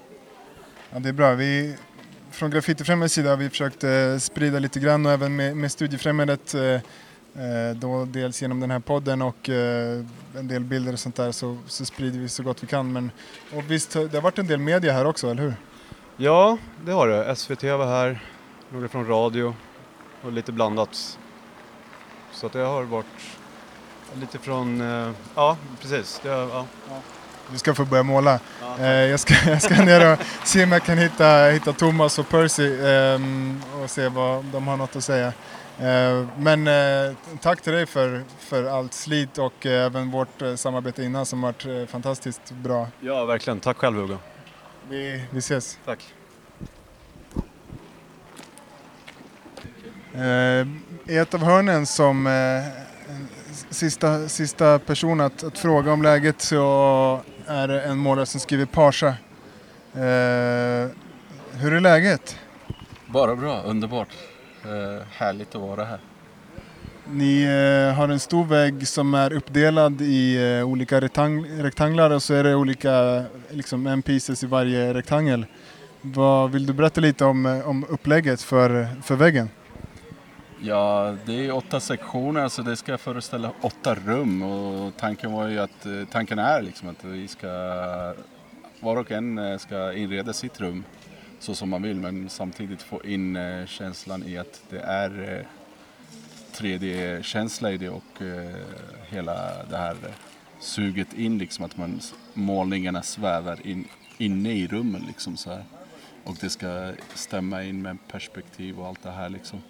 [0.90, 1.34] Ja, det är bra.
[1.34, 1.76] Vi,
[2.32, 6.54] från Graffitifrämjandets sida har vi försökt eh, sprida lite grann och även med, med Studiefrämjandet
[6.54, 10.06] eh, eh, då dels genom den här podden och eh,
[10.36, 12.94] en del bilder och sånt där så, så sprider vi så gott vi kan.
[12.94, 13.12] Men,
[13.54, 15.54] och visst, det har varit en del media här också, eller hur?
[16.18, 17.36] Ja, det har det.
[17.36, 18.24] SVT var här,
[18.70, 19.56] några från radio
[20.22, 21.20] och lite blandat.
[22.34, 23.06] Så att det har varit
[24.20, 26.20] lite från, eh, ja precis.
[26.24, 26.66] Det, ja.
[27.52, 28.40] Du ska få börja måla.
[28.80, 32.30] Eh, jag, ska, jag ska ner och se om jag kan hitta, hitta Thomas och
[32.30, 35.34] Percy ehm, och se vad de har något att säga.
[35.80, 36.70] Eh, Men
[37.42, 42.52] tack till dig för, för allt slit och även vårt samarbete innan som varit fantastiskt
[42.52, 42.88] bra.
[43.00, 43.60] Ja, verkligen.
[43.60, 44.18] Tack själv Hugo.
[44.90, 45.78] Vi, vi ses.
[45.86, 46.14] Tack.
[51.08, 52.34] I ett av hörnen som eh,
[53.70, 58.66] sista, sista person att, att fråga om läget så är det en målare som skriver
[58.66, 59.08] Parsa.
[59.94, 60.90] Eh,
[61.60, 62.38] hur är läget?
[63.08, 64.08] Bara bra, underbart.
[64.64, 66.00] Eh, härligt att vara här.
[67.10, 72.24] Ni eh, har en stor vägg som är uppdelad i eh, olika rektang- rektanglar och
[72.24, 75.46] så är det olika liksom, en pieces i varje rektangel.
[76.02, 79.50] Vad Vill du berätta lite om, eh, om upplägget för, för väggen?
[80.64, 85.60] Ja, det är åtta sektioner så det ska föreställa åtta rum och tanken var ju
[85.60, 87.48] att, eh, tanken är liksom att vi ska,
[88.80, 90.84] var och en eh, ska inreda sitt rum
[91.40, 95.46] så som man vill men samtidigt få in eh, känslan i att det är
[96.54, 98.22] 3D-känsla i det och
[99.10, 99.98] hela det här
[100.60, 102.00] suget in liksom att man,
[102.34, 105.64] målningarna svävar in, inne i rummen liksom så här.
[106.24, 109.62] Och det ska stämma in med perspektiv och allt det här liksom.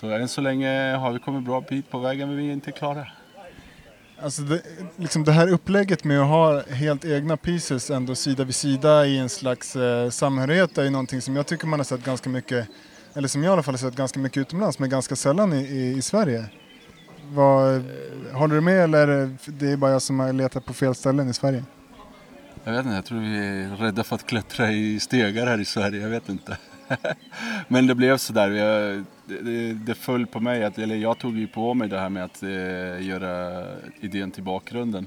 [0.00, 2.72] Så än så länge har vi kommit bra bit på vägen men vi är inte
[2.72, 3.06] klara.
[4.22, 4.62] Alltså det,
[4.96, 9.18] liksom det här upplägget med att ha helt egna pieces ändå sida vid sida i
[9.18, 12.68] en slags eh, samhörighet är ju någonting som jag tycker man har sett ganska mycket,
[13.14, 15.56] eller som jag i alla fall har sett ganska mycket utomlands men ganska sällan i,
[15.56, 16.44] i, i Sverige.
[17.30, 17.84] Vad,
[18.32, 21.28] håller du med eller är det, är bara jag som har letat på fel ställen
[21.28, 21.64] i Sverige?
[22.64, 25.64] Jag vet inte, jag tror vi är rädda för att klättra i stegar här i
[25.64, 26.56] Sverige, jag vet inte.
[27.68, 31.46] Men det blev sådär, jag, det, det, föll på mig, att, eller jag tog ju
[31.46, 33.64] på mig det här med att eh, göra
[34.00, 35.06] idén till bakgrunden.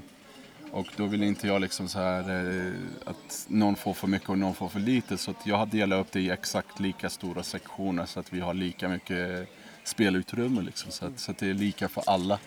[0.72, 2.72] Och då ville inte jag liksom så här eh,
[3.04, 5.18] att någon får för mycket och någon får för lite.
[5.18, 8.40] Så att jag har delat upp det i exakt lika stora sektioner så att vi
[8.40, 9.48] har lika mycket
[9.84, 10.90] spelutrymme liksom.
[10.90, 12.38] Så att, så att det är lika för alla.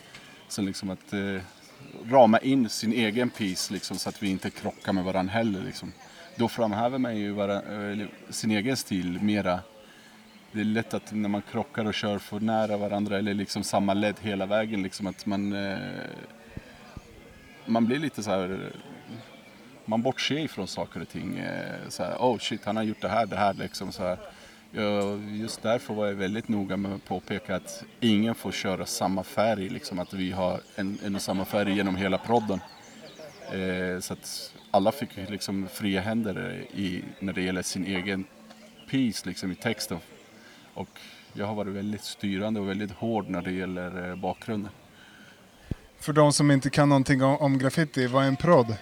[0.47, 1.41] Så liksom att eh,
[2.05, 5.61] rama in sin egen piece liksom, så att vi inte krockar med varandra heller.
[5.61, 5.91] Liksom.
[6.35, 9.59] Då framhäver man ju vara, eh, sin egen stil mera.
[10.51, 13.93] Det är lätt att när man krockar och kör för nära varandra eller liksom samma
[13.93, 15.77] led hela vägen liksom att man eh,
[17.65, 18.71] man blir lite så här
[19.85, 21.37] man bortser ifrån saker och ting.
[21.37, 24.17] eh, Så här, oh shit, han har gjort det här, det här liksom så här.
[25.31, 29.69] Just därför var jag väldigt noga med att påpeka att ingen får köra samma färg,
[29.69, 32.59] liksom att vi har en, en och samma färg genom hela prodden.
[33.51, 38.25] Eh, så att alla fick liksom fria händer i, när det gäller sin egen
[38.89, 39.97] piece liksom i texten.
[40.73, 40.99] Och
[41.33, 44.71] jag har varit väldigt styrande och väldigt hård när det gäller eh, bakgrunden.
[45.99, 48.75] För de som inte kan någonting om, om graffiti, vad är en prod?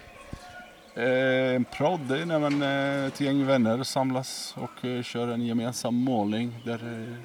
[0.95, 5.27] Eh, en prodd det är när man, eh, ett gäng vänner samlas och eh, kör
[5.27, 7.15] en gemensam målning där, eh,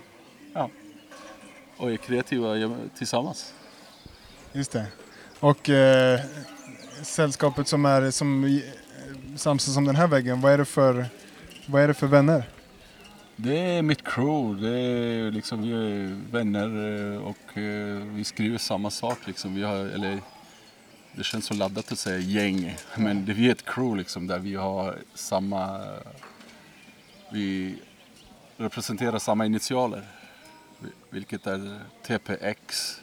[0.54, 0.70] ja,
[1.76, 3.54] och är kreativa tillsammans.
[4.52, 4.86] Just det.
[5.40, 6.20] Och eh,
[7.02, 8.60] sällskapet som är som eh,
[9.36, 11.06] samsas om den här väggen, vad är det för,
[11.66, 12.48] vad är det för vänner?
[13.36, 16.68] Det är mitt crew, det är liksom, vi är vänner
[17.14, 19.54] eh, och eh, vi skriver samma sak liksom.
[19.54, 20.20] Vi har, eller,
[21.16, 24.38] det känns så laddat att säga gäng, men det, vi är ett crew liksom där
[24.38, 25.80] vi har samma,
[27.32, 27.76] vi
[28.56, 30.02] representerar samma initialer,
[31.10, 33.00] vilket är TPX.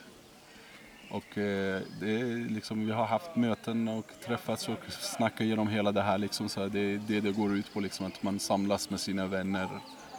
[1.10, 5.92] Och eh, det är liksom, vi har haft möten och träffats och snackat igenom hela
[5.92, 6.50] det här liksom.
[6.50, 9.28] Så här, det är det det går ut på liksom, att man samlas med sina
[9.28, 9.68] vänner,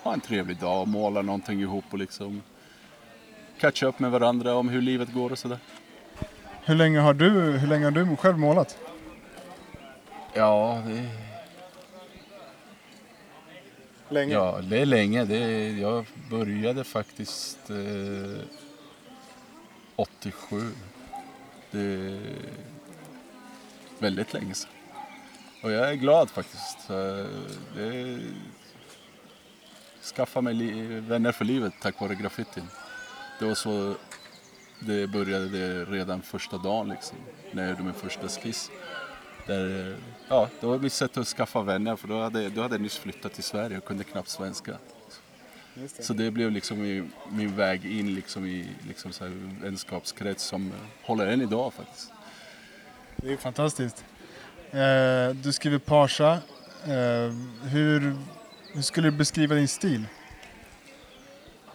[0.03, 2.43] har en trevlig dag, målar någonting ihop och liksom
[3.59, 5.59] catcha upp med varandra om hur livet går och sådär.
[6.65, 8.79] Hur länge har du, hur länge har du själv målat?
[10.33, 11.09] Ja, det...
[14.09, 14.33] Länge?
[14.33, 15.25] Ja, det är länge.
[15.25, 18.43] Det är, jag började faktiskt eh,
[19.97, 20.73] 87.
[21.71, 22.21] Det är
[23.99, 24.71] väldigt länge sedan.
[25.63, 26.91] Och jag är glad faktiskt.
[26.91, 27.27] Eh,
[27.75, 28.21] Det
[30.17, 32.69] skaffa mig li- vänner för livet tack vare graffitin.
[33.39, 33.95] Det var så
[34.81, 37.19] det började det redan första dagen liksom,
[37.53, 38.71] när jag gjorde min första skiss.
[39.47, 39.97] Där, eh,
[40.29, 42.97] ja, det var mitt sätt att skaffa vänner för då hade, då hade jag nyss
[42.99, 44.79] flyttat till Sverige och kunde knappt svenska.
[45.77, 46.03] Det.
[46.03, 49.33] Så det blev liksom min, min väg in liksom i liksom så här
[49.63, 50.73] vänskapskrets som
[51.03, 52.13] håller än idag faktiskt.
[53.17, 54.05] Det är fantastiskt.
[54.71, 56.33] Eh, du skriver Parsa.
[56.85, 57.33] Eh,
[57.63, 58.17] hur,
[58.73, 60.05] hur skulle du beskriva din stil?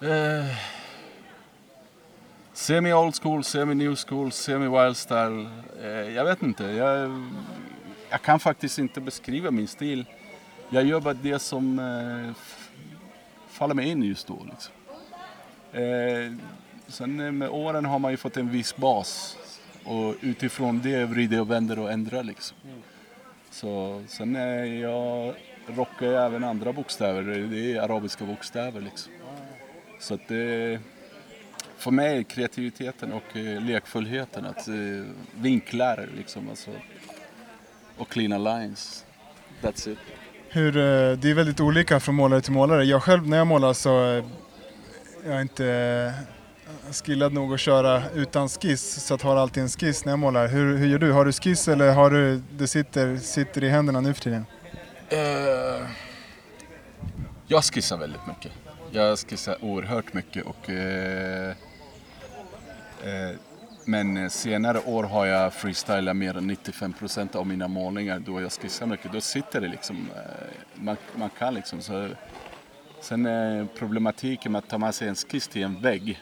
[0.02, 0.58] Eh,
[2.54, 5.50] semi old school, semi new school, semi wild style.
[5.82, 6.64] Eh, jag vet inte.
[6.64, 7.24] Jag,
[8.10, 10.06] jag kan faktiskt inte beskriva min stil.
[10.70, 12.36] Jag gör bara det som eh,
[13.62, 14.48] faller mig in just då.
[14.52, 14.74] Liksom.
[15.72, 16.34] Eh,
[16.88, 19.38] sen eh, med åren har man ju fått en viss bas
[19.86, 22.58] och utifrån det vrider och vänder och ändrar liksom.
[23.52, 25.36] Så sen är jag
[25.68, 29.14] rockar jag även andra bokstäver, det är arabiska bokstäver liksom.
[30.00, 30.80] Så att det,
[31.78, 34.68] för mig är kreativiteten och lekfullheten, att
[35.36, 36.72] vinklar liksom alltså,
[37.98, 39.06] och cleana lines.
[39.62, 40.00] That's it.
[40.54, 42.84] Hur, eh, det är väldigt olika från målare till målare.
[42.84, 44.24] Jag själv när jag målar så eh,
[45.26, 45.66] jag är inte
[46.88, 50.20] eh, skillad nog att köra utan skiss så att har alltid en skiss när jag
[50.20, 50.48] målar.
[50.48, 51.12] Hur, hur gör du?
[51.12, 54.46] Har du skiss eller har du det sitter, sitter i händerna nu för tiden?
[55.14, 55.88] Uh,
[57.48, 58.52] jag skissar väldigt mycket.
[58.92, 60.76] Jag skissar oerhört mycket och uh,
[63.06, 63.36] uh,
[63.86, 68.52] men eh, senare år har jag freestylat mer än 95% av mina målningar då jag
[68.52, 69.12] skissar mycket.
[69.12, 71.82] Då sitter det liksom, eh, man, man kan liksom.
[71.82, 72.10] Så,
[73.02, 76.22] sen eh, problematiken med att ta med sig en skiss till en vägg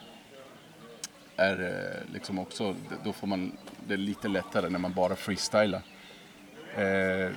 [1.36, 3.58] är liksom också, då får man
[3.88, 5.82] det är lite lättare när man bara freestylar.
[6.76, 7.32] Eh,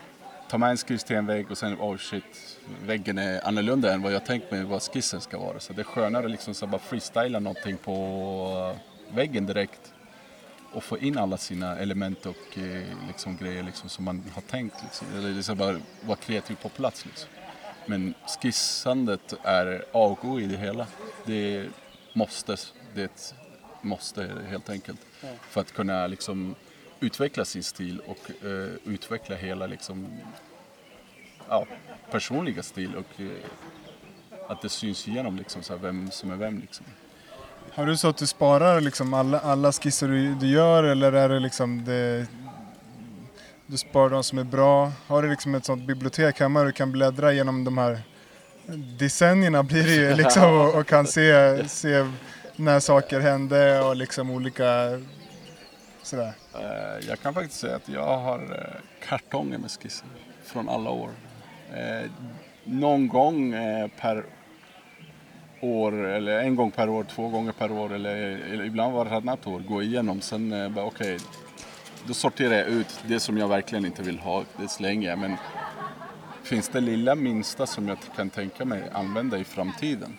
[0.48, 4.02] ta med en skiss till en vägg och sen, oh shit, väggen är annorlunda än
[4.02, 5.60] vad jag tänkt mig vad skissen ska vara.
[5.60, 8.76] Så det är skönare liksom så bara freestyla någonting på
[9.14, 9.91] väggen direkt
[10.72, 14.76] och få in alla sina element och eh, liksom grejer liksom som man har tänkt.
[14.82, 15.06] Liksom.
[15.16, 17.06] Eller liksom bara vara kreativ på plats.
[17.06, 17.28] Liksom.
[17.86, 20.86] Men skissandet är A och O i det hela.
[21.26, 21.68] Det
[22.12, 22.56] måste,
[22.94, 23.34] det är ett
[23.80, 25.00] måste helt enkelt.
[25.48, 26.54] För att kunna liksom
[27.00, 30.20] utveckla sin stil och eh, utveckla hela liksom,
[31.48, 31.66] ja,
[32.10, 33.30] personliga stil och eh,
[34.48, 36.60] att det syns igenom liksom, så här, vem som är vem.
[36.60, 36.86] Liksom.
[37.74, 41.28] Har du så att du sparar liksom alla, alla skisser du, du gör eller är
[41.28, 42.26] det liksom det,
[43.66, 44.92] du sparar de som är bra?
[45.06, 48.00] Har du liksom ett sånt bibliotek hemma där du kan bläddra genom de här
[48.98, 52.06] decennierna blir det ju liksom och, och kan se, se
[52.56, 55.00] när saker hände och liksom olika
[56.02, 56.32] sådär.
[56.54, 60.06] Eh, Jag kan faktiskt säga att jag har eh, kartonger med skisser
[60.44, 61.10] från alla år.
[61.74, 62.10] Eh,
[62.64, 63.52] Någon gång
[64.00, 64.24] per
[65.62, 68.16] år, eller en gång per år, två gånger per år eller,
[68.52, 70.20] eller ibland varannat år gå igenom.
[70.20, 71.18] Sen okej, bara okej,
[72.06, 75.18] då sorterar jag ut det som jag verkligen inte vill ha, det slänger jag.
[75.18, 75.36] Men
[76.42, 80.16] finns det lilla minsta som jag kan tänka mig använda i framtiden?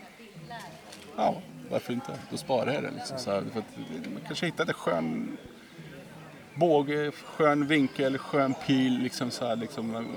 [1.18, 1.36] Ja,
[1.70, 2.12] varför inte?
[2.30, 2.92] Då sparar jag det.
[2.92, 3.78] Liksom, så här, för att
[4.14, 5.38] man kanske hittar en skön
[6.56, 9.00] båge, skön vinkel, skön pil.
[9.00, 10.08] Liksom, så här, liksom,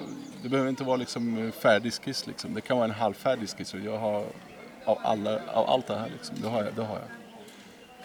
[0.42, 2.26] det behöver inte vara liksom, färdig skiss.
[2.26, 2.54] Liksom.
[2.54, 3.74] Det kan vara en halvfärdig skiss.
[3.74, 4.24] Och jag har
[4.86, 6.08] av, alla, av allt det här.
[6.08, 6.36] Liksom.
[6.42, 7.08] Det, har jag, det har jag.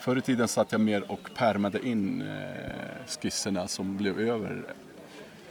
[0.02, 2.72] Förr i tiden satt jag mer och pärmade in eh,
[3.22, 4.64] skisserna som blev över.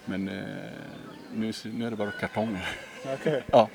[0.04, 0.44] Men eh,
[1.34, 2.68] nu, nu är det bara kartonger.
[3.14, 3.42] Okej.
[3.52, 3.68] Ja.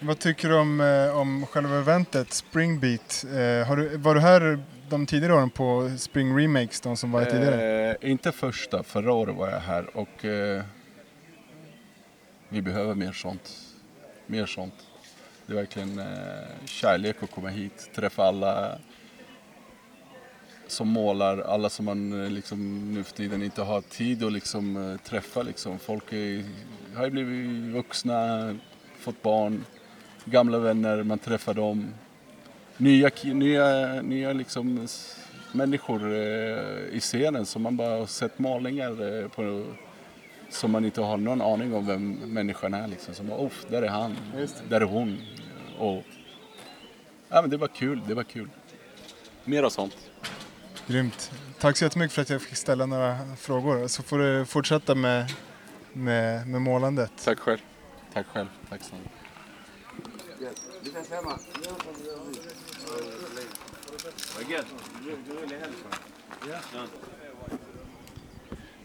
[0.00, 3.24] Vad tycker du om, eh, om själva eventet Springbeat?
[3.24, 4.58] Eh, har du, var du här
[4.88, 7.90] de tidigare åren på Spring Remakes, de som var här tidigare?
[7.90, 10.62] Eh, inte första, förra året var jag här och eh,
[12.48, 13.52] vi behöver mer sånt.
[14.26, 14.85] Mer sånt.
[15.46, 18.78] Det är verkligen eh, kärlek att komma hit, träffa alla
[20.66, 24.76] som målar, alla som man eh, liksom nu för tiden inte har tid att liksom,
[24.76, 25.42] eh, träffa.
[25.42, 25.78] Liksom.
[25.78, 26.44] Folk är,
[26.94, 28.54] har ju blivit vuxna,
[28.98, 29.64] fått barn,
[30.24, 31.94] gamla vänner, man träffar dem.
[32.76, 34.88] Nya, nya, nya liksom,
[35.52, 39.64] människor eh, i scenen som man bara har sett målningar eh, på
[40.50, 42.88] som man inte har någon aning om vem människan är.
[42.88, 43.14] Liksom.
[43.14, 44.16] Som Off, där är han,
[44.68, 45.18] där är hon.
[45.78, 46.02] Och,
[47.28, 48.48] ja, men det var kul, det var kul.
[49.44, 49.96] Mer av sånt.
[50.86, 51.32] Grymt.
[51.58, 53.86] Tack så jättemycket för att jag fick ställa några frågor.
[53.88, 55.32] Så får du fortsätta med,
[55.92, 57.12] med, med målandet.
[57.24, 57.58] Tack själv.
[58.12, 58.48] Tack själv.
[58.68, 59.12] Tack så mycket.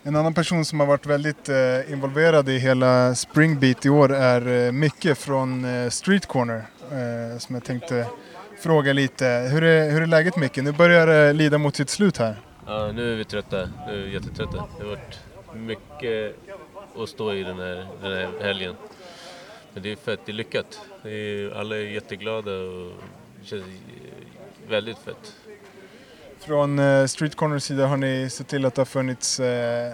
[0.03, 4.65] En annan person som har varit väldigt eh, involverad i hela Springbeat i år är
[4.65, 6.65] eh, Micke från eh, Street Corner.
[6.91, 8.07] Eh, som jag tänkte
[8.59, 9.25] fråga lite.
[9.25, 10.57] Hur är, hur är läget Micke?
[10.57, 12.35] Nu börjar det lida mot sitt slut här.
[12.67, 13.69] Ja, nu är vi trötta.
[13.87, 14.67] Nu är vi jättetrötta.
[14.77, 15.19] Det har varit
[15.55, 16.35] mycket
[16.97, 18.75] att stå i den här, den här helgen.
[19.73, 20.79] Men det är fett, det är lyckat.
[21.03, 22.91] Det är, alla är jätteglada och
[23.41, 23.63] det känns
[24.67, 25.35] väldigt fett.
[26.45, 29.93] Från eh, Street Corners sida har ni sett till att det har funnits eh,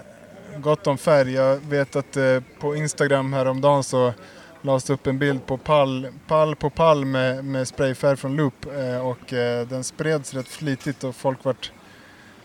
[0.57, 1.33] gott om färg.
[1.33, 4.13] Jag vet att eh, på Instagram häromdagen så
[4.61, 8.65] lades det upp en bild på pall, pall på pall med, med sprayfärg från Loop
[8.65, 11.71] eh, och eh, den spreds rätt flitigt och folk vart,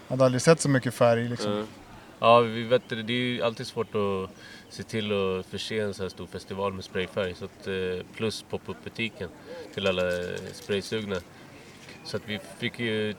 [0.08, 1.28] hade aldrig sett så mycket färg.
[1.28, 1.52] Liksom.
[1.52, 1.64] Ja.
[2.18, 3.02] Ja, vi vet det.
[3.02, 4.30] Det är ju alltid svårt att
[4.68, 7.34] se till att förse en så här stor festival med sprayfärg.
[7.34, 9.28] Så att, eh, plus pop-up butiken
[9.74, 10.02] till alla
[10.52, 11.16] spraysugna.
[12.04, 13.14] Så att vi fick ju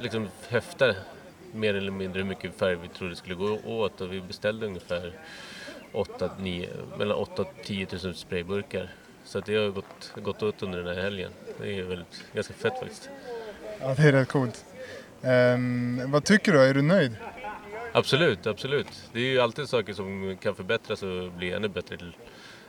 [0.00, 0.94] liksom höfta
[1.52, 5.12] mer eller mindre hur mycket färg vi trodde skulle gå åt och vi beställde ungefär
[5.92, 8.94] 8, 9, mellan 8 och 10 000 sprayburkar.
[9.24, 11.30] Så det har gått, gått åt under den här helgen.
[11.60, 13.10] Det är väldigt, ganska fett faktiskt.
[13.80, 14.64] Ja, det är rätt coolt.
[15.22, 16.60] Ehm, vad tycker du?
[16.62, 17.16] Är du nöjd?
[17.92, 19.08] Absolut, absolut.
[19.12, 21.98] Det är ju alltid saker som kan förbättras och bli ännu bättre.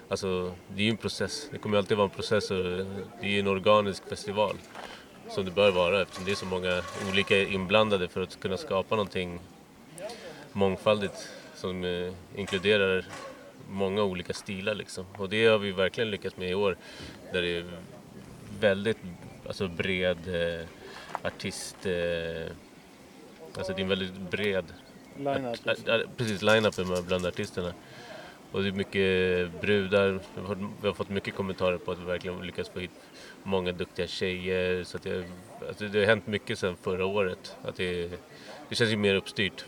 [0.09, 1.47] Alltså, det är ju en process.
[1.51, 2.63] Det kommer alltid vara en process och
[3.21, 4.55] det är ju en organisk festival.
[5.29, 8.95] Som det bör vara eftersom det är så många olika inblandade för att kunna skapa
[8.95, 9.39] någonting
[10.51, 13.05] mångfaldigt som eh, inkluderar
[13.69, 15.05] många olika stilar liksom.
[15.17, 16.77] Och det har vi verkligen lyckats med i år.
[17.31, 17.65] Där det är
[18.59, 18.97] väldigt
[19.47, 20.67] alltså, bred eh,
[21.23, 21.85] artist...
[21.85, 22.51] Eh,
[23.57, 24.65] alltså det är en väldigt bred
[25.17, 27.73] Line-up, art- precis, line-upen med bland artisterna.
[28.51, 30.07] Och det är mycket brudar.
[30.09, 32.91] Vi har, fått, vi har fått mycket kommentarer på att vi verkligen lyckats få hit
[33.43, 34.83] många duktiga tjejer.
[34.83, 35.25] Så att det,
[35.67, 37.57] alltså det har hänt mycket sedan förra året.
[37.63, 38.11] Att det,
[38.69, 39.65] det känns ju mer uppstyrt.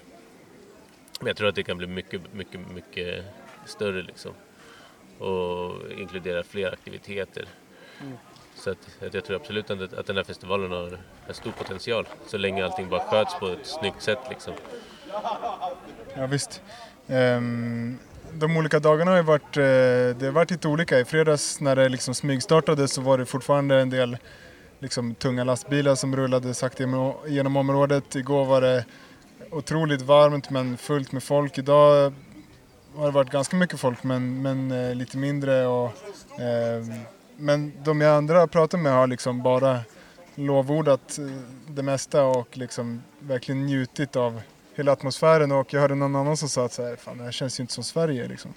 [1.20, 3.26] Men jag tror att det kan bli mycket, mycket, mycket
[3.66, 4.32] större liksom.
[5.20, 7.46] Och inkludera fler aktiviteter.
[8.02, 8.18] Mm.
[8.56, 12.08] Så att, att jag tror absolut att, att den här festivalen har en stor potential.
[12.26, 14.54] Så länge allting bara sköts på ett snyggt sätt liksom.
[16.16, 16.62] Ja, visst.
[17.08, 18.00] Ehm,
[18.36, 19.64] de olika dagarna har ju varit, eh,
[20.20, 21.00] det har varit lite olika.
[21.00, 24.18] I fredags när det liksom smygstartade så var det fortfarande en del
[24.80, 28.16] liksom, tunga lastbilar som rullade sakta genom- genom området.
[28.16, 28.86] Igår var det
[29.52, 31.58] otroligt varmt men fullt med folk.
[31.58, 32.14] Idag
[32.96, 35.68] har det varit ganska mycket folk men, men eh, lite mindre.
[35.68, 35.86] Och,
[36.40, 36.86] eh,
[37.38, 39.80] men de jag andra har pratat med har liksom bara
[40.36, 41.26] lovordat eh,
[41.68, 44.42] det mesta och liksom verkligen njutit av
[44.76, 47.32] hela atmosfären och jag hörde någon annan som sa att så här, fan det här
[47.32, 48.54] känns ju inte som Sverige liksom.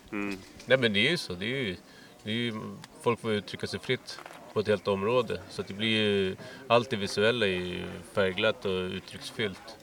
[0.66, 1.32] Nej men det är ju så.
[1.32, 1.77] Det är ju,
[2.23, 2.55] det är ju,
[3.03, 4.19] folk får uttrycka sig fritt
[4.53, 5.40] på ett helt område.
[5.51, 6.36] Så att det blir ju,
[6.66, 9.77] allt det visuella är ju färgglatt och uttrycksfyllt.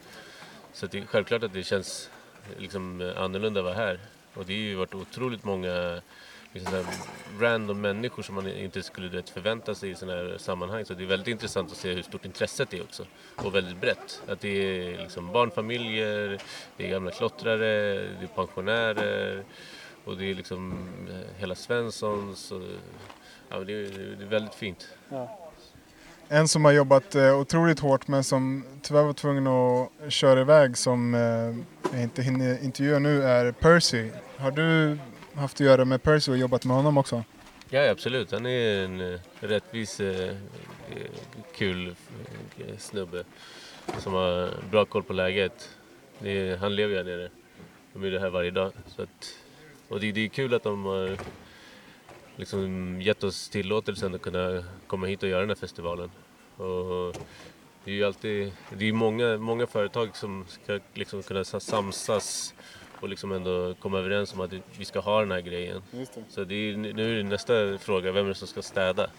[0.72, 2.10] Så att det är självklart att det känns
[2.58, 4.00] liksom annorlunda att vara här.
[4.34, 6.02] Och det har ju varit otroligt många
[6.56, 6.86] liksom så här
[7.40, 10.84] random människor som man inte skulle vet, förvänta sig i sådana här sammanhang.
[10.84, 13.06] Så det är väldigt intressant att se hur stort intresset är också.
[13.36, 14.22] Och väldigt brett.
[14.28, 16.38] Att det är liksom barnfamiljer,
[16.76, 19.44] det är gamla klottrare, det är pensionärer
[20.04, 22.52] och det är liksom eh, hela Svenssons.
[22.52, 22.62] Och,
[23.48, 24.88] ja, det, är, det är väldigt fint.
[26.28, 30.76] En som har jobbat eh, otroligt hårt men som tyvärr var tvungen att köra iväg
[30.76, 31.20] som eh,
[31.92, 34.10] jag inte hinner intervjua nu är Percy.
[34.36, 34.98] Har du
[35.36, 37.24] haft att göra med Percy och jobbat med honom också?
[37.70, 38.32] Ja, absolut.
[38.32, 40.28] Han är en eh, rättvis, eh,
[40.90, 41.10] eh,
[41.54, 41.94] kul
[42.78, 43.24] snubbe
[43.98, 45.70] som har bra koll på läget.
[46.22, 47.30] Är, han lever ju här nere.
[47.92, 48.72] De är det här varje dag.
[48.86, 49.34] Så att,
[49.88, 51.18] och det, det är kul att de har
[52.36, 56.10] liksom gett oss tillåtelsen att kunna komma hit och göra den här festivalen.
[56.56, 57.16] Och
[57.84, 62.54] det är ju alltid, det är många, många företag som ska liksom kunna samsas
[63.00, 65.82] och liksom ändå komma överens om att vi ska ha den här grejen.
[65.90, 66.08] Det.
[66.28, 69.10] Så det är, nu är det nästa fråga, vem är det som ska städa?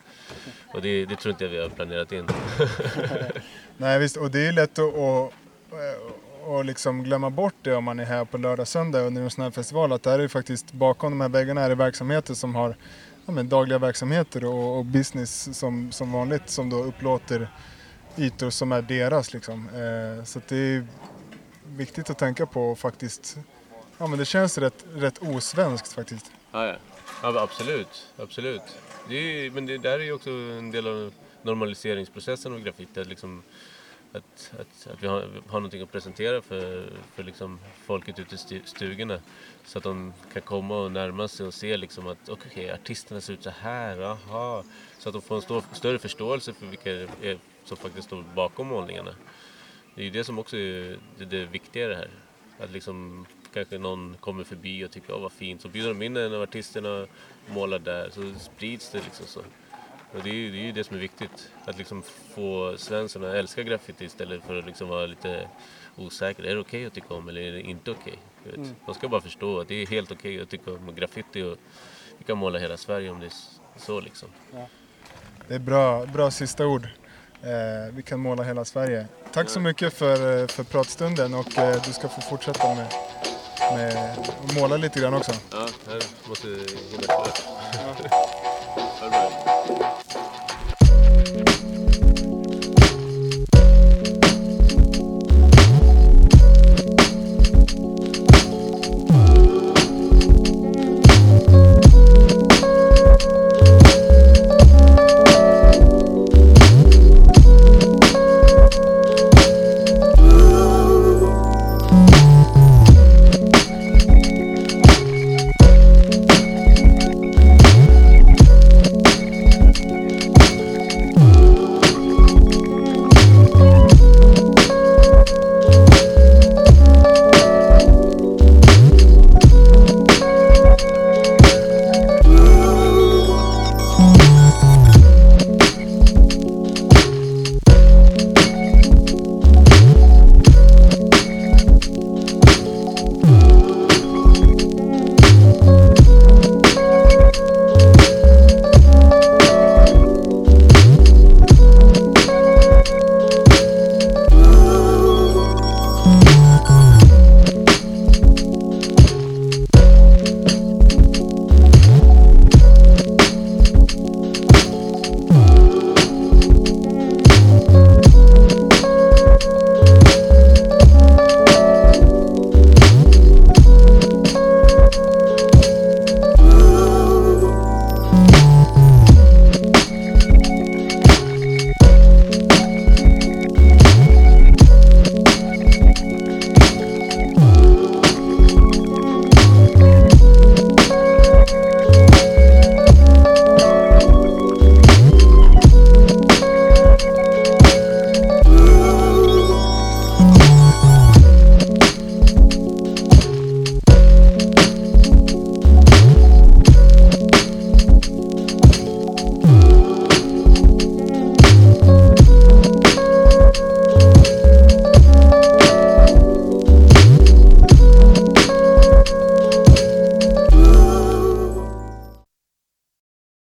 [0.74, 2.28] Och det, det tror inte jag vi har planerat in.
[3.78, 5.34] Nej visst, och det är lätt att, att,
[6.50, 9.44] att liksom glömma bort det om man är här på lördag söndag under en sån
[9.44, 9.92] här festival.
[9.92, 12.76] Att det här är faktiskt bakom de här väggarna är det verksamheter som har
[13.26, 17.50] ja, men, dagliga verksamheter och, och business som, som vanligt som då upplåter
[18.18, 19.34] ytor som är deras.
[19.34, 19.70] Liksom.
[19.70, 20.88] Eh, så det är
[21.76, 23.38] viktigt att tänka på och faktiskt,
[23.98, 26.32] ja men det känns rätt, rätt osvenskt faktiskt.
[26.52, 26.76] Ja, ja.
[27.22, 28.08] ja absolut.
[28.18, 28.62] absolut.
[29.10, 33.00] Det är, men det där är ju också en del av normaliseringsprocessen av graffiti.
[33.00, 33.44] Att, liksom,
[34.12, 38.38] att, att, att vi har, har någonting att presentera för, för liksom folket ute i
[38.38, 39.20] stu- stugorna.
[39.66, 43.34] Så att de kan komma och närma sig och se liksom att okej, artisterna ser
[43.34, 44.64] ut så här, aha.
[45.00, 48.68] Så att de får en stor, större förståelse för vilka är som faktiskt står bakom
[48.68, 49.16] målningarna.
[49.96, 52.10] Det är ju det som också är det, det viktiga i det här.
[52.60, 55.62] Att liksom kanske någon kommer förbi och tycker åh vad fint.
[55.62, 57.08] Så bjuder de in en av artisterna och
[57.48, 58.10] målar där.
[58.10, 59.40] Så sprids det liksom så.
[60.12, 61.52] Och det är ju det, är ju det som är viktigt.
[61.66, 62.04] Att liksom
[62.36, 65.50] få Svensson att älska graffiti istället för att liksom vara lite
[65.96, 66.44] osäker.
[66.44, 68.20] Är det okej att tycka om eller är det inte okej?
[68.44, 68.56] Vet.
[68.56, 68.76] Mm.
[68.86, 71.58] De ska bara förstå att det är helt okej att tycka om graffiti och
[72.18, 73.34] vi kan måla hela Sverige om det är
[73.80, 74.30] så liksom.
[75.48, 76.88] Det är bra, bra sista ord.
[77.42, 79.08] Eh, vi kan måla hela Sverige.
[79.34, 82.88] Tack så mycket för, eh, för pratstunden och eh, du ska få fortsätta med,
[83.76, 84.18] med
[84.60, 85.32] måla lite grann också.
[85.52, 86.48] Ja, jag måste
[87.06, 87.42] klart.
[89.00, 89.37] Ha det bra.